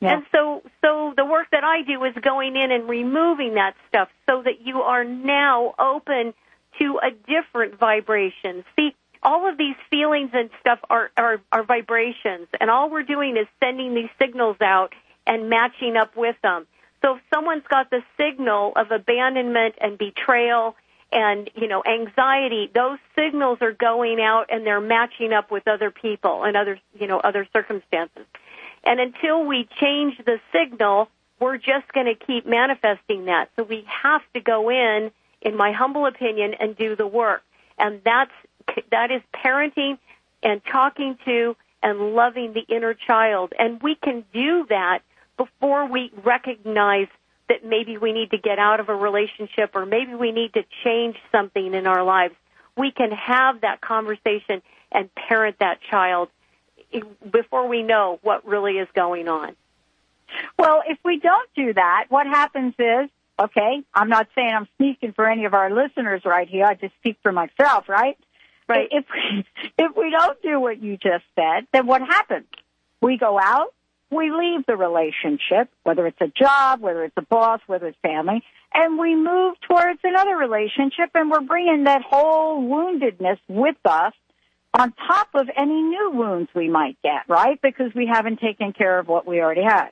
Yeah. 0.00 0.14
And 0.14 0.26
so, 0.32 0.62
so 0.82 1.12
the 1.16 1.24
work 1.24 1.48
that 1.52 1.64
I 1.64 1.82
do 1.82 2.02
is 2.04 2.14
going 2.22 2.56
in 2.56 2.70
and 2.70 2.88
removing 2.88 3.54
that 3.54 3.74
stuff 3.88 4.08
so 4.28 4.42
that 4.42 4.60
you 4.66 4.82
are 4.82 5.04
now 5.04 5.74
open 5.78 6.34
to 6.80 6.98
a 7.02 7.10
different 7.10 7.78
vibration. 7.78 8.64
See, 8.76 8.94
all 9.22 9.48
of 9.48 9.58
these 9.58 9.76
feelings 9.90 10.30
and 10.32 10.50
stuff 10.60 10.78
are, 10.88 11.10
are, 11.16 11.40
are 11.52 11.62
vibrations, 11.62 12.48
and 12.58 12.70
all 12.70 12.90
we're 12.90 13.02
doing 13.02 13.36
is 13.36 13.46
sending 13.62 13.94
these 13.94 14.08
signals 14.18 14.56
out 14.60 14.94
and 15.26 15.50
matching 15.50 15.96
up 15.96 16.16
with 16.16 16.36
them. 16.42 16.66
So 17.02 17.16
if 17.16 17.22
someone's 17.32 17.66
got 17.68 17.90
the 17.90 18.02
signal 18.16 18.72
of 18.76 18.90
abandonment 18.90 19.74
and 19.80 19.96
betrayal 19.96 20.76
and, 21.12 21.50
you 21.54 21.66
know, 21.66 21.82
anxiety, 21.84 22.70
those 22.74 22.98
signals 23.16 23.58
are 23.60 23.72
going 23.72 24.20
out 24.20 24.46
and 24.50 24.66
they're 24.66 24.80
matching 24.80 25.32
up 25.32 25.50
with 25.50 25.66
other 25.66 25.90
people 25.90 26.44
and 26.44 26.56
other, 26.56 26.78
you 26.98 27.06
know, 27.06 27.18
other 27.18 27.46
circumstances. 27.52 28.26
And 28.84 29.00
until 29.00 29.44
we 29.44 29.68
change 29.80 30.18
the 30.24 30.40
signal, 30.52 31.08
we're 31.38 31.58
just 31.58 31.90
going 31.92 32.06
to 32.06 32.14
keep 32.14 32.46
manifesting 32.46 33.26
that. 33.26 33.50
So 33.56 33.64
we 33.64 33.84
have 33.86 34.22
to 34.34 34.40
go 34.40 34.70
in, 34.70 35.10
in 35.42 35.56
my 35.56 35.72
humble 35.72 36.06
opinion, 36.06 36.54
and 36.54 36.76
do 36.76 36.96
the 36.96 37.06
work. 37.06 37.42
And 37.78 38.00
that's, 38.04 38.32
that 38.90 39.10
is 39.10 39.22
parenting 39.34 39.98
and 40.42 40.60
talking 40.64 41.18
to 41.24 41.56
and 41.82 42.14
loving 42.14 42.52
the 42.52 42.64
inner 42.74 42.94
child. 42.94 43.52
And 43.58 43.82
we 43.82 43.94
can 43.94 44.24
do 44.32 44.66
that 44.68 45.00
before 45.36 45.86
we 45.86 46.12
recognize 46.22 47.08
that 47.48 47.64
maybe 47.64 47.96
we 47.96 48.12
need 48.12 48.30
to 48.30 48.38
get 48.38 48.58
out 48.58 48.80
of 48.80 48.88
a 48.88 48.94
relationship 48.94 49.70
or 49.74 49.86
maybe 49.86 50.14
we 50.14 50.30
need 50.30 50.52
to 50.54 50.64
change 50.84 51.16
something 51.32 51.74
in 51.74 51.86
our 51.86 52.04
lives. 52.04 52.34
We 52.76 52.90
can 52.90 53.10
have 53.10 53.62
that 53.62 53.80
conversation 53.80 54.62
and 54.92 55.12
parent 55.14 55.58
that 55.58 55.80
child 55.90 56.28
before 57.30 57.68
we 57.68 57.82
know 57.82 58.18
what 58.22 58.46
really 58.46 58.78
is 58.78 58.88
going 58.94 59.28
on. 59.28 59.56
Well, 60.58 60.82
if 60.86 60.98
we 61.04 61.18
don't 61.18 61.48
do 61.54 61.72
that, 61.72 62.06
what 62.08 62.26
happens 62.26 62.74
is, 62.78 63.08
okay, 63.44 63.82
I'm 63.94 64.08
not 64.08 64.28
saying 64.34 64.50
I'm 64.54 64.68
speaking 64.74 65.12
for 65.14 65.28
any 65.28 65.44
of 65.44 65.54
our 65.54 65.70
listeners 65.70 66.22
right 66.24 66.48
here. 66.48 66.64
I 66.64 66.74
just 66.74 66.94
speak 67.00 67.18
for 67.22 67.32
myself, 67.32 67.88
right? 67.88 68.18
Right. 68.68 68.88
If 68.90 69.04
we, 69.12 69.44
if 69.84 69.96
we 69.96 70.10
don't 70.10 70.40
do 70.42 70.60
what 70.60 70.82
you 70.82 70.96
just 70.96 71.24
said, 71.34 71.66
then 71.72 71.86
what 71.86 72.02
happens? 72.02 72.46
We 73.00 73.16
go 73.18 73.38
out, 73.40 73.74
we 74.10 74.30
leave 74.30 74.66
the 74.66 74.76
relationship, 74.76 75.70
whether 75.82 76.06
it's 76.06 76.20
a 76.20 76.28
job, 76.28 76.80
whether 76.80 77.04
it's 77.04 77.16
a 77.16 77.22
boss, 77.22 77.60
whether 77.66 77.86
it's 77.86 77.98
family, 78.02 78.42
and 78.74 78.98
we 78.98 79.14
move 79.14 79.54
towards 79.66 80.00
another 80.04 80.36
relationship 80.36 81.10
and 81.14 81.30
we're 81.30 81.40
bringing 81.40 81.84
that 81.84 82.02
whole 82.02 82.62
woundedness 82.62 83.38
with 83.48 83.76
us 83.84 84.12
on 84.74 84.92
top 84.92 85.28
of 85.34 85.48
any 85.56 85.82
new 85.82 86.10
wounds 86.12 86.50
we 86.54 86.68
might 86.68 86.96
get, 87.02 87.22
right? 87.28 87.60
Because 87.60 87.92
we 87.94 88.06
haven't 88.06 88.38
taken 88.40 88.72
care 88.72 88.98
of 88.98 89.08
what 89.08 89.26
we 89.26 89.40
already 89.40 89.64
had. 89.64 89.88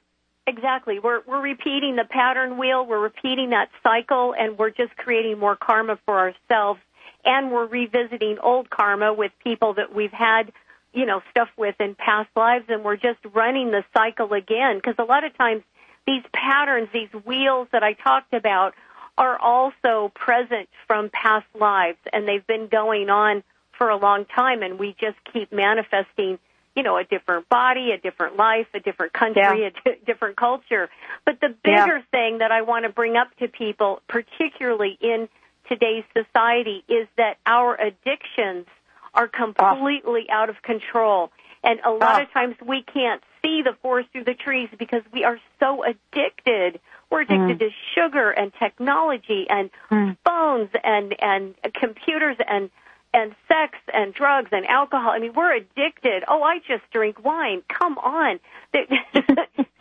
Exactly. 0.48 0.98
We're 0.98 1.20
we're 1.26 1.42
repeating 1.42 1.96
the 1.96 2.06
pattern 2.08 2.56
wheel, 2.56 2.86
we're 2.86 2.98
repeating 3.02 3.50
that 3.50 3.68
cycle 3.82 4.34
and 4.34 4.56
we're 4.56 4.70
just 4.70 4.96
creating 4.96 5.38
more 5.38 5.56
karma 5.56 5.98
for 6.06 6.18
ourselves. 6.18 6.80
And 7.22 7.52
we're 7.52 7.66
revisiting 7.66 8.38
old 8.42 8.70
karma 8.70 9.12
with 9.12 9.30
people 9.44 9.74
that 9.74 9.94
we've 9.94 10.10
had, 10.12 10.50
you 10.94 11.04
know, 11.04 11.20
stuff 11.30 11.48
with 11.58 11.74
in 11.80 11.94
past 11.94 12.30
lives 12.34 12.64
and 12.70 12.82
we're 12.82 12.96
just 12.96 13.18
running 13.34 13.72
the 13.72 13.84
cycle 13.94 14.32
again. 14.32 14.78
Because 14.78 14.94
a 14.98 15.04
lot 15.04 15.22
of 15.22 15.36
times 15.36 15.64
these 16.06 16.22
patterns, 16.32 16.88
these 16.94 17.12
wheels 17.26 17.68
that 17.72 17.82
I 17.82 17.92
talked 17.92 18.32
about 18.32 18.72
are 19.18 19.38
also 19.38 20.10
present 20.14 20.70
from 20.86 21.10
past 21.10 21.46
lives 21.60 21.98
and 22.10 22.26
they've 22.26 22.46
been 22.46 22.68
going 22.68 23.10
on 23.10 23.42
for 23.76 23.90
a 23.90 23.98
long 23.98 24.24
time 24.24 24.62
and 24.62 24.78
we 24.78 24.96
just 24.98 25.18
keep 25.30 25.52
manifesting 25.52 26.38
you 26.78 26.84
know, 26.84 26.96
a 26.96 27.02
different 27.02 27.48
body, 27.48 27.90
a 27.90 27.98
different 27.98 28.36
life, 28.36 28.68
a 28.72 28.78
different 28.78 29.12
country, 29.12 29.42
Yeah. 29.42 29.66
a 29.66 29.70
di- 29.70 29.98
different 30.06 30.36
culture. 30.36 30.88
But 31.24 31.40
the 31.40 31.48
Yeah. 31.48 31.84
bigger 31.84 32.00
thing 32.12 32.38
that 32.38 32.52
I 32.52 32.62
want 32.62 32.84
to 32.84 32.88
bring 32.88 33.16
up 33.16 33.34
to 33.38 33.48
people, 33.48 34.00
particularly 34.06 34.96
in 35.00 35.28
today's 35.68 36.04
society, 36.14 36.84
is 36.86 37.08
that 37.16 37.38
our 37.44 37.74
addictions 37.74 38.68
are 39.12 39.26
completely 39.26 40.30
ah. 40.30 40.34
out 40.34 40.50
of 40.50 40.62
control. 40.62 41.32
And 41.64 41.80
a 41.82 41.90
lot 41.90 42.20
Ah. 42.20 42.22
of 42.22 42.30
times 42.30 42.54
we 42.60 42.82
can't 42.82 43.24
see 43.42 43.62
the 43.62 43.72
forest 43.82 44.10
through 44.12 44.24
the 44.24 44.34
trees 44.34 44.68
because 44.78 45.02
we 45.12 45.24
are 45.24 45.40
so 45.58 45.82
addicted. 45.82 46.78
We're 47.10 47.24
hmm. 47.24 47.32
addicted 47.32 47.58
to 47.58 47.70
sugar 47.96 48.30
and 48.30 48.54
technology 48.54 49.50
and 49.50 49.70
hmm. 49.88 50.12
phones 50.24 50.70
and 50.84 51.20
and 51.20 51.56
computers 51.74 52.36
and 52.46 52.70
and 53.14 53.34
sex 53.48 53.78
and 53.92 54.12
drugs 54.12 54.50
and 54.52 54.66
alcohol. 54.66 55.10
I 55.10 55.18
mean, 55.18 55.32
we're 55.34 55.54
addicted. 55.56 56.24
Oh, 56.28 56.42
I 56.42 56.58
just 56.58 56.82
drink 56.92 57.24
wine. 57.24 57.62
Come 57.68 57.96
on. 57.98 58.40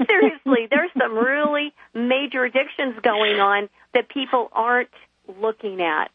Seriously, 0.08 0.68
there's 0.70 0.92
some 0.98 1.14
really 1.16 1.74
major 1.94 2.46
addictions 2.46 2.96
going 3.02 3.40
on 3.40 3.70
that 3.94 4.10
people 4.10 4.50
aren't 4.54 4.90
looking 5.42 5.82
at. 5.82 6.10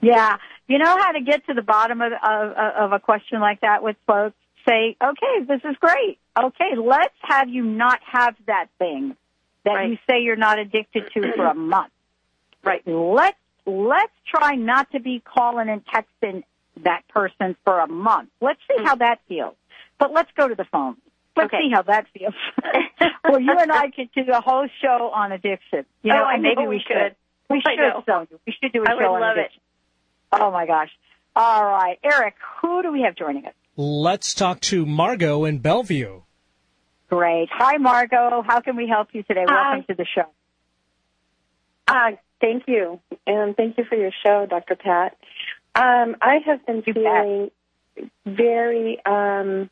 Yeah, 0.00 0.38
you 0.66 0.78
know 0.78 0.96
how 0.98 1.12
to 1.12 1.20
get 1.20 1.46
to 1.46 1.54
the 1.54 1.62
bottom 1.62 2.00
of, 2.00 2.12
of 2.12 2.50
of 2.56 2.92
a 2.92 2.98
question 2.98 3.40
like 3.40 3.60
that 3.60 3.82
with 3.82 3.96
folks. 4.06 4.36
Say, 4.68 4.96
okay, 5.02 5.44
this 5.46 5.60
is 5.64 5.76
great. 5.80 6.18
Okay, 6.38 6.76
let's 6.76 7.14
have 7.22 7.48
you 7.48 7.62
not 7.64 8.00
have 8.10 8.34
that 8.46 8.66
thing 8.78 9.16
that 9.64 9.72
Right. 9.72 9.90
you 9.90 9.98
say 10.08 10.20
you're 10.22 10.36
not 10.36 10.58
addicted 10.58 11.04
to 11.14 11.32
for 11.36 11.46
a 11.46 11.54
month. 11.54 11.92
Right. 12.64 12.82
Let's 12.86 13.36
let's 13.66 14.12
try 14.28 14.54
not 14.54 14.90
to 14.92 15.00
be 15.00 15.20
calling 15.24 15.68
and 15.68 15.82
texting 15.86 16.42
that 16.84 17.06
person 17.08 17.56
for 17.64 17.80
a 17.80 17.86
month. 17.86 18.30
Let's 18.40 18.60
see 18.68 18.82
how 18.82 18.96
that 18.96 19.20
feels. 19.28 19.54
But 19.98 20.12
let's 20.12 20.30
go 20.36 20.48
to 20.48 20.54
the 20.54 20.64
phone. 20.64 20.96
Let's 21.36 21.46
Okay. 21.52 21.62
see 21.64 21.70
how 21.72 21.82
that 21.82 22.06
feels. 22.16 22.34
well, 23.24 23.40
you 23.40 23.56
and 23.58 23.70
I 23.72 23.90
could 23.90 24.10
do 24.14 24.30
a 24.32 24.40
whole 24.40 24.66
show 24.80 25.10
on 25.14 25.32
addiction. 25.32 25.84
You 26.02 26.12
know, 26.12 26.22
Oh, 26.22 26.26
I 26.26 26.34
and 26.34 26.42
maybe 26.42 26.62
we 26.62 26.68
we 26.76 26.84
should. 26.86 27.14
We 27.48 27.62
I 27.64 27.70
should, 27.70 27.78
know. 27.78 28.04
Sonja. 28.06 28.38
We 28.46 28.54
should 28.60 28.72
do 28.72 28.82
a 28.84 28.90
I 28.90 28.94
would 28.94 29.00
show 29.02 29.14
on 29.14 29.20
love 29.20 29.36
it. 29.36 29.50
Oh 30.32 30.50
my 30.50 30.66
gosh. 30.66 30.90
All 31.36 31.64
right. 31.64 31.98
Eric, 32.02 32.34
who 32.60 32.82
do 32.82 32.92
we 32.92 33.02
have 33.02 33.14
joining 33.16 33.46
us? 33.46 33.54
Let's 33.76 34.34
talk 34.34 34.60
to 34.60 34.84
Margot 34.84 35.44
in 35.44 35.58
Bellevue. 35.58 36.22
Great. 37.08 37.48
Hi, 37.52 37.76
Margot. 37.78 38.42
How 38.46 38.60
can 38.60 38.76
we 38.76 38.86
help 38.88 39.08
you 39.12 39.22
today? 39.22 39.44
Hi. 39.46 39.70
Welcome 39.76 39.86
to 39.88 39.94
the 39.94 40.06
show. 40.14 40.26
Uh, 41.88 42.12
thank 42.42 42.64
you, 42.66 43.00
and 43.26 43.56
thank 43.56 43.78
you 43.78 43.84
for 43.84 43.94
your 43.96 44.10
show, 44.22 44.44
Dr. 44.44 44.76
Pat. 44.76 45.16
Um, 45.74 46.16
I 46.20 46.40
have 46.44 46.66
been 46.66 46.82
You 46.86 46.92
bet. 46.92 47.02
feeling 47.02 47.50
very 48.26 49.00
um, 49.06 49.70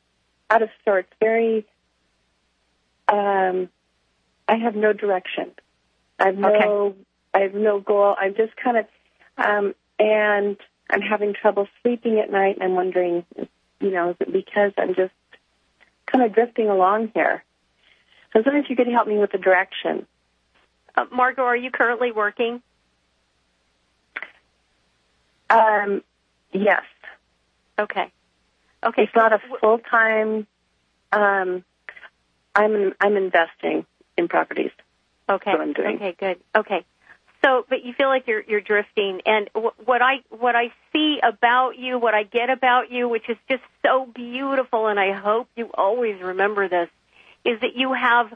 out 0.49 0.63
of 0.63 0.71
sorts, 0.87 1.13
very. 1.21 1.67
Um, 3.09 3.69
I 4.49 4.57
have 4.57 4.75
no 4.75 4.95
direction. 4.95 5.51
I 6.19 6.27
have 6.27 6.39
no. 6.39 6.95
I 7.35 7.41
have 7.41 7.55
no 7.55 7.81
goal. 7.81 8.17
I'm 8.19 8.35
just 8.35 8.57
kind 8.57 8.79
of, 8.79 8.87
um, 9.37 9.75
and 9.99 10.57
I'm 10.89 11.03
having 11.03 11.35
trouble 11.35 11.69
sleeping 11.83 12.19
at 12.19 12.31
night. 12.31 12.57
And 12.57 12.65
I'm 12.65 12.75
wondering, 12.75 13.25
you 13.81 13.91
know, 13.91 14.11
is 14.11 14.17
it 14.21 14.33
because 14.33 14.73
I'm 14.79 14.95
just 14.95 15.13
kind 16.07 16.25
of 16.25 16.35
drifting 16.35 16.69
along 16.69 17.13
here? 17.15 17.45
So 18.33 18.37
I 18.37 18.39
was 18.39 18.47
wondering 18.47 18.65
if 18.65 18.71
you 18.71 18.77
could 18.77 18.89
help 18.89 19.07
me 19.07 19.19
with 19.19 19.33
the 19.33 19.39
direction. 19.39 20.07
Uh, 20.97 21.07
Margot, 21.13 21.43
are 21.45 21.57
you 21.57 21.71
currently 21.71 22.13
working? 22.13 22.63
Um, 25.49 26.03
yes. 26.53 26.83
Okay. 27.79 28.11
Okay. 28.85 29.03
It's 29.03 29.15
not 29.15 29.33
a 29.33 29.41
full 29.61 29.79
time. 29.79 30.47
Um, 31.13 31.65
I'm 32.55 32.95
I'm 33.01 33.17
investing 33.17 33.87
in 34.17 34.29
properties. 34.29 34.71
Okay. 35.29 35.53
what 35.53 35.61
I'm 35.61 35.73
doing. 35.73 35.97
Okay, 35.97 36.15
good. 36.19 36.39
Okay. 36.55 36.85
So, 37.45 37.65
but 37.69 37.85
you 37.85 37.95
feel 37.95 38.09
like 38.09 38.27
you're 38.27 38.43
you're 38.43 38.61
drifting, 38.61 39.23
and 39.25 39.49
w- 39.55 39.73
what 39.85 40.03
I 40.03 40.21
what 40.29 40.55
I 40.57 40.73
see 40.93 41.21
about 41.23 41.79
you, 41.79 41.99
what 41.99 42.15
I 42.15 42.25
get 42.25 42.51
about 42.51 42.91
you, 42.91 43.09
which 43.09 43.29
is 43.29 43.37
just 43.49 43.63
so 43.85 44.07
beautiful, 44.07 44.89
and 44.89 45.01
I 45.01 45.13
hope 45.13 45.49
you 45.57 45.71
always 45.73 46.21
remember 46.21 46.69
this, 46.69 46.89
is 47.45 47.61
that 47.61 47.77
you 47.77 47.93
have 47.95 48.33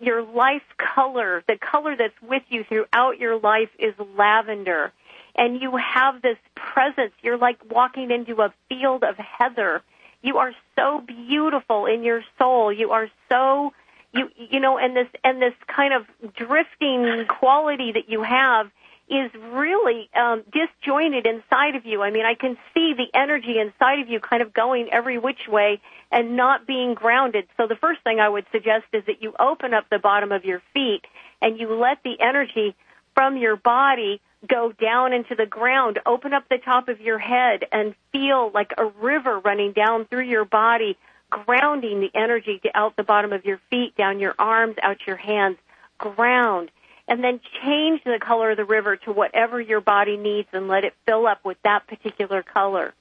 your 0.00 0.22
life 0.22 0.62
color, 0.94 1.42
the 1.48 1.56
color 1.58 1.96
that's 1.96 2.14
with 2.22 2.42
you 2.48 2.64
throughout 2.64 3.18
your 3.18 3.38
life 3.38 3.70
is 3.78 3.94
lavender. 4.16 4.92
And 5.34 5.60
you 5.60 5.76
have 5.76 6.22
this 6.22 6.38
presence. 6.54 7.12
You're 7.22 7.38
like 7.38 7.58
walking 7.70 8.10
into 8.10 8.40
a 8.40 8.54
field 8.68 9.04
of 9.04 9.16
heather. 9.16 9.82
You 10.22 10.38
are 10.38 10.52
so 10.76 11.02
beautiful 11.06 11.86
in 11.86 12.02
your 12.02 12.22
soul. 12.38 12.72
You 12.72 12.92
are 12.92 13.08
so 13.28 13.72
you 14.12 14.30
you 14.36 14.60
know 14.60 14.78
and 14.78 14.96
this 14.96 15.08
and 15.24 15.42
this 15.42 15.54
kind 15.66 15.92
of 15.92 16.06
drifting 16.34 17.26
quality 17.28 17.92
that 17.92 18.08
you 18.08 18.22
have 18.22 18.70
is 19.08 19.30
really 19.52 20.10
um, 20.14 20.42
disjointed 20.52 21.26
inside 21.26 21.76
of 21.76 21.86
you. 21.86 22.02
I 22.02 22.10
mean, 22.10 22.24
I 22.24 22.34
can 22.34 22.56
see 22.74 22.94
the 22.94 23.06
energy 23.14 23.58
inside 23.58 24.00
of 24.00 24.08
you 24.08 24.18
kind 24.18 24.42
of 24.42 24.52
going 24.52 24.88
every 24.90 25.18
which 25.18 25.46
way 25.48 25.80
and 26.10 26.36
not 26.36 26.66
being 26.66 26.94
grounded. 26.94 27.46
So 27.56 27.68
the 27.68 27.76
first 27.76 28.02
thing 28.02 28.18
I 28.18 28.28
would 28.28 28.46
suggest 28.50 28.86
is 28.92 29.04
that 29.06 29.22
you 29.22 29.32
open 29.38 29.74
up 29.74 29.88
the 29.90 30.00
bottom 30.00 30.32
of 30.32 30.44
your 30.44 30.60
feet 30.74 31.02
and 31.40 31.58
you 31.58 31.72
let 31.74 32.02
the 32.02 32.16
energy 32.20 32.74
from 33.14 33.36
your 33.36 33.56
body 33.56 34.20
go 34.46 34.72
down 34.72 35.12
into 35.12 35.36
the 35.36 35.46
ground. 35.46 36.00
Open 36.04 36.32
up 36.32 36.48
the 36.48 36.58
top 36.58 36.88
of 36.88 37.00
your 37.00 37.18
head 37.18 37.64
and 37.70 37.94
feel 38.10 38.50
like 38.52 38.72
a 38.76 38.86
river 38.86 39.38
running 39.38 39.72
down 39.72 40.06
through 40.06 40.24
your 40.24 40.44
body, 40.44 40.98
grounding 41.30 42.00
the 42.00 42.10
energy 42.12 42.60
out 42.74 42.96
the 42.96 43.04
bottom 43.04 43.32
of 43.32 43.44
your 43.44 43.60
feet, 43.70 43.96
down 43.96 44.18
your 44.18 44.34
arms, 44.38 44.74
out 44.82 44.98
your 45.06 45.16
hands. 45.16 45.58
Ground 45.98 46.70
and 47.08 47.22
then 47.22 47.40
change 47.64 48.02
the 48.04 48.18
color 48.20 48.50
of 48.50 48.56
the 48.56 48.64
river 48.64 48.96
to 48.96 49.12
whatever 49.12 49.60
your 49.60 49.80
body 49.80 50.16
needs 50.16 50.48
and 50.52 50.68
let 50.68 50.84
it 50.84 50.94
fill 51.06 51.26
up 51.26 51.44
with 51.44 51.56
that 51.62 51.86
particular 51.86 52.42
color. 52.42 52.94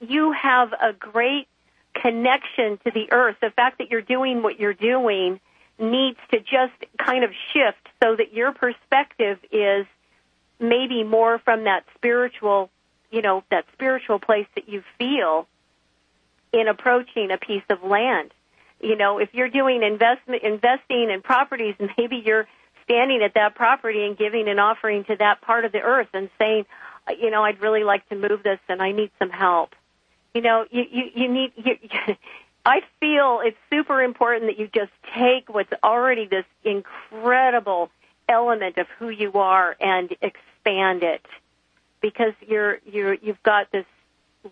You 0.00 0.32
have 0.32 0.72
a 0.72 0.92
great 0.92 1.48
connection 1.94 2.78
to 2.84 2.90
the 2.92 3.12
earth. 3.12 3.36
The 3.40 3.50
fact 3.50 3.78
that 3.78 3.90
you're 3.90 4.02
doing 4.02 4.42
what 4.42 4.60
you're 4.60 4.74
doing 4.74 5.40
needs 5.78 6.18
to 6.30 6.40
just 6.40 6.74
kind 6.98 7.24
of 7.24 7.30
shift 7.52 7.88
so 8.02 8.14
that 8.16 8.34
your 8.34 8.52
perspective 8.52 9.38
is 9.50 9.86
maybe 10.58 11.02
more 11.02 11.38
from 11.38 11.64
that 11.64 11.84
spiritual, 11.94 12.70
you 13.10 13.22
know, 13.22 13.42
that 13.50 13.64
spiritual 13.72 14.18
place 14.18 14.46
that 14.54 14.68
you 14.68 14.82
feel 14.98 15.46
in 16.52 16.68
approaching 16.68 17.30
a 17.30 17.38
piece 17.38 17.62
of 17.70 17.82
land. 17.82 18.32
You 18.80 18.96
know, 18.96 19.18
if 19.18 19.30
you're 19.32 19.48
doing 19.48 19.82
investment 19.82 20.42
investing 20.42 21.10
in 21.10 21.22
properties, 21.22 21.74
maybe 21.98 22.22
you're 22.24 22.46
standing 22.90 23.22
at 23.22 23.34
that 23.34 23.54
property 23.54 24.04
and 24.04 24.18
giving 24.18 24.48
an 24.48 24.58
offering 24.58 25.04
to 25.04 25.16
that 25.16 25.40
part 25.40 25.64
of 25.64 25.72
the 25.72 25.80
earth 25.80 26.08
and 26.12 26.28
saying, 26.38 26.66
uh, 27.08 27.12
you 27.12 27.30
know, 27.30 27.44
I'd 27.44 27.60
really 27.60 27.84
like 27.84 28.08
to 28.08 28.16
move 28.16 28.42
this 28.42 28.58
and 28.68 28.82
I 28.82 28.90
need 28.90 29.10
some 29.18 29.30
help. 29.30 29.74
You 30.34 30.42
know, 30.42 30.66
you 30.70 30.84
you, 30.90 31.04
you 31.14 31.28
need. 31.28 31.52
You, 31.56 31.76
I 32.66 32.82
feel 33.00 33.40
it's 33.42 33.56
super 33.70 34.02
important 34.02 34.46
that 34.46 34.58
you 34.58 34.68
just 34.72 34.92
take 35.16 35.48
what's 35.48 35.72
already 35.82 36.26
this 36.26 36.44
incredible 36.62 37.90
element 38.28 38.76
of 38.76 38.86
who 38.98 39.08
you 39.08 39.32
are 39.32 39.74
and 39.80 40.14
expand 40.20 41.02
it 41.02 41.24
because 42.02 42.34
you're 42.46 42.78
you're 42.84 43.14
you've 43.14 43.42
got 43.42 43.72
this 43.72 43.86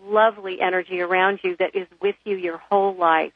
lovely 0.03 0.59
energy 0.59 1.01
around 1.01 1.39
you 1.43 1.55
that 1.57 1.75
is 1.75 1.87
with 2.01 2.15
you 2.25 2.35
your 2.35 2.57
whole 2.57 2.95
life. 2.95 3.33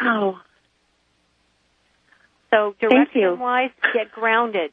Oh, 0.00 0.40
so 2.50 2.74
direction 2.80 3.38
wise, 3.38 3.70
get 3.94 4.12
grounded. 4.12 4.72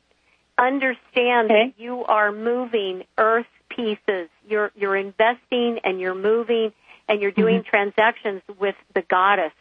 Understand 0.57 1.51
okay. 1.51 1.73
that 1.75 1.81
you 1.81 2.03
are 2.05 2.31
moving 2.31 3.03
earth 3.17 3.45
pieces. 3.69 4.29
You're 4.47 4.71
you're 4.75 4.95
investing 4.95 5.79
and 5.83 5.99
you're 5.99 6.15
moving 6.15 6.73
and 7.07 7.21
you're 7.21 7.31
doing 7.31 7.61
mm-hmm. 7.61 7.69
transactions 7.69 8.41
with 8.59 8.75
the 8.93 9.01
goddess. 9.01 9.53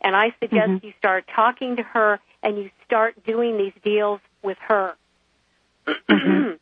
And 0.00 0.16
I 0.16 0.34
suggest 0.40 0.70
mm-hmm. 0.70 0.86
you 0.86 0.92
start 0.98 1.24
talking 1.34 1.76
to 1.76 1.82
her 1.82 2.20
and 2.42 2.58
you 2.58 2.70
start 2.86 3.24
doing 3.24 3.58
these 3.58 3.72
deals 3.84 4.20
with 4.42 4.58
her. 4.68 4.94
Mm-hmm. 5.86 6.54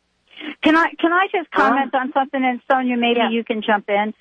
Can 0.61 0.75
I 0.75 0.93
can 0.97 1.11
I 1.11 1.27
just 1.31 1.51
comment 1.51 1.93
on 1.93 2.13
something 2.13 2.41
and 2.41 2.61
Sonja 2.69 2.97
maybe 2.97 3.19
yeah. 3.19 3.29
you 3.29 3.43
can 3.43 3.61
jump 3.61 3.89
in. 3.89 4.13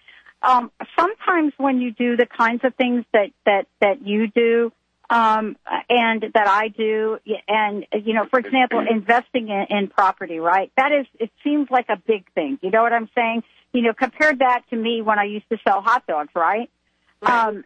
Um, 0.43 0.71
sometimes 0.99 1.53
when 1.57 1.81
you 1.81 1.93
do 1.93 2.17
the 2.17 2.27
kinds 2.27 2.65
of 2.65 2.75
things 2.75 3.05
that 3.13 3.31
that 3.45 3.67
that 3.81 4.07
you 4.07 4.27
do, 4.27 4.73
um, 5.11 5.57
and 5.89 6.25
that 6.35 6.49
I 6.49 6.69
do. 6.69 7.19
And, 7.49 7.87
you 8.05 8.15
know, 8.15 8.27
for 8.27 8.39
example, 8.39 8.85
investing 8.89 9.49
in, 9.49 9.67
in 9.71 9.89
property, 9.89 10.39
right? 10.39 10.71
That 10.77 10.93
is, 10.93 11.07
it 11.19 11.31
seems 11.43 11.69
like 11.71 11.87
a 11.89 11.97
big 11.97 12.31
thing. 12.33 12.59
You 12.63 12.71
know 12.71 12.83
what 12.83 12.93
I'm 12.93 13.09
saying? 13.15 13.43
You 13.73 13.83
know, 13.83 13.95
compared 13.95 14.41
that 14.41 14.63
to 14.71 14.77
me 14.77 15.03
when 15.03 15.19
I 15.19 15.25
used 15.25 15.49
to 15.51 15.59
sell 15.67 15.81
hot 15.83 16.07
dogs, 16.07 16.31
right? 16.35 16.71
Um, 17.23 17.65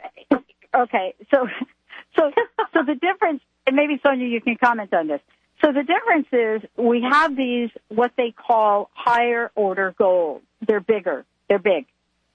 okay. 0.75 1.15
So, 1.33 1.49
so, 2.17 2.31
so 2.73 2.81
the 2.87 2.95
difference, 2.95 3.43
and 3.67 3.77
maybe 3.77 4.01
Sonja, 4.05 4.29
you 4.29 4.41
can 4.41 4.57
comment 4.57 4.93
on 4.93 5.09
this. 5.09 5.21
So 5.65 5.73
the 5.73 5.85
difference 5.85 6.27
is 6.33 6.69
we 6.77 7.03
have 7.03 7.37
these, 7.37 7.71
what 7.89 8.13
they 8.17 8.33
call 8.33 8.91
higher 8.95 9.53
order 9.55 9.95
goals. 9.97 10.43
They're 10.67 10.81
bigger. 10.81 11.25
They're 11.49 11.61
big 11.61 11.87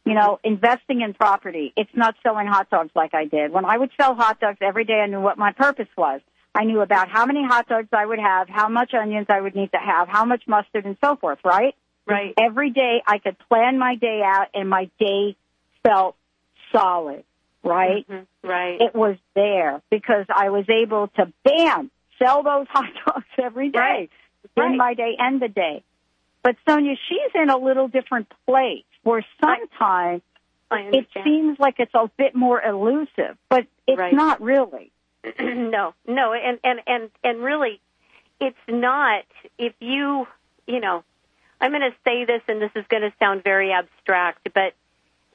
you 0.07 0.13
know, 0.13 0.39
investing 0.43 1.01
in 1.01 1.13
property. 1.13 1.73
It's 1.75 1.89
not 1.93 2.15
selling 2.23 2.47
hot 2.47 2.69
dogs 2.69 2.91
like 2.95 3.13
I 3.13 3.25
did. 3.25 3.51
When 3.51 3.65
I 3.65 3.77
would 3.77 3.91
sell 3.99 4.15
hot 4.15 4.39
dogs 4.39 4.57
every 4.61 4.85
day, 4.85 5.01
I 5.01 5.07
knew 5.07 5.19
what 5.19 5.37
my 5.37 5.51
purpose 5.51 5.89
was. 5.97 6.21
I 6.55 6.63
knew 6.63 6.81
about 6.81 7.09
how 7.09 7.25
many 7.25 7.45
hot 7.45 7.67
dogs 7.67 7.89
I 7.91 8.05
would 8.05 8.19
have, 8.19 8.47
how 8.47 8.69
much 8.69 8.93
onions 8.93 9.27
I 9.29 9.41
would 9.41 9.55
need 9.55 9.71
to 9.73 9.77
have, 9.77 10.07
how 10.07 10.25
much 10.25 10.43
mustard 10.47 10.85
and 10.85 10.97
so 11.03 11.17
forth, 11.17 11.39
right? 11.43 11.75
Right. 12.07 12.33
Every 12.41 12.71
day 12.71 13.03
I 13.05 13.17
could 13.17 13.37
plan 13.49 13.77
my 13.77 13.95
day 13.95 14.21
out 14.23 14.47
and 14.53 14.69
my 14.69 14.89
day 14.97 15.35
felt 15.83 16.15
solid, 16.71 17.25
right? 17.63 18.07
Mm-hmm. 18.09 18.49
Right. 18.49 18.81
It 18.81 18.95
was 18.95 19.17
there 19.35 19.81
because 19.91 20.25
I 20.33 20.49
was 20.49 20.65
able 20.69 21.09
to 21.17 21.31
bam, 21.43 21.91
sell 22.17 22.43
those 22.43 22.67
hot 22.71 22.89
dogs 23.05 23.25
every 23.37 23.69
day. 23.69 23.77
Right. 23.77 24.09
In 24.55 24.63
right. 24.63 24.77
my 24.77 24.93
day, 24.93 25.17
end 25.19 25.41
the 25.41 25.49
day. 25.49 25.83
But 26.43 26.55
Sonja, 26.65 26.95
she's 27.09 27.31
in 27.35 27.49
a 27.49 27.57
little 27.57 27.89
different 27.89 28.31
place 28.47 28.85
where 29.03 29.25
sometimes 29.39 30.21
it 30.71 31.07
seems 31.23 31.59
like 31.59 31.75
it's 31.79 31.93
a 31.93 32.09
bit 32.17 32.35
more 32.35 32.61
elusive, 32.61 33.37
but 33.49 33.67
it's 33.85 33.97
right. 33.97 34.13
not 34.13 34.41
really. 34.41 34.91
no, 35.39 35.93
no, 36.07 36.33
and 36.33 36.59
and 36.63 36.79
and 36.85 37.09
and 37.23 37.41
really, 37.41 37.79
it's 38.39 38.57
not. 38.67 39.23
If 39.57 39.73
you, 39.79 40.27
you 40.65 40.79
know, 40.79 41.03
I'm 41.59 41.71
going 41.71 41.81
to 41.81 41.95
say 42.03 42.25
this, 42.25 42.41
and 42.47 42.61
this 42.61 42.71
is 42.75 42.85
going 42.89 43.03
to 43.03 43.13
sound 43.19 43.43
very 43.43 43.71
abstract, 43.71 44.49
but 44.53 44.73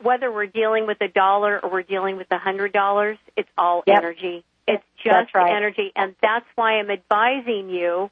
whether 0.00 0.30
we're 0.30 0.46
dealing 0.46 0.86
with 0.86 1.00
a 1.00 1.08
dollar 1.08 1.58
or 1.60 1.70
we're 1.70 1.82
dealing 1.82 2.16
with 2.16 2.30
a 2.30 2.38
hundred 2.38 2.72
dollars, 2.72 3.18
it's 3.36 3.48
all 3.56 3.82
yep. 3.86 3.98
energy. 3.98 4.44
It's 4.66 4.84
just 5.02 5.34
right. 5.34 5.54
energy, 5.56 5.92
and 5.96 6.14
that's 6.22 6.46
why 6.54 6.78
I'm 6.78 6.90
advising 6.90 7.68
you, 7.70 8.10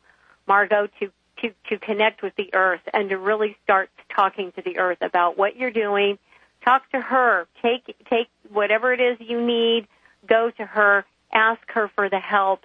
Margot, 0.48 0.88
to 0.98 1.12
to, 1.43 1.53
to 1.68 1.78
connect 1.78 2.22
with 2.22 2.34
the 2.36 2.55
earth 2.55 2.80
and 2.93 3.09
to 3.11 3.18
really 3.18 3.57
start 3.64 3.91
talking 4.14 4.53
to 4.53 4.62
the 4.62 4.78
earth 4.78 4.99
about 5.01 5.38
what 5.38 5.57
you're 5.57 5.70
doing. 5.70 6.18
Talk 6.64 6.91
to 6.91 7.01
her. 7.01 7.47
Take, 7.62 7.97
take 8.09 8.28
whatever 8.53 8.93
it 8.93 9.01
is 9.01 9.16
you 9.20 9.45
need. 9.45 9.86
Go 10.26 10.51
to 10.57 10.64
her. 10.64 11.05
Ask 11.32 11.61
her 11.68 11.91
for 11.95 12.09
the 12.09 12.18
help. 12.18 12.61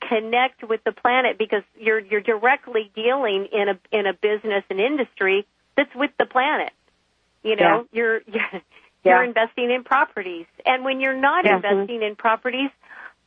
Connect 0.00 0.62
with 0.68 0.82
the 0.84 0.92
planet 0.92 1.38
because 1.38 1.62
you're, 1.78 1.98
you're 1.98 2.20
directly 2.20 2.90
dealing 2.94 3.48
in 3.52 3.68
a, 3.68 3.78
in 3.92 4.06
a 4.06 4.12
business 4.12 4.64
and 4.68 4.80
industry 4.80 5.46
that's 5.76 5.94
with 5.94 6.10
the 6.18 6.26
planet. 6.26 6.72
You 7.42 7.56
know, 7.56 7.86
yeah. 7.92 7.98
you're, 7.98 8.20
you're, 8.26 8.62
you're 9.04 9.24
investing 9.24 9.70
in 9.70 9.84
properties. 9.84 10.46
And 10.64 10.84
when 10.84 11.00
you're 11.00 11.16
not 11.16 11.44
yeah. 11.44 11.56
investing 11.56 12.02
in 12.02 12.16
properties, 12.16 12.70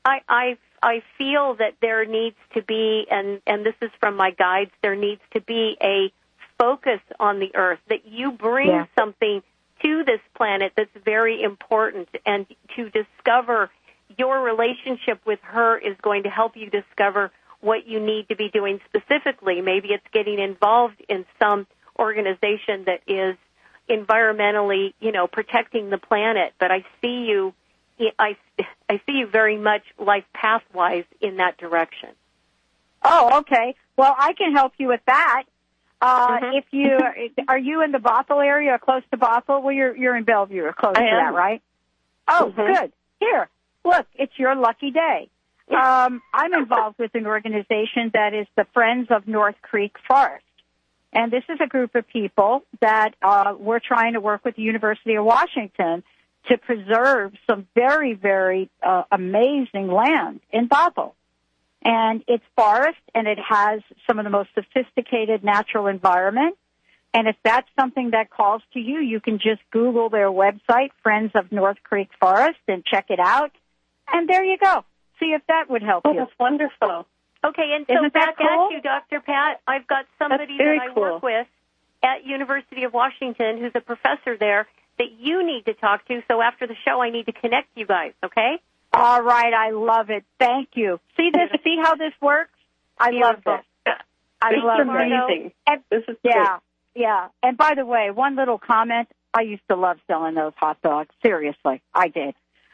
I, 0.05 0.21
I 0.27 0.57
I 0.81 1.03
feel 1.17 1.55
that 1.55 1.75
there 1.81 2.05
needs 2.05 2.37
to 2.53 2.61
be, 2.61 3.05
and, 3.09 3.41
and 3.45 3.65
this 3.65 3.75
is 3.81 3.91
from 3.99 4.15
my 4.15 4.31
guides, 4.31 4.71
there 4.81 4.95
needs 4.95 5.21
to 5.33 5.41
be 5.41 5.77
a 5.81 6.11
focus 6.57 6.99
on 7.19 7.39
the 7.39 7.55
earth, 7.55 7.79
that 7.89 8.05
you 8.05 8.31
bring 8.31 8.67
yeah. 8.67 8.85
something 8.97 9.41
to 9.81 10.03
this 10.03 10.19
planet 10.35 10.73
that's 10.75 10.89
very 11.05 11.41
important, 11.41 12.09
and 12.25 12.45
to 12.75 12.89
discover 12.89 13.69
your 14.17 14.41
relationship 14.41 15.21
with 15.25 15.39
her 15.43 15.77
is 15.77 15.95
going 16.01 16.23
to 16.23 16.29
help 16.29 16.57
you 16.57 16.69
discover 16.69 17.31
what 17.61 17.87
you 17.87 17.99
need 17.99 18.27
to 18.29 18.35
be 18.35 18.49
doing 18.49 18.79
specifically. 18.89 19.61
Maybe 19.61 19.89
it's 19.89 20.03
getting 20.11 20.39
involved 20.39 21.01
in 21.07 21.25
some 21.41 21.67
organization 21.97 22.85
that 22.85 23.01
is 23.07 23.37
environmentally, 23.89 24.93
you 24.99 25.11
know, 25.11 25.27
protecting 25.27 25.89
the 25.89 25.97
planet, 25.97 26.53
but 26.59 26.71
I 26.71 26.85
see 27.01 27.25
you 27.27 27.53
I, 28.17 28.37
I 28.89 29.01
see 29.05 29.13
you 29.13 29.27
very 29.27 29.57
much 29.57 29.83
life 29.97 30.23
path 30.33 30.63
wise 30.73 31.05
in 31.21 31.37
that 31.37 31.57
direction. 31.57 32.09
Oh, 33.03 33.39
okay. 33.39 33.75
Well, 33.97 34.15
I 34.17 34.33
can 34.33 34.53
help 34.53 34.73
you 34.77 34.87
with 34.87 35.01
that. 35.05 35.43
Uh, 36.01 36.27
Mm-hmm. 36.39 36.57
if 36.57 36.65
you 36.71 36.97
are 37.49 37.57
you 37.57 37.83
in 37.83 37.91
the 37.91 37.97
Bothell 37.97 38.43
area 38.45 38.71
or 38.73 38.79
close 38.79 39.03
to 39.11 39.17
Bothell? 39.17 39.61
Well, 39.61 39.73
you're 39.73 39.95
you're 39.97 40.15
in 40.15 40.23
Bellevue 40.23 40.63
or 40.63 40.71
close 40.73 40.93
I 40.95 41.01
to 41.01 41.05
am. 41.07 41.33
that, 41.33 41.37
right? 41.37 41.61
Oh, 42.27 42.53
Mhm. 42.55 42.73
good. 42.75 42.91
Here, 43.19 43.49
look, 43.83 44.07
it's 44.15 44.31
your 44.39 44.55
lucky 44.55 44.91
day. 44.91 45.29
Um, 45.69 46.21
I'm 46.33 46.53
involved 46.53 46.97
with 46.99 47.13
an 47.15 47.27
organization 47.27 48.11
that 48.13 48.33
is 48.33 48.47
the 48.55 48.65
Friends 48.73 49.07
of 49.11 49.27
North 49.27 49.55
Creek 49.61 49.97
Forest, 50.07 50.45
and 51.13 51.31
this 51.31 51.43
is 51.49 51.59
a 51.61 51.67
group 51.67 51.93
of 51.95 52.07
people 52.07 52.63
that 52.79 53.13
uh, 53.21 53.53
we're 53.59 53.79
trying 53.79 54.13
to 54.13 54.19
work 54.21 54.45
with 54.45 54.55
the 54.55 54.61
University 54.63 55.15
of 55.15 55.25
Washington 55.25 56.01
to 56.47 56.57
preserve 56.57 57.33
some 57.47 57.67
very, 57.75 58.13
very 58.13 58.69
uh, 58.81 59.03
amazing 59.11 59.87
land 59.87 60.39
in 60.51 60.67
Bothell. 60.67 61.13
And 61.83 62.23
it's 62.27 62.43
forest 62.55 62.99
and 63.15 63.27
it 63.27 63.39
has 63.39 63.81
some 64.07 64.19
of 64.19 64.25
the 64.25 64.29
most 64.29 64.49
sophisticated 64.53 65.43
natural 65.43 65.87
environment. 65.87 66.57
And 67.13 67.27
if 67.27 67.35
that's 67.43 67.67
something 67.79 68.11
that 68.11 68.29
calls 68.29 68.61
to 68.73 68.79
you, 68.79 68.99
you 68.99 69.19
can 69.19 69.39
just 69.39 69.61
Google 69.71 70.09
their 70.09 70.29
website, 70.29 70.89
Friends 71.01 71.31
of 71.35 71.51
North 71.51 71.77
Creek 71.83 72.09
Forest, 72.19 72.59
and 72.67 72.85
check 72.85 73.05
it 73.09 73.19
out. 73.19 73.51
And 74.11 74.29
there 74.29 74.43
you 74.43 74.57
go. 74.57 74.83
See 75.19 75.27
if 75.27 75.41
that 75.47 75.69
would 75.69 75.81
help 75.81 76.03
oh, 76.05 76.11
you. 76.11 76.19
That's 76.19 76.31
wonderful. 76.39 77.07
Okay, 77.43 77.71
and 77.75 77.85
so 77.87 77.93
Isn't 77.93 78.13
that 78.13 78.37
back 78.37 78.37
cool? 78.37 78.67
at 78.67 78.71
you, 78.73 78.81
Dr. 78.81 79.21
Pat. 79.21 79.61
I've 79.67 79.87
got 79.87 80.05
somebody 80.19 80.57
that 80.57 80.79
I 80.81 80.93
cool. 80.93 81.03
work 81.03 81.23
with 81.23 81.47
at 82.03 82.25
University 82.25 82.83
of 82.83 82.93
Washington 82.93 83.59
who's 83.59 83.71
a 83.75 83.81
professor 83.81 84.37
there 84.37 84.67
that 84.99 85.11
you 85.19 85.45
need 85.45 85.65
to 85.65 85.73
talk 85.73 86.05
to. 86.07 86.21
So 86.27 86.41
after 86.41 86.67
the 86.67 86.75
show, 86.85 87.01
I 87.01 87.09
need 87.09 87.25
to 87.25 87.31
connect 87.31 87.69
you 87.75 87.87
guys. 87.87 88.13
Okay? 88.23 88.61
All 88.93 89.21
right, 89.21 89.53
I 89.53 89.71
love 89.71 90.09
it. 90.09 90.23
Thank 90.39 90.69
you. 90.73 90.99
See 91.17 91.31
this? 91.33 91.49
see 91.63 91.77
how 91.81 91.95
this 91.95 92.13
works? 92.21 92.51
I 92.99 93.11
love 93.11 93.37
this. 93.45 93.95
I 94.41 94.51
This 94.51 94.63
love 94.63 94.79
is 94.79 94.87
amazing. 94.87 95.51
And, 95.67 95.81
This 95.89 96.03
is 96.07 96.17
yeah, 96.23 96.59
yeah. 96.95 97.27
And 97.43 97.57
by 97.57 97.73
the 97.75 97.85
way, 97.85 98.11
one 98.11 98.35
little 98.35 98.57
comment. 98.57 99.09
I 99.33 99.41
used 99.41 99.61
to 99.69 99.75
love 99.75 99.97
selling 100.07 100.35
those 100.35 100.53
hot 100.55 100.81
dogs. 100.81 101.09
Seriously, 101.23 101.81
I 101.93 102.07
did. 102.07 102.33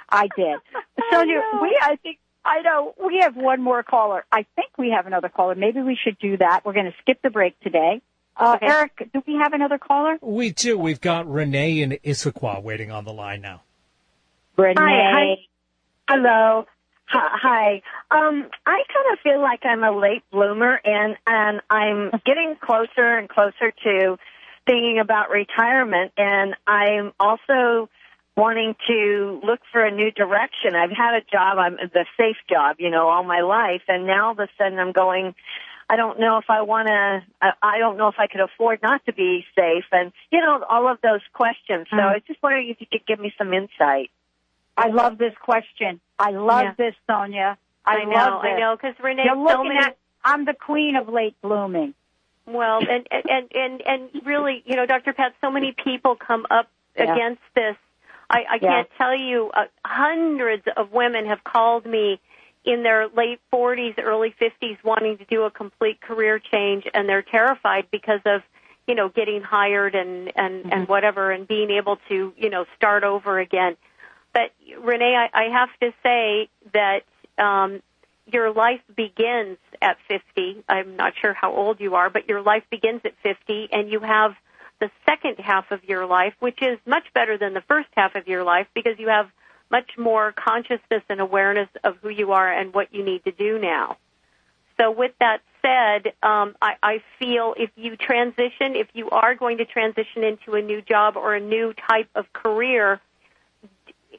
I 0.09 0.27
did. 0.35 0.59
Sonja, 1.11 1.61
we 1.61 1.77
I 1.81 1.97
think 1.97 2.19
I 2.45 2.61
know 2.61 2.93
we 3.03 3.19
have 3.21 3.35
one 3.35 3.61
more 3.61 3.83
caller. 3.83 4.23
I 4.31 4.45
think 4.55 4.77
we 4.77 4.91
have 4.91 5.07
another 5.07 5.29
caller. 5.29 5.55
Maybe 5.55 5.81
we 5.81 5.97
should 6.01 6.17
do 6.19 6.37
that. 6.37 6.63
We're 6.63 6.73
going 6.73 6.85
to 6.85 6.95
skip 7.01 7.21
the 7.23 7.29
break 7.29 7.59
today. 7.61 8.01
Uh, 8.37 8.55
Okay. 8.55 8.67
Eric, 8.67 9.09
do 9.13 9.23
we 9.25 9.35
have 9.35 9.53
another 9.53 9.77
caller? 9.77 10.17
We 10.21 10.51
do. 10.51 10.77
We've 10.77 11.01
got 11.01 11.29
Renee 11.29 11.81
in 11.81 11.91
Issaquah 12.03 12.61
waiting 12.61 12.91
on 12.91 13.05
the 13.05 13.13
line 13.13 13.41
now. 13.41 13.61
Renee. 14.57 14.75
Hi, 14.77 15.35
Hello. 16.09 16.65
Hi. 17.07 17.81
hi. 18.09 18.17
Um, 18.17 18.49
I 18.65 18.83
kind 18.93 19.13
of 19.13 19.19
feel 19.23 19.41
like 19.41 19.61
I'm 19.65 19.83
a 19.83 19.91
late 19.97 20.23
bloomer, 20.31 20.79
and 20.83 21.15
and 21.27 21.61
I'm 21.69 22.11
getting 22.25 22.55
closer 22.61 23.17
and 23.17 23.29
closer 23.29 23.71
to 23.83 24.17
thinking 24.65 24.99
about 24.99 25.29
retirement, 25.29 26.11
and 26.17 26.55
I'm 26.65 27.13
also 27.19 27.89
wanting 28.35 28.75
to 28.87 29.39
look 29.43 29.61
for 29.71 29.85
a 29.85 29.91
new 29.91 30.11
direction. 30.11 30.75
I've 30.75 30.91
had 30.91 31.15
a 31.15 31.21
job, 31.31 31.57
I'm 31.57 31.77
the 31.93 32.05
safe 32.17 32.37
job, 32.49 32.77
you 32.79 32.89
know, 32.89 33.07
all 33.07 33.23
my 33.23 33.41
life, 33.41 33.83
and 33.87 34.05
now 34.07 34.27
all 34.27 34.31
of 34.33 34.39
a 34.39 34.47
sudden 34.57 34.77
I'm 34.79 34.91
going. 34.91 35.35
I 35.89 35.95
don't 35.97 36.19
know 36.19 36.37
if 36.37 36.45
I 36.49 36.61
want 36.63 36.87
to. 36.87 37.23
I 37.41 37.51
I 37.61 37.77
don't 37.79 37.97
know 37.97 38.07
if 38.07 38.15
I 38.17 38.27
could 38.27 38.41
afford 38.41 38.81
not 38.81 39.05
to 39.05 39.13
be 39.13 39.45
safe, 39.55 39.85
and 39.91 40.11
you 40.31 40.39
know 40.39 40.63
all 40.67 40.87
of 40.91 40.99
those 41.01 41.21
questions. 41.33 41.87
So 41.89 41.97
Mm. 41.97 42.03
I 42.09 42.13
was 42.13 42.23
just 42.27 42.41
wondering 42.41 42.69
if 42.69 42.81
you 42.81 42.87
could 42.91 43.05
give 43.05 43.19
me 43.19 43.33
some 43.37 43.53
insight. 43.53 44.09
I 44.77 44.87
love 44.87 45.17
this 45.17 45.33
question. 45.41 46.01
I 46.19 46.31
love 46.31 46.63
Yeah. 46.63 46.73
this, 46.77 46.95
Sonja. 47.09 47.57
I, 47.85 47.97
I 47.97 48.03
know, 48.05 48.11
love 48.15 48.41
this. 48.41 48.51
I 48.53 48.59
know, 48.59 48.75
because 48.75 48.95
Renee, 48.99 49.25
You're 49.25 49.35
so 49.35 49.41
looking 49.43 49.67
many. 49.69 49.79
at. 49.85 49.97
I'm 50.23 50.43
the 50.45 50.55
queen 50.55 50.95
of 50.95 51.07
late 51.07 51.39
blooming. 51.41 51.93
Well, 52.47 52.79
and 52.79 53.07
and 53.11 53.51
and 53.53 53.81
and 53.85 54.25
really, 54.25 54.63
you 54.65 54.75
know, 54.75 54.85
Dr. 54.85 55.13
Pat, 55.13 55.33
so 55.41 55.51
many 55.51 55.71
people 55.83 56.15
come 56.15 56.45
up 56.49 56.67
Yeah. 56.97 57.13
against 57.13 57.41
this. 57.53 57.75
I, 58.29 58.39
I 58.49 58.55
Yeah. 58.55 58.69
can't 58.69 58.89
tell 58.97 59.15
you. 59.15 59.51
Uh, 59.53 59.65
hundreds 59.85 60.63
of 60.75 60.91
women 60.91 61.27
have 61.27 61.43
called 61.43 61.85
me 61.85 62.19
in 62.65 62.83
their 62.83 63.07
late 63.07 63.39
40s, 63.53 63.99
early 63.99 64.33
50s, 64.41 64.77
wanting 64.83 65.17
to 65.17 65.25
do 65.25 65.43
a 65.43 65.51
complete 65.51 66.01
career 66.01 66.39
change, 66.39 66.87
and 66.93 67.07
they're 67.07 67.21
terrified 67.21 67.87
because 67.91 68.21
of, 68.25 68.41
you 68.87 68.95
know, 68.95 69.09
getting 69.09 69.41
hired 69.41 69.95
and 69.95 70.31
and 70.35 70.63
Mm-hmm. 70.63 70.71
and 70.71 70.87
whatever, 70.87 71.31
and 71.31 71.47
being 71.47 71.69
able 71.71 71.97
to, 72.09 72.33
you 72.37 72.49
know, 72.49 72.65
start 72.75 73.03
over 73.03 73.39
again. 73.39 73.77
But 74.33 74.51
Renee, 74.81 75.15
I, 75.15 75.45
I 75.45 75.49
have 75.51 75.69
to 75.81 75.93
say 76.03 76.49
that 76.73 77.03
um, 77.37 77.81
your 78.25 78.51
life 78.51 78.81
begins 78.95 79.57
at 79.81 79.97
50. 80.07 80.63
I'm 80.67 80.95
not 80.95 81.13
sure 81.21 81.33
how 81.33 81.53
old 81.53 81.79
you 81.79 81.95
are, 81.95 82.09
but 82.09 82.27
your 82.27 82.41
life 82.41 82.63
begins 82.69 83.01
at 83.05 83.13
50, 83.23 83.69
and 83.71 83.89
you 83.89 83.99
have 83.99 84.33
the 84.79 84.89
second 85.05 85.37
half 85.39 85.71
of 85.71 85.83
your 85.85 86.05
life, 86.05 86.33
which 86.39 86.61
is 86.61 86.77
much 86.85 87.05
better 87.13 87.37
than 87.37 87.53
the 87.53 87.61
first 87.61 87.87
half 87.95 88.15
of 88.15 88.27
your 88.27 88.43
life 88.43 88.67
because 88.73 88.99
you 88.99 89.07
have 89.07 89.29
much 89.69 89.97
more 89.97 90.31
consciousness 90.31 91.03
and 91.09 91.19
awareness 91.19 91.69
of 91.83 91.97
who 92.01 92.09
you 92.09 92.31
are 92.31 92.51
and 92.51 92.73
what 92.73 92.93
you 92.93 93.03
need 93.03 93.23
to 93.25 93.31
do 93.31 93.59
now. 93.59 93.97
So, 94.77 94.91
with 94.91 95.13
that 95.19 95.41
said, 95.61 96.13
um, 96.21 96.55
I, 96.61 96.75
I 96.83 97.03
feel 97.17 97.55
if 97.57 97.71
you 97.75 97.95
transition, 97.95 98.75
if 98.75 98.87
you 98.93 99.09
are 99.09 99.33
going 99.35 99.57
to 99.57 99.65
transition 99.65 100.23
into 100.23 100.55
a 100.55 100.61
new 100.61 100.81
job 100.81 101.15
or 101.15 101.33
a 101.33 101.39
new 101.39 101.73
type 101.73 102.09
of 102.13 102.31
career, 102.33 102.99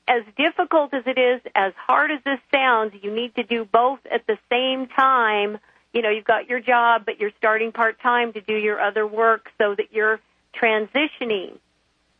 as 0.08 0.22
difficult 0.36 0.94
as 0.94 1.02
it 1.06 1.18
is, 1.18 1.40
as 1.54 1.72
hard 1.76 2.10
as 2.10 2.20
this 2.24 2.38
sounds, 2.52 2.94
you 3.02 3.12
need 3.14 3.34
to 3.34 3.42
do 3.42 3.64
both 3.64 4.00
at 4.10 4.26
the 4.26 4.38
same 4.50 4.86
time. 4.86 5.58
You 5.92 6.02
know, 6.02 6.10
you've 6.10 6.24
got 6.24 6.48
your 6.48 6.60
job, 6.60 7.02
but 7.04 7.20
you're 7.20 7.32
starting 7.38 7.72
part 7.72 8.00
time 8.00 8.32
to 8.32 8.40
do 8.40 8.54
your 8.54 8.80
other 8.80 9.06
work 9.06 9.50
so 9.58 9.74
that 9.74 9.92
you're 9.92 10.20
transitioning. 10.54 11.58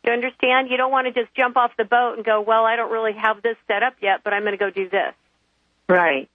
You 0.07 0.13
understand? 0.13 0.69
You 0.69 0.77
don't 0.77 0.91
want 0.91 1.07
to 1.07 1.11
just 1.21 1.35
jump 1.35 1.57
off 1.57 1.71
the 1.77 1.83
boat 1.83 2.13
and 2.15 2.25
go, 2.25 2.39
well, 2.39 2.63
I 2.63 2.77
don't 2.77 2.91
really 2.91 3.11
have 3.13 3.41
this 3.41 3.57
set 3.67 3.83
up 3.83 3.95
yet, 4.01 4.21
but 4.23 4.33
I'm 4.33 4.43
going 4.43 4.53
to 4.53 4.57
go 4.57 4.69
do 4.69 4.87
this. 4.89 5.13
Right. 5.89 6.29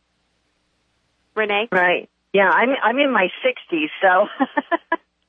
Renee? 1.34 1.68
Right. 1.72 2.10
Yeah, 2.34 2.50
I'm 2.50 2.70
I'm 2.82 2.98
in 2.98 3.10
my 3.12 3.30
60s, 3.44 3.88
so 4.02 4.28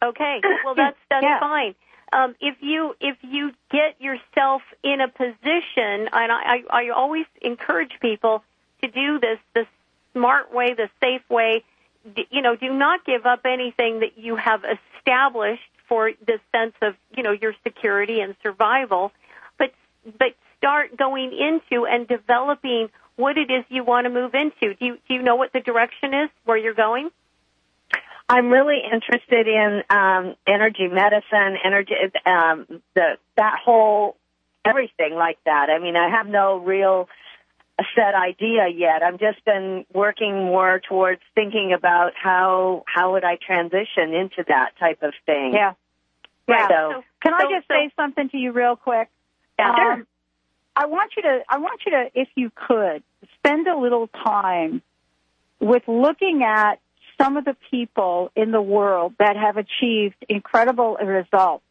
Okay, 0.03 0.41
well 0.65 0.75
that's 0.75 0.97
that's 1.09 1.23
Yeah. 1.23 1.39
fine. 1.39 1.75
Um, 2.11 2.35
if 2.41 2.57
you 2.61 2.95
if 2.99 3.17
you 3.21 3.51
get 3.71 3.99
yourself 4.01 4.61
in 4.83 4.99
a 5.01 5.07
position, 5.07 6.09
and 6.11 6.31
I, 6.31 6.55
I, 6.55 6.63
I 6.69 6.89
always 6.89 7.25
encourage 7.41 7.91
people 8.01 8.43
to 8.81 8.87
do 8.89 9.19
this 9.19 9.39
the 9.53 9.65
smart 10.13 10.53
way, 10.53 10.73
the 10.73 10.89
safe 11.01 11.29
way. 11.29 11.63
D- 12.15 12.27
You 12.29 12.41
know, 12.41 12.55
do 12.57 12.73
not 12.73 13.05
give 13.05 13.25
up 13.25 13.41
anything 13.45 14.01
that 14.01 14.17
you 14.17 14.35
have 14.35 14.63
established 14.97 15.63
for 15.93 16.09
the 16.25 16.39
sense 16.51 16.73
of 16.81 16.95
you 17.15 17.21
know 17.21 17.33
your 17.33 17.53
security 17.63 18.19
and 18.19 18.35
survival, 18.41 19.11
but 19.59 19.71
but 20.17 20.33
start 20.57 20.97
going 20.97 21.31
into 21.31 21.85
and 21.85 22.07
developing 22.07 22.89
what 23.15 23.37
it 23.37 23.51
is 23.51 23.63
you 23.69 23.83
want 23.83 24.05
to 24.05 24.09
move 24.09 24.33
into. 24.33 24.73
Do 24.73 24.85
you 24.85 24.97
do 25.07 25.13
you 25.13 25.21
know 25.21 25.35
what 25.35 25.53
the 25.53 25.59
direction 25.59 26.15
is 26.15 26.31
where 26.45 26.57
you're 26.57 26.73
going? 26.73 27.11
I'm 28.27 28.49
really 28.49 28.79
interested 28.91 29.47
in 29.47 29.83
um 29.91 30.35
energy 30.47 30.87
medicine, 30.87 31.57
energy 31.63 31.93
um 32.25 32.81
the 32.95 33.17
that 33.37 33.59
whole 33.63 34.17
everything 34.65 35.13
like 35.13 35.37
that. 35.45 35.69
I 35.69 35.77
mean, 35.77 35.95
I 35.95 36.09
have 36.09 36.25
no 36.25 36.57
real 36.57 37.07
set 37.95 38.15
idea 38.15 38.67
yet. 38.67 39.03
I've 39.03 39.19
just 39.19 39.45
been 39.45 39.85
working 39.93 40.33
more 40.45 40.81
towards 40.89 41.21
thinking 41.35 41.71
about 41.77 42.13
how 42.15 42.83
how 42.87 43.13
would 43.13 43.23
I 43.23 43.35
transition 43.35 44.15
into 44.15 44.43
that 44.47 44.71
type 44.79 45.03
of 45.03 45.13
thing. 45.27 45.53
Yeah. 45.53 45.73
Yeah. 46.47 46.67
So, 46.67 47.03
Can 47.21 47.33
I 47.33 47.41
so- 47.41 47.49
just 47.49 47.67
say 47.67 47.91
something 47.95 48.29
to 48.29 48.37
you 48.37 48.51
real 48.51 48.75
quick? 48.75 49.09
Yeah, 49.57 49.75
sure. 49.75 49.93
Um, 49.93 50.07
I 50.75 50.87
want 50.87 51.11
you 51.15 51.21
to, 51.21 51.41
I 51.47 51.59
want 51.59 51.81
you 51.85 51.91
to, 51.91 52.09
if 52.15 52.27
you 52.35 52.51
could, 52.55 53.03
spend 53.37 53.67
a 53.67 53.77
little 53.77 54.07
time 54.07 54.81
with 55.59 55.83
looking 55.87 56.43
at 56.43 56.79
some 57.21 57.37
of 57.37 57.45
the 57.45 57.55
people 57.69 58.31
in 58.35 58.51
the 58.51 58.61
world 58.61 59.13
that 59.19 59.35
have 59.37 59.57
achieved 59.57 60.15
incredible 60.27 60.95
results, 60.95 61.63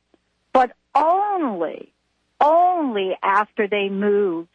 but 0.53 0.70
only, 0.95 1.93
only 2.41 3.16
after 3.23 3.66
they 3.66 3.89
moved 3.89 4.49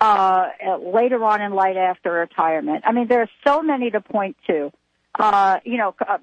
uh, 0.00 0.48
later 0.80 1.22
on 1.22 1.40
in 1.40 1.52
life 1.52 1.76
after 1.76 2.12
retirement. 2.12 2.82
I 2.86 2.92
mean, 2.92 3.08
there 3.08 3.20
are 3.20 3.30
so 3.46 3.62
many 3.62 3.90
to 3.90 4.00
point 4.00 4.36
to. 4.46 4.72
Uh, 5.18 5.58
you 5.64 5.76
know, 5.76 5.94
uh, 6.00 6.18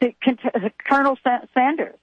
Colonel 0.88 1.18
Sanders. 1.52 1.96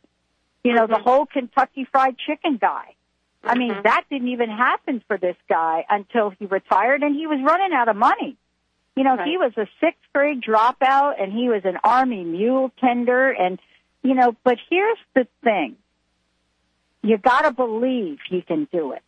You 0.65 0.73
know, 0.73 0.87
the 0.87 0.95
mm-hmm. 0.95 1.03
whole 1.03 1.25
Kentucky 1.27 1.87
Fried 1.91 2.17
Chicken 2.17 2.57
guy. 2.57 2.95
I 3.43 3.55
mean, 3.55 3.71
mm-hmm. 3.71 3.83
that 3.83 4.05
didn't 4.09 4.29
even 4.29 4.49
happen 4.49 5.03
for 5.07 5.15
this 5.15 5.35
guy 5.47 5.85
until 5.87 6.31
he 6.31 6.47
retired, 6.47 7.03
and 7.03 7.15
he 7.15 7.27
was 7.27 7.39
running 7.45 7.71
out 7.71 7.87
of 7.87 7.95
money. 7.95 8.35
You 8.95 9.03
know, 9.03 9.15
he 9.23 9.37
was 9.37 9.51
a 9.57 9.67
sixth 9.79 10.01
grade 10.11 10.41
dropout, 10.41 11.21
and 11.21 11.31
he 11.31 11.49
was 11.49 11.61
an 11.65 11.77
army 11.83 12.23
mule 12.23 12.71
tender, 12.79 13.29
and 13.29 13.59
you 14.01 14.15
know. 14.15 14.35
But 14.43 14.57
here's 14.67 14.97
the 15.13 15.27
thing: 15.43 15.75
you 17.03 17.19
got 17.19 17.41
to 17.41 17.51
believe 17.51 18.17
you 18.31 18.41
can 18.41 18.67
do 18.71 18.93
it. 18.93 19.03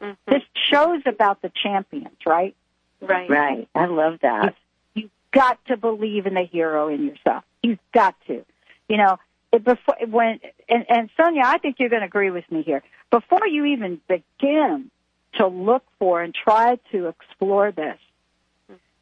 Mm-hmm. 0.00 0.32
This 0.32 0.42
shows 0.72 1.02
about 1.04 1.42
the 1.42 1.50
champions, 1.64 2.16
right? 2.24 2.54
Right. 3.00 3.28
Right. 3.28 3.68
I 3.74 3.86
love 3.86 4.20
that. 4.22 4.54
You've 4.94 5.10
got 5.32 5.58
to 5.66 5.76
believe 5.76 6.26
in 6.26 6.34
the 6.34 6.44
hero 6.44 6.86
in 6.86 7.06
yourself. 7.06 7.42
You've 7.60 7.80
got 7.92 8.14
to. 8.28 8.44
You 8.88 8.96
know, 8.98 9.14
it 9.14 9.18
before 9.58 9.96
when 10.08 10.40
and, 10.68 10.86
and 10.88 11.10
Sonja, 11.18 11.44
I 11.44 11.58
think 11.58 11.76
you're 11.78 11.88
going 11.88 12.00
to 12.00 12.06
agree 12.06 12.30
with 12.30 12.50
me 12.50 12.62
here. 12.62 12.82
Before 13.10 13.46
you 13.46 13.66
even 13.66 14.00
begin 14.08 14.90
to 15.34 15.46
look 15.46 15.84
for 15.98 16.22
and 16.22 16.34
try 16.34 16.78
to 16.92 17.08
explore 17.08 17.70
this, 17.72 17.98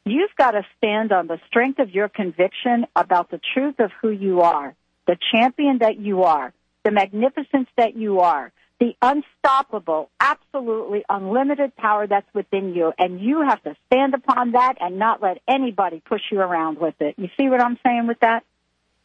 you've 0.05 0.35
got 0.37 0.53
to 0.53 0.63
stand 0.79 1.13
on 1.13 1.27
the 1.27 1.39
strength 1.47 1.79
of 1.79 1.91
your 1.91 2.09
conviction 2.09 2.87
about 2.97 3.31
the 3.31 3.41
truth 3.55 3.79
of 3.79 3.91
who 4.01 4.11
you 4.11 4.41
are, 4.41 4.75
the 5.07 5.17
champion 5.33 5.79
that 5.79 5.99
you 5.99 6.25
are, 6.25 6.53
the 6.85 6.91
magnificence 6.91 7.69
that 7.77 7.97
you 7.97 8.21
are, 8.21 8.53
the 8.81 8.97
unstoppable, 9.03 10.09
absolutely 10.19 11.05
unlimited 11.09 11.77
power 11.77 12.07
that's 12.07 12.33
within 12.35 12.75
you, 12.75 12.93
and 12.99 13.21
you 13.21 13.43
have 13.43 13.63
to 13.63 13.77
stand 13.87 14.15
upon 14.15 14.53
that 14.53 14.77
and 14.81 14.99
not 14.99 15.23
let 15.23 15.39
anybody 15.47 16.03
push 16.05 16.23
you 16.33 16.41
around 16.41 16.79
with 16.79 16.95
it. 17.01 17.15
You 17.19 17.29
see 17.39 17.49
what 17.49 17.61
I'm 17.61 17.79
saying 17.85 18.07
with 18.07 18.19
that? 18.21 18.43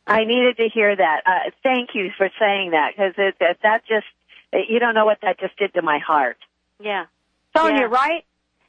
I 0.07 0.23
needed 0.25 0.57
to 0.57 0.69
hear 0.69 0.95
that. 0.95 1.21
Uh, 1.25 1.51
thank 1.63 1.89
you 1.95 2.11
for 2.17 2.29
saying 2.39 2.71
that 2.71 2.91
because 2.95 3.13
it, 3.17 3.35
that, 3.39 3.57
that 3.63 3.81
just, 3.87 4.05
you 4.69 4.79
don't 4.79 4.93
know 4.93 5.05
what 5.05 5.19
that 5.21 5.39
just 5.39 5.57
did 5.57 5.73
to 5.73 5.81
my 5.81 5.99
heart. 5.99 6.37
Yeah. 6.79 7.05
Sonja, 7.55 7.79
Yeah. 7.79 7.83
right? 7.85 8.25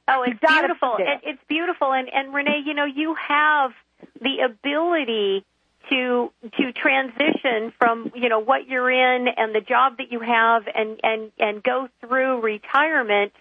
Oh, 0.09 0.23
it's 0.23 0.39
beautiful. 0.39 0.97
It, 1.01 1.21
it's 1.25 1.43
beautiful, 1.49 1.93
and 1.93 2.09
and 2.13 2.33
Renee, 2.33 2.63
you 2.65 2.75
know, 2.75 2.85
you 2.85 3.17
have 3.29 3.73
the 4.21 4.39
ability 4.45 5.45
to 5.91 6.31
to 6.59 6.73
transition 6.73 7.73
from 7.79 8.13
you 8.15 8.29
know 8.29 8.39
what 8.39 8.69
you're 8.69 8.89
in 8.89 9.27
and 9.27 9.53
the 9.53 9.61
job 9.61 9.97
that 9.99 10.13
you 10.13 10.21
have, 10.21 10.63
and 10.73 11.01
and 11.03 11.33
and 11.41 11.61
go 11.61 11.89
through 12.01 12.41
retirement 12.41 13.33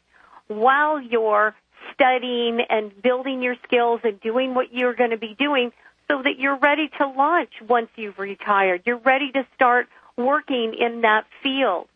while 0.48 1.00
you're 1.00 1.54
studying 1.94 2.60
and 2.68 3.00
building 3.00 3.44
your 3.44 3.56
skills 3.68 4.02
and 4.04 4.20
doing 4.22 4.56
what 4.56 4.74
you're 4.74 4.96
going 4.96 5.12
to 5.12 5.18
be 5.18 5.36
doing, 5.38 5.72
so 6.08 6.22
that 6.22 6.38
you're 6.40 6.58
ready 6.58 6.90
to 7.00 7.08
launch 7.08 7.52
once 7.68 7.90
you've 7.96 8.20
retired. 8.20 8.84
You're 8.86 8.98
ready 9.00 9.32
to 9.34 9.46
start 9.56 9.88
working 10.18 10.74
in 10.80 11.02
that 11.02 11.26
field 11.44 11.88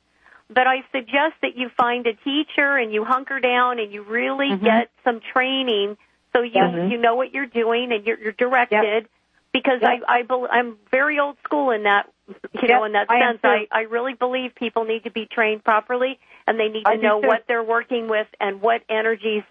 but 0.52 0.66
I 0.66 0.78
suggest 0.92 1.36
that 1.44 1.56
you 1.56 1.70
find 1.78 2.08
a 2.08 2.14
teacher 2.14 2.76
and 2.76 2.92
you 2.92 3.06
hunker 3.06 3.40
down 3.40 3.80
and 3.80 3.94
you 3.94 4.02
really 4.04 4.50
Mm-hmm. 4.50 4.66
get 4.66 4.90
some 5.04 5.20
training 5.34 5.96
so 6.34 6.42
you 6.42 6.62
Mhm. 6.62 6.92
you 6.92 6.98
know 6.98 7.16
what 7.16 7.34
you're 7.34 7.46
doing 7.46 7.92
and 7.92 8.06
you're, 8.06 8.20
you're 8.20 8.32
directed. 8.32 9.08
Because 9.52 9.82
Yep. 9.82 10.04
I 10.08 10.20
I 10.20 10.22
bel 10.24 10.48
I'm 10.52 10.78
very 10.92 11.20
old 11.20 11.38
school 11.44 11.72
in 11.72 11.84
that 11.84 12.10
you 12.54 12.68
know 12.68 12.84
in 12.84 12.94
that 12.94 13.08
I 13.10 13.20
sense. 13.20 13.40
I. 13.44 13.68
I 13.72 13.82
really 13.82 14.14
believe 14.14 14.54
people 14.56 14.86
need 14.86 15.04
to 15.06 15.12
be 15.12 15.28
trained 15.28 15.64
properly 15.64 16.20
and 16.48 16.60
they 16.60 16.68
need 16.70 16.86
to 16.86 16.96
do 16.98 17.02
know 17.02 17.18
what 17.20 17.44
they're 17.48 17.64
working 17.64 18.08
with 18.10 18.28
and 18.40 18.62
what 18.62 18.82
energies 18.90 19.44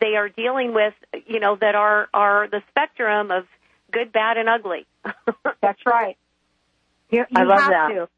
they 0.00 0.16
are 0.16 0.28
dealing 0.28 0.72
with. 0.74 0.94
You 1.26 1.40
know 1.40 1.56
that 1.56 1.74
are 1.74 2.08
are 2.14 2.48
the 2.48 2.62
spectrum 2.70 3.30
of 3.30 3.46
good, 3.92 4.12
bad, 4.12 4.36
and 4.38 4.48
ugly. 4.48 4.86
That's 5.60 5.80
right. 5.86 6.16
You, 7.10 7.24
you 7.30 7.38
I 7.40 7.42
love 7.44 7.60
have 7.60 7.70
that. 7.70 7.88
to. 7.88 8.08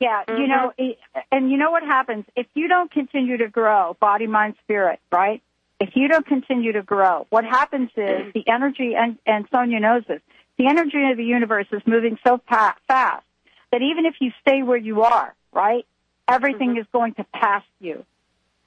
Yeah, 0.00 0.22
you 0.28 0.44
Mhm. 0.44 0.48
know, 0.48 0.72
it- 0.78 0.98
and 1.30 1.50
you 1.50 1.56
know 1.56 1.70
what 1.70 1.82
happens 1.82 2.24
if 2.36 2.46
you 2.54 2.68
don't 2.68 2.90
continue 2.90 3.36
to 3.38 3.48
grow, 3.48 3.96
body, 4.00 4.26
mind, 4.26 4.54
spirit, 4.62 5.00
right? 5.12 5.42
If 5.80 5.96
you 5.96 6.08
don't 6.08 6.26
continue 6.26 6.72
to 6.72 6.82
grow, 6.82 7.26
what 7.30 7.44
happens 7.44 7.90
is 7.96 8.32
the 8.32 8.46
energy, 8.48 8.94
and, 8.96 9.18
and 9.26 9.48
Sonja 9.50 9.80
knows 9.80 10.04
this, 10.06 10.20
the 10.56 10.66
energy 10.66 11.10
of 11.10 11.16
the 11.16 11.24
universe 11.24 11.66
is 11.72 11.82
moving 11.86 12.16
so 12.26 12.38
pa- 12.38 12.76
fast 12.86 13.24
that 13.72 13.82
even 13.82 14.06
if 14.06 14.14
you 14.20 14.30
stay 14.40 14.62
where 14.62 14.76
you 14.76 15.02
are, 15.02 15.34
right, 15.52 15.84
everything 16.28 16.76
is 16.76 16.86
going 16.92 17.14
to 17.14 17.24
pass 17.34 17.64
you. 17.80 18.04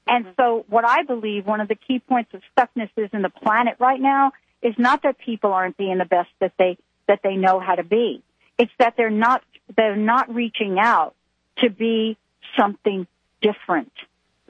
And 0.06 0.26
so 0.38 0.66
what 0.70 0.86
I 0.86 1.04
believe 1.04 1.46
one 1.46 1.60
of 1.62 1.68
the 1.68 1.76
key 1.76 2.00
points 2.00 2.34
of 2.34 2.42
stuckness 2.58 2.90
is 2.98 3.10
in 3.14 3.22
the 3.22 3.30
planet 3.30 3.76
right 3.80 4.00
now 4.00 4.32
is 4.68 4.76
not 4.78 5.04
that 5.04 5.18
people 5.18 5.54
aren't 5.54 5.78
being 5.78 5.98
the 5.98 6.06
best 6.06 6.30
that 6.40 6.54
they, 6.58 6.78
that 7.08 7.22
they 7.24 7.36
know 7.36 7.60
how 7.60 7.76
to 7.76 7.84
be. 7.84 8.22
It's 8.58 8.72
that 8.80 8.96
they're 8.98 9.10
not, 9.10 9.44
they're 9.76 9.96
not 9.96 10.34
reaching 10.34 10.78
out 10.80 11.14
to 11.58 11.70
be 11.70 12.18
something 12.58 13.08
different. 13.42 13.92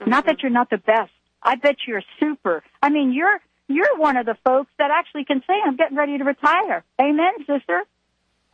Not 0.06 0.26
that 0.28 0.42
you're 0.42 0.52
not 0.52 0.70
the 0.70 0.78
best. 0.78 1.12
I 1.42 1.56
bet 1.56 1.78
you're 1.88 2.04
super. 2.20 2.64
I 2.82 2.90
mean, 2.90 3.12
you're, 3.14 3.40
you're 3.68 3.98
one 3.98 4.18
of 4.18 4.26
the 4.26 4.36
folks 4.46 4.72
that 4.78 4.92
actually 4.92 5.26
can 5.26 5.42
say, 5.48 5.54
I'm 5.66 5.76
getting 5.76 5.98
ready 5.98 6.18
to 6.18 6.24
retire. 6.24 6.84
Amen, 7.02 7.34
sister. 7.46 7.84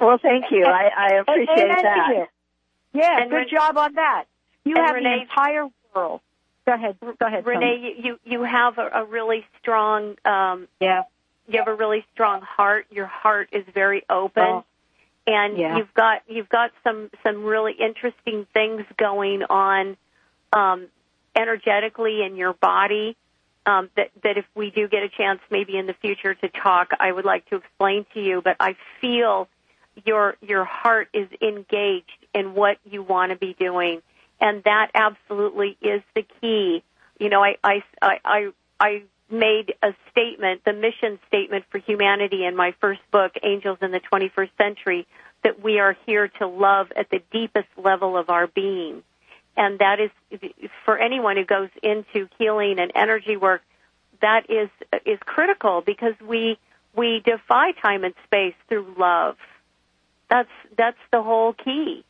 well, 0.00 0.18
thank 0.22 0.44
you. 0.50 0.64
I, 0.64 0.90
I 0.96 1.08
appreciate 1.20 1.58
Amen 1.58 1.76
to 1.76 1.82
that. 1.82 2.08
you. 2.14 2.26
Yeah, 3.00 3.20
And 3.20 3.30
good 3.30 3.36
Ren- 3.36 3.48
job 3.50 3.76
on 3.78 3.94
that. 3.94 4.24
You 4.64 4.74
have 4.76 4.94
Renee- 4.94 5.16
the 5.16 5.22
entire 5.22 5.66
world. 5.94 6.20
Go 6.66 6.74
ahead. 6.74 6.96
Go 7.00 7.14
ahead. 7.26 7.46
Renee, 7.46 7.94
you 8.02 8.18
you 8.24 8.42
have 8.42 8.78
a, 8.78 8.88
a 9.02 9.04
really 9.04 9.46
strong 9.60 10.16
um, 10.24 10.66
Yeah. 10.80 11.02
you 11.46 11.58
have 11.58 11.68
a 11.68 11.74
really 11.74 12.04
strong 12.12 12.42
heart. 12.42 12.86
Your 12.90 13.06
heart 13.06 13.50
is 13.52 13.64
very 13.72 14.02
open, 14.10 14.42
Oh. 14.42 14.64
and 15.26 15.56
Yeah. 15.56 15.76
you've 15.78 15.94
got 15.94 16.22
you've 16.28 16.48
got 16.48 16.72
some 16.82 17.10
some 17.24 17.44
really 17.44 17.72
interesting 17.72 18.46
things 18.52 18.84
going 18.98 19.44
on 19.44 19.96
um, 20.52 20.88
energetically 21.36 22.22
in 22.22 22.36
your 22.36 22.52
body. 22.52 23.16
Um, 23.64 23.90
that 23.96 24.10
that 24.22 24.36
if 24.38 24.44
we 24.56 24.70
do 24.70 24.88
get 24.88 25.02
a 25.04 25.08
chance, 25.08 25.40
maybe 25.50 25.76
in 25.76 25.86
the 25.86 25.94
future 25.94 26.34
to 26.34 26.48
talk, 26.48 26.90
I 26.98 27.10
would 27.12 27.24
like 27.24 27.48
to 27.50 27.56
explain 27.56 28.06
to 28.14 28.20
you. 28.20 28.40
But 28.42 28.56
I 28.58 28.76
feel 29.00 29.48
your 30.04 30.36
your 30.40 30.64
heart 30.64 31.08
is 31.12 31.28
engaged 31.40 32.26
in 32.34 32.54
what 32.54 32.78
you 32.84 33.02
want 33.02 33.30
to 33.30 33.36
be 33.36 33.54
doing, 33.58 34.02
and 34.40 34.62
that 34.64 34.90
absolutely 34.94 35.76
is 35.80 36.02
the 36.14 36.24
key. 36.40 36.82
You 37.18 37.28
know, 37.28 37.42
I 37.42 37.56
I 37.62 37.82
I 38.02 38.48
I, 38.78 39.02
made 39.30 39.74
a 39.82 39.92
statement, 40.10 40.62
the 40.64 40.72
mission 40.72 41.18
statement 41.26 41.64
for 41.70 41.78
humanity 41.78 42.44
in 42.44 42.54
my 42.54 42.74
first 42.80 43.00
book, 43.10 43.32
Angels 43.42 43.78
in 43.82 43.90
the 43.90 44.00
21st 44.00 44.50
Century, 44.56 45.06
that 45.42 45.62
we 45.62 45.78
are 45.78 45.96
here 46.06 46.28
to 46.28 46.46
love 46.46 46.92
at 46.94 47.10
the 47.10 47.20
deepest 47.32 47.68
level 47.76 48.16
of 48.16 48.30
our 48.30 48.46
being. 48.46 49.02
And 49.56 49.78
that 49.78 49.98
is, 50.00 50.40
for 50.84 50.98
anyone 50.98 51.36
who 51.36 51.44
goes 51.44 51.70
into 51.82 52.28
healing 52.38 52.78
and 52.78 52.92
energy 52.94 53.36
work, 53.36 53.62
that 54.20 54.50
is, 54.50 54.68
is 55.04 55.18
critical 55.24 55.82
because 55.84 56.14
we, 56.26 56.58
we 56.94 57.22
defy 57.24 57.72
time 57.72 58.04
and 58.04 58.14
space 58.24 58.54
through 58.68 58.94
love. 58.98 59.36
That's, 60.28 60.50
that's 60.76 60.98
the 61.10 61.22
whole 61.22 61.52
key. 61.52 62.04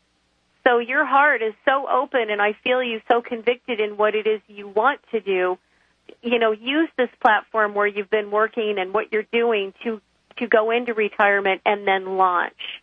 So 0.67 0.79
your 0.79 1.05
heart 1.05 1.43
is 1.43 1.55
so 1.65 1.89
open 1.89 2.31
and 2.31 2.43
I 2.43 2.55
feel 2.65 2.83
you 2.83 3.01
so 3.09 3.23
convicted 3.23 3.81
in 3.81 3.97
what 3.97 4.15
it 4.15 4.27
is 4.27 4.41
you 4.49 4.67
want 4.69 5.01
to 5.13 5.21
do 5.21 5.59
you 6.23 6.39
know, 6.39 6.53
use 6.53 6.89
this 6.97 7.09
platform 7.21 7.75
where 7.75 7.87
you've 7.87 8.11
been 8.11 8.31
working 8.31 8.77
and 8.79 8.93
what 8.93 9.13
you're 9.13 9.27
doing 9.33 9.73
to 9.85 10.01
to 10.39 10.47
go 10.47 10.71
into 10.71 10.93
retirement 10.93 11.63
and 11.65 11.87
then 11.87 12.17
launch. 12.17 12.83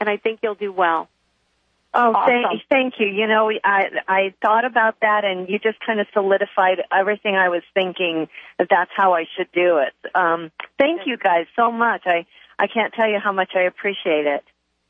And 0.00 0.08
I 0.08 0.16
think 0.16 0.40
you'll 0.42 0.54
do 0.54 0.72
well. 0.72 1.08
Oh, 1.94 2.12
Awesome. 2.14 2.42
thank, 2.42 2.62
thank 2.70 2.94
you. 3.00 3.06
You 3.06 3.26
know, 3.26 3.50
I 3.64 3.90
I 4.08 4.34
thought 4.40 4.64
about 4.64 5.00
that, 5.00 5.24
and 5.24 5.48
you 5.48 5.58
just 5.58 5.78
kind 5.80 6.00
of 6.00 6.06
solidified 6.12 6.82
everything 6.92 7.36
I 7.36 7.48
was 7.48 7.62
thinking 7.74 8.28
that 8.58 8.68
that's 8.70 8.90
how 8.96 9.14
I 9.14 9.26
should 9.36 9.50
do 9.52 9.78
it. 9.78 9.92
Um, 10.14 10.50
thank 10.78 11.02
you 11.06 11.16
guys 11.16 11.46
so 11.54 11.70
much. 11.70 12.02
I 12.06 12.26
I 12.58 12.66
can't 12.66 12.94
tell 12.94 13.08
you 13.08 13.18
how 13.18 13.32
much 13.32 13.52
I 13.54 13.62
appreciate 13.62 14.26
it. 14.26 14.44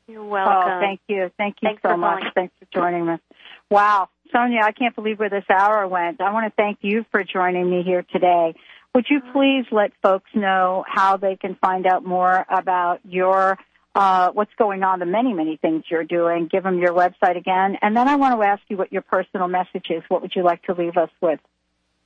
You're 0.07 0.23
welcome. 0.23 0.71
Oh, 0.71 0.79
thank 0.79 0.99
you. 1.07 1.31
Thank 1.37 1.57
you 1.61 1.69
Thanks 1.69 1.81
so 1.85 1.95
much. 1.95 2.19
calling. 2.19 2.31
Thanks 2.35 2.53
for 2.59 2.67
joining 2.73 3.07
us. 3.09 3.19
Wow. 3.69 4.09
Sonja, 4.33 4.61
I 4.63 4.71
can't 4.71 4.95
believe 4.95 5.19
where 5.19 5.29
this 5.29 5.45
hour 5.49 5.87
went. 5.87 6.19
I 6.21 6.33
want 6.33 6.45
to 6.45 6.53
thank 6.55 6.79
you 6.81 7.05
for 7.11 7.23
joining 7.23 7.69
me 7.69 7.83
here 7.83 8.05
today. 8.11 8.55
Would 8.95 9.05
you 9.09 9.21
please 9.31 9.65
let 9.71 9.91
folks 10.01 10.29
know 10.35 10.83
how 10.87 11.17
they 11.17 11.35
can 11.35 11.55
find 11.55 11.87
out 11.87 12.05
more 12.05 12.45
about 12.49 12.99
your 13.07 13.57
uh, 13.95 14.31
what's 14.31 14.51
going 14.57 14.83
on, 14.83 14.99
the 14.99 15.05
many, 15.05 15.33
many 15.33 15.57
things 15.57 15.83
you're 15.89 16.03
doing? 16.03 16.47
Give 16.51 16.63
them 16.63 16.79
your 16.79 16.93
website 16.93 17.37
again. 17.37 17.77
And 17.81 17.95
then 17.95 18.07
I 18.07 18.15
want 18.15 18.39
to 18.39 18.47
ask 18.47 18.61
you 18.67 18.77
what 18.77 18.91
your 18.91 19.03
personal 19.03 19.47
message 19.47 19.85
is. 19.89 20.03
What 20.09 20.21
would 20.21 20.33
you 20.35 20.43
like 20.43 20.63
to 20.63 20.73
leave 20.73 20.97
us 20.97 21.09
with? 21.21 21.39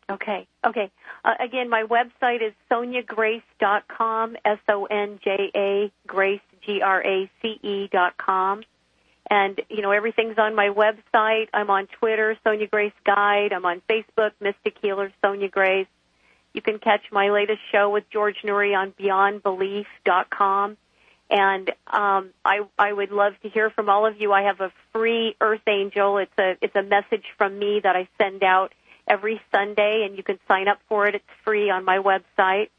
Okay. 0.09 0.47
Okay. 0.65 0.89
Uh, 1.25 1.33
again, 1.39 1.69
my 1.69 1.83
website 1.83 2.41
is 2.41 2.53
sonjagrace.com, 2.71 4.37
S 4.45 4.59
O 4.69 4.85
N 4.85 5.19
J 5.23 5.51
A 5.55 5.91
Grace 6.07 6.39
G 6.65 6.81
R 6.81 7.05
A 7.05 7.29
C 7.41 7.59
E 7.61 7.89
dot 7.91 8.17
com. 8.17 8.63
And, 9.29 9.59
you 9.69 9.81
know, 9.81 9.91
everything's 9.91 10.37
on 10.37 10.55
my 10.55 10.69
website. 10.69 11.49
I'm 11.53 11.69
on 11.69 11.87
Twitter, 11.87 12.37
Sonja 12.45 12.69
Grace 12.69 12.93
Guide. 13.05 13.51
I'm 13.51 13.65
on 13.65 13.81
Facebook, 13.89 14.31
Mystic 14.39 14.77
Healer 14.81 15.11
Sonja 15.21 15.51
Grace. 15.51 15.87
You 16.53 16.61
can 16.61 16.79
catch 16.79 17.11
my 17.11 17.29
latest 17.29 17.59
show 17.71 17.89
with 17.89 18.09
George 18.09 18.37
Noory 18.43 18.75
on 18.75 18.93
beyondbelief.com. 18.93 20.77
And 21.29 21.69
um, 21.87 22.29
I, 22.45 22.61
I 22.79 22.93
would 22.93 23.11
love 23.11 23.33
to 23.43 23.49
hear 23.49 23.69
from 23.69 23.89
all 23.89 24.05
of 24.05 24.21
you. 24.21 24.31
I 24.31 24.43
have 24.43 24.61
a 24.61 24.71
free 24.93 25.35
Earth 25.41 25.67
Angel. 25.67 26.19
It's 26.19 26.31
a 26.39 26.55
it's 26.61 26.75
a 26.75 26.83
message 26.83 27.25
from 27.37 27.59
me 27.59 27.81
that 27.83 27.97
I 27.97 28.07
send 28.17 28.43
out 28.43 28.71
every 29.07 29.41
Sunday, 29.51 30.05
and 30.05 30.17
you 30.17 30.23
can 30.23 30.39
sign 30.47 30.67
up 30.67 30.79
for 30.89 31.07
it. 31.07 31.15
It's 31.15 31.25
free 31.43 31.69
on 31.69 31.85
my 31.85 31.99
website. 31.99 32.69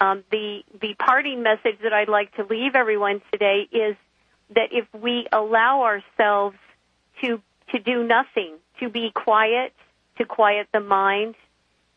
Um, 0.00 0.24
the 0.30 0.62
the 0.80 0.94
parting 0.94 1.42
message 1.42 1.78
that 1.82 1.92
I'd 1.92 2.08
like 2.08 2.34
to 2.36 2.44
leave 2.44 2.74
everyone 2.74 3.22
today 3.32 3.66
is 3.72 3.96
that 4.54 4.68
if 4.72 4.86
we 4.92 5.26
allow 5.32 5.82
ourselves 5.82 6.56
to 7.22 7.40
to 7.72 7.78
do 7.78 8.04
nothing, 8.04 8.56
to 8.80 8.88
be 8.90 9.10
quiet, 9.10 9.72
to 10.18 10.24
quiet 10.24 10.68
the 10.72 10.80
mind, 10.80 11.34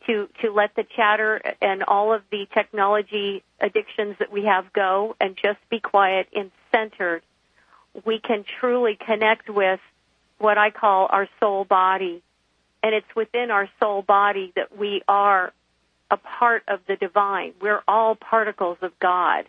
to 0.08 0.30
to 0.42 0.52
let 0.52 0.76
the 0.76 0.86
chatter 0.96 1.42
and 1.62 1.84
all 1.84 2.14
of 2.14 2.22
the 2.32 2.48
technology 2.54 3.44
addictions 3.60 4.16
that 4.20 4.32
we 4.32 4.46
have 4.46 4.72
go 4.72 5.16
and 5.20 5.36
just 5.36 5.60
be 5.70 5.80
quiet 5.80 6.28
and 6.34 6.52
centered, 6.72 7.22
we 8.06 8.20
can 8.20 8.46
truly 8.60 8.98
connect 9.06 9.50
with 9.50 9.80
what 10.38 10.58
I 10.58 10.72
call 10.72 11.08
our 11.10 11.28
soul 11.40 11.66
body. 11.66 12.24
And 12.82 12.96
it's 12.96 13.16
within 13.16 13.52
our 13.52 13.70
soul 13.80 14.02
body 14.02 14.54
that 14.56 14.78
we 14.78 15.02
are 15.08 15.54
a 16.12 16.18
part 16.18 16.64
of 16.68 16.80
the 16.88 16.96
divine. 16.96 17.54
We're 17.62 17.84
all 17.88 18.16
particles 18.16 18.78
of 18.82 18.98
God. 19.00 19.46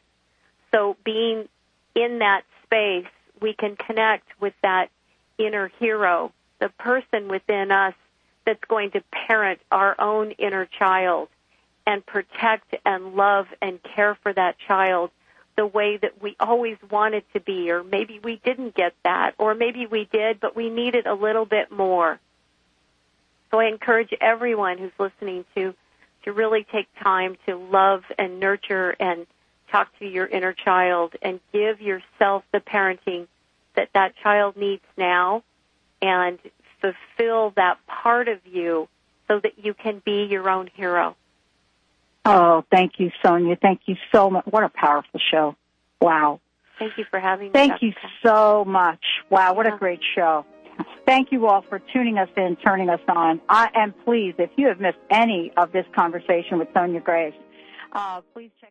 So 0.72 0.96
being 1.04 1.48
in 1.94 2.18
that 2.18 2.42
space, 2.64 3.06
we 3.40 3.54
can 3.54 3.76
connect 3.76 4.28
with 4.40 4.54
that 4.62 4.90
inner 5.38 5.70
hero, 5.78 6.32
the 6.60 6.68
person 6.68 7.28
within 7.28 7.72
us 7.72 7.94
that's 8.44 8.62
going 8.68 8.90
to 8.92 9.02
parent 9.10 9.60
our 9.70 9.98
own 10.00 10.32
inner 10.32 10.66
child 10.66 11.28
and 11.86 12.04
protect 12.04 12.74
and 12.84 13.14
love 13.14 13.46
and 13.62 13.80
care 13.82 14.16
for 14.22 14.32
that 14.32 14.56
child 14.58 15.10
the 15.56 15.66
way 15.66 15.96
that 15.96 16.22
we 16.22 16.36
always 16.38 16.76
wanted 16.90 17.24
to 17.32 17.40
be, 17.40 17.70
or 17.70 17.82
maybe 17.82 18.20
we 18.22 18.40
didn't 18.44 18.74
get 18.74 18.94
that, 19.04 19.34
or 19.38 19.54
maybe 19.54 19.86
we 19.86 20.08
did, 20.10 20.40
but 20.40 20.54
we 20.56 20.70
needed 20.70 21.06
a 21.06 21.14
little 21.14 21.44
bit 21.44 21.70
more. 21.70 22.18
So 23.50 23.58
I 23.58 23.66
encourage 23.66 24.14
everyone 24.20 24.78
who's 24.78 24.92
listening 24.98 25.44
to 25.54 25.74
to 26.24 26.32
really 26.32 26.66
take 26.70 26.86
time 27.02 27.36
to 27.46 27.56
love 27.56 28.02
and 28.18 28.38
nurture 28.40 28.94
and 29.00 29.26
talk 29.70 29.88
to 29.98 30.06
your 30.06 30.26
inner 30.26 30.52
child 30.52 31.14
and 31.22 31.40
give 31.52 31.80
yourself 31.80 32.44
the 32.52 32.60
parenting 32.60 33.26
that 33.74 33.88
that 33.94 34.14
child 34.22 34.56
needs 34.56 34.82
now 34.98 35.42
and 36.02 36.38
fulfill 36.80 37.52
that 37.56 37.78
part 37.86 38.28
of 38.28 38.38
you 38.44 38.88
so 39.28 39.40
that 39.40 39.64
you 39.64 39.74
can 39.74 40.02
be 40.04 40.24
your 40.24 40.48
own 40.50 40.68
hero. 40.74 41.16
Oh, 42.24 42.64
thank 42.70 42.98
you, 42.98 43.10
Sonja. 43.24 43.58
Thank 43.58 43.82
you 43.86 43.96
so 44.12 44.28
much. 44.28 44.44
What 44.46 44.64
a 44.64 44.68
powerful 44.68 45.20
show. 45.30 45.56
Wow. 46.00 46.40
Thank 46.78 46.98
you 46.98 47.04
for 47.10 47.20
having 47.20 47.48
me. 47.48 47.52
Thank 47.52 47.72
Dr. 47.72 47.86
you 47.86 47.92
so 48.22 48.64
much. 48.64 49.04
Wow, 49.28 49.54
what 49.54 49.66
a 49.66 49.76
great 49.76 50.00
show. 50.14 50.44
Thank 51.10 51.32
you 51.32 51.48
all 51.48 51.62
for 51.68 51.80
tuning 51.92 52.18
us 52.18 52.28
in, 52.36 52.54
turning 52.64 52.88
us 52.88 53.00
on. 53.08 53.40
I 53.48 53.68
am 53.74 53.92
pleased 54.04 54.38
if 54.38 54.50
you 54.54 54.68
have 54.68 54.78
missed 54.78 55.00
any 55.10 55.50
of 55.56 55.72
this 55.72 55.84
conversation 55.92 56.56
with 56.56 56.68
Sonja 56.68 57.02
Graves, 57.02 57.34
uh, 57.92 58.20
please 58.32 58.52
check. 58.60 58.70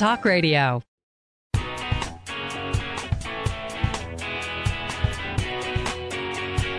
Talk 0.00 0.24
Radio. 0.24 0.80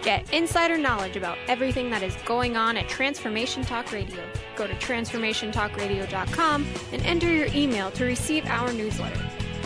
Get 0.01 0.33
insider 0.33 0.75
knowledge 0.75 1.15
about 1.15 1.37
everything 1.47 1.91
that 1.91 2.01
is 2.01 2.15
going 2.25 2.57
on 2.57 2.77
at 2.77 2.89
Transformation 2.89 3.61
Talk 3.61 3.91
Radio. 3.91 4.23
Go 4.55 4.65
to 4.65 4.73
transformationtalkradio.com 4.73 6.65
and 6.91 7.05
enter 7.05 7.31
your 7.31 7.45
email 7.53 7.91
to 7.91 8.05
receive 8.05 8.43
our 8.47 8.73
newsletter. 8.73 9.21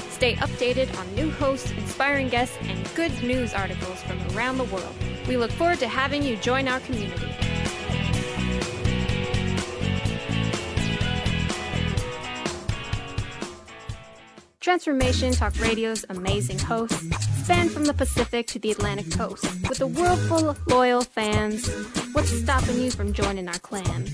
Stay 0.10 0.36
updated 0.36 0.94
on 1.00 1.16
new 1.16 1.32
hosts, 1.32 1.72
inspiring 1.72 2.28
guests, 2.28 2.58
and 2.64 2.94
good 2.94 3.14
news 3.24 3.54
articles 3.54 4.02
from 4.04 4.20
around 4.36 4.58
the 4.58 4.66
world. 4.66 4.94
We 5.30 5.38
look 5.38 5.52
forward 5.52 5.80
to 5.80 5.88
having 5.88 6.24
you 6.24 6.36
join 6.36 6.68
our 6.68 6.82
community. 6.82 7.32
Transformation 14.66 15.32
Talk 15.32 15.58
Radio's 15.60 16.04
amazing 16.10 16.58
hosts 16.58 17.00
span 17.44 17.70
from 17.70 17.86
the 17.86 17.94
Pacific 17.94 18.48
to 18.48 18.58
the 18.58 18.72
Atlantic 18.72 19.12
coast. 19.12 19.46
With 19.70 19.80
a 19.80 19.86
world 19.86 20.18
full 20.22 20.50
of 20.50 20.60
loyal 20.66 21.04
fans, 21.04 21.70
what's 22.14 22.32
stopping 22.32 22.82
you 22.82 22.90
from 22.90 23.14
joining 23.14 23.48
our 23.48 23.60
clan? 23.60 24.08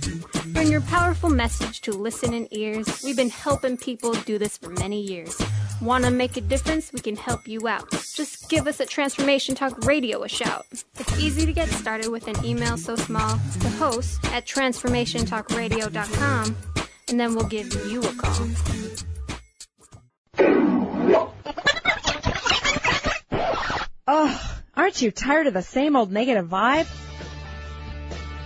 Bring 0.48 0.70
your 0.70 0.82
powerful 0.82 1.30
message 1.30 1.80
to 1.82 1.94
listening 1.94 2.50
ears. 2.52 3.02
We've 3.02 3.16
been 3.16 3.30
helping 3.30 3.78
people 3.78 4.12
do 4.12 4.38
this 4.38 4.58
for 4.58 4.72
many 4.72 5.00
years. 5.00 5.42
Want 5.82 6.04
to 6.04 6.12
make 6.12 6.36
a 6.36 6.42
difference? 6.42 6.92
We 6.92 7.00
can 7.00 7.16
help 7.16 7.48
you 7.48 7.70
out. 7.70 7.90
Just 7.90 8.50
give 8.50 8.68
us 8.68 8.82
at 8.82 8.90
Transformation 8.90 9.56
Talk 9.56 9.86
Radio 9.86 10.24
a 10.24 10.28
shout. 10.28 10.66
It's 11.00 11.18
easy 11.18 11.46
to 11.46 11.54
get 11.54 11.70
started 11.70 12.10
with 12.10 12.28
an 12.28 12.44
email 12.44 12.76
so 12.76 12.98
small. 12.98 13.40
to 13.62 13.70
host 13.70 14.20
at 14.26 14.46
transformationtalkradio.com, 14.48 16.58
and 17.08 17.18
then 17.18 17.36
we'll 17.36 17.48
give 17.48 17.74
you 17.90 18.02
a 18.02 18.14
call. 18.16 18.50
Oh, 24.14 24.58
aren't 24.76 25.02
you 25.02 25.10
tired 25.10 25.48
of 25.48 25.54
the 25.54 25.62
same 25.62 25.96
old 25.96 26.12
negative 26.12 26.50
vibe? 26.50 26.86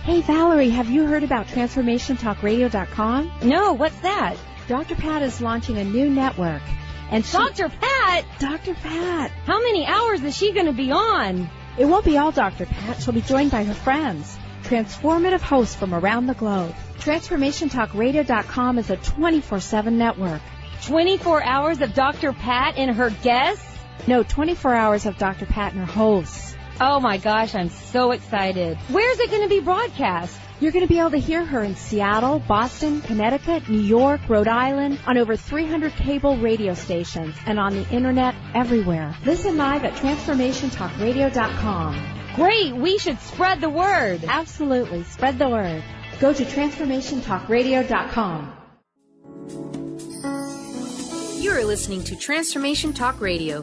Hey 0.04 0.20
Valerie, 0.20 0.70
have 0.70 0.88
you 0.88 1.06
heard 1.06 1.24
about 1.24 1.48
TransformationTalkRadio.com? 1.48 3.32
No, 3.42 3.72
what's 3.72 3.98
that? 3.98 4.36
Dr. 4.68 4.94
Pat 4.94 5.22
is 5.22 5.40
launching 5.40 5.76
a 5.76 5.82
new 5.82 6.08
network. 6.08 6.62
And 7.10 7.26
she... 7.26 7.36
Dr. 7.36 7.68
Pat? 7.68 8.24
Dr. 8.38 8.74
Pat. 8.74 9.32
How 9.44 9.58
many 9.58 9.84
hours 9.84 10.22
is 10.22 10.36
she 10.36 10.52
going 10.52 10.66
to 10.66 10.72
be 10.72 10.92
on? 10.92 11.50
It 11.76 11.86
won't 11.86 12.04
be 12.04 12.16
all 12.16 12.30
Dr. 12.30 12.66
Pat. 12.66 13.02
She'll 13.02 13.12
be 13.12 13.20
joined 13.20 13.50
by 13.50 13.64
her 13.64 13.74
friends. 13.74 14.38
Transformative 14.62 15.40
hosts 15.40 15.74
from 15.74 15.92
around 15.92 16.28
the 16.28 16.34
globe. 16.34 16.76
TransformationTalkRadio.com 17.00 18.78
is 18.78 18.90
a 18.90 18.98
24-7 18.98 19.92
network. 19.94 20.42
24 20.84 21.42
hours 21.42 21.80
of 21.80 21.92
Dr. 21.92 22.32
Pat 22.32 22.76
and 22.76 22.94
her 22.94 23.10
guests? 23.10 23.75
No, 24.06 24.22
24 24.22 24.74
hours 24.74 25.06
of 25.06 25.18
Dr. 25.18 25.46
Pat 25.46 25.72
and 25.72 25.80
her 25.80 25.92
hosts. 25.92 26.54
Oh 26.80 27.00
my 27.00 27.18
gosh, 27.18 27.54
I'm 27.54 27.70
so 27.70 28.12
excited. 28.12 28.76
Where's 28.88 29.18
it 29.18 29.30
going 29.30 29.42
to 29.42 29.48
be 29.48 29.60
broadcast? 29.60 30.38
You're 30.60 30.72
going 30.72 30.86
to 30.86 30.88
be 30.88 30.98
able 30.98 31.10
to 31.10 31.18
hear 31.18 31.44
her 31.44 31.62
in 31.62 31.76
Seattle, 31.76 32.38
Boston, 32.38 33.02
Connecticut, 33.02 33.68
New 33.68 33.80
York, 33.80 34.22
Rhode 34.28 34.48
Island, 34.48 34.98
on 35.06 35.18
over 35.18 35.36
300 35.36 35.92
cable 35.92 36.38
radio 36.38 36.72
stations, 36.72 37.36
and 37.44 37.58
on 37.58 37.74
the 37.74 37.86
internet 37.90 38.34
everywhere. 38.54 39.14
Listen 39.24 39.58
live 39.58 39.84
at 39.84 39.92
TransformationTalkRadio.com. 39.94 42.12
Great, 42.34 42.74
we 42.74 42.96
should 42.98 43.20
spread 43.20 43.60
the 43.60 43.68
word. 43.68 44.24
Absolutely, 44.26 45.02
spread 45.04 45.38
the 45.38 45.48
word. 45.48 45.84
Go 46.20 46.32
to 46.32 46.44
TransformationTalkRadio.com. 46.44 48.52
You 51.38 51.50
are 51.52 51.64
listening 51.64 52.02
to 52.04 52.16
Transformation 52.16 52.94
Talk 52.94 53.20
Radio, 53.20 53.62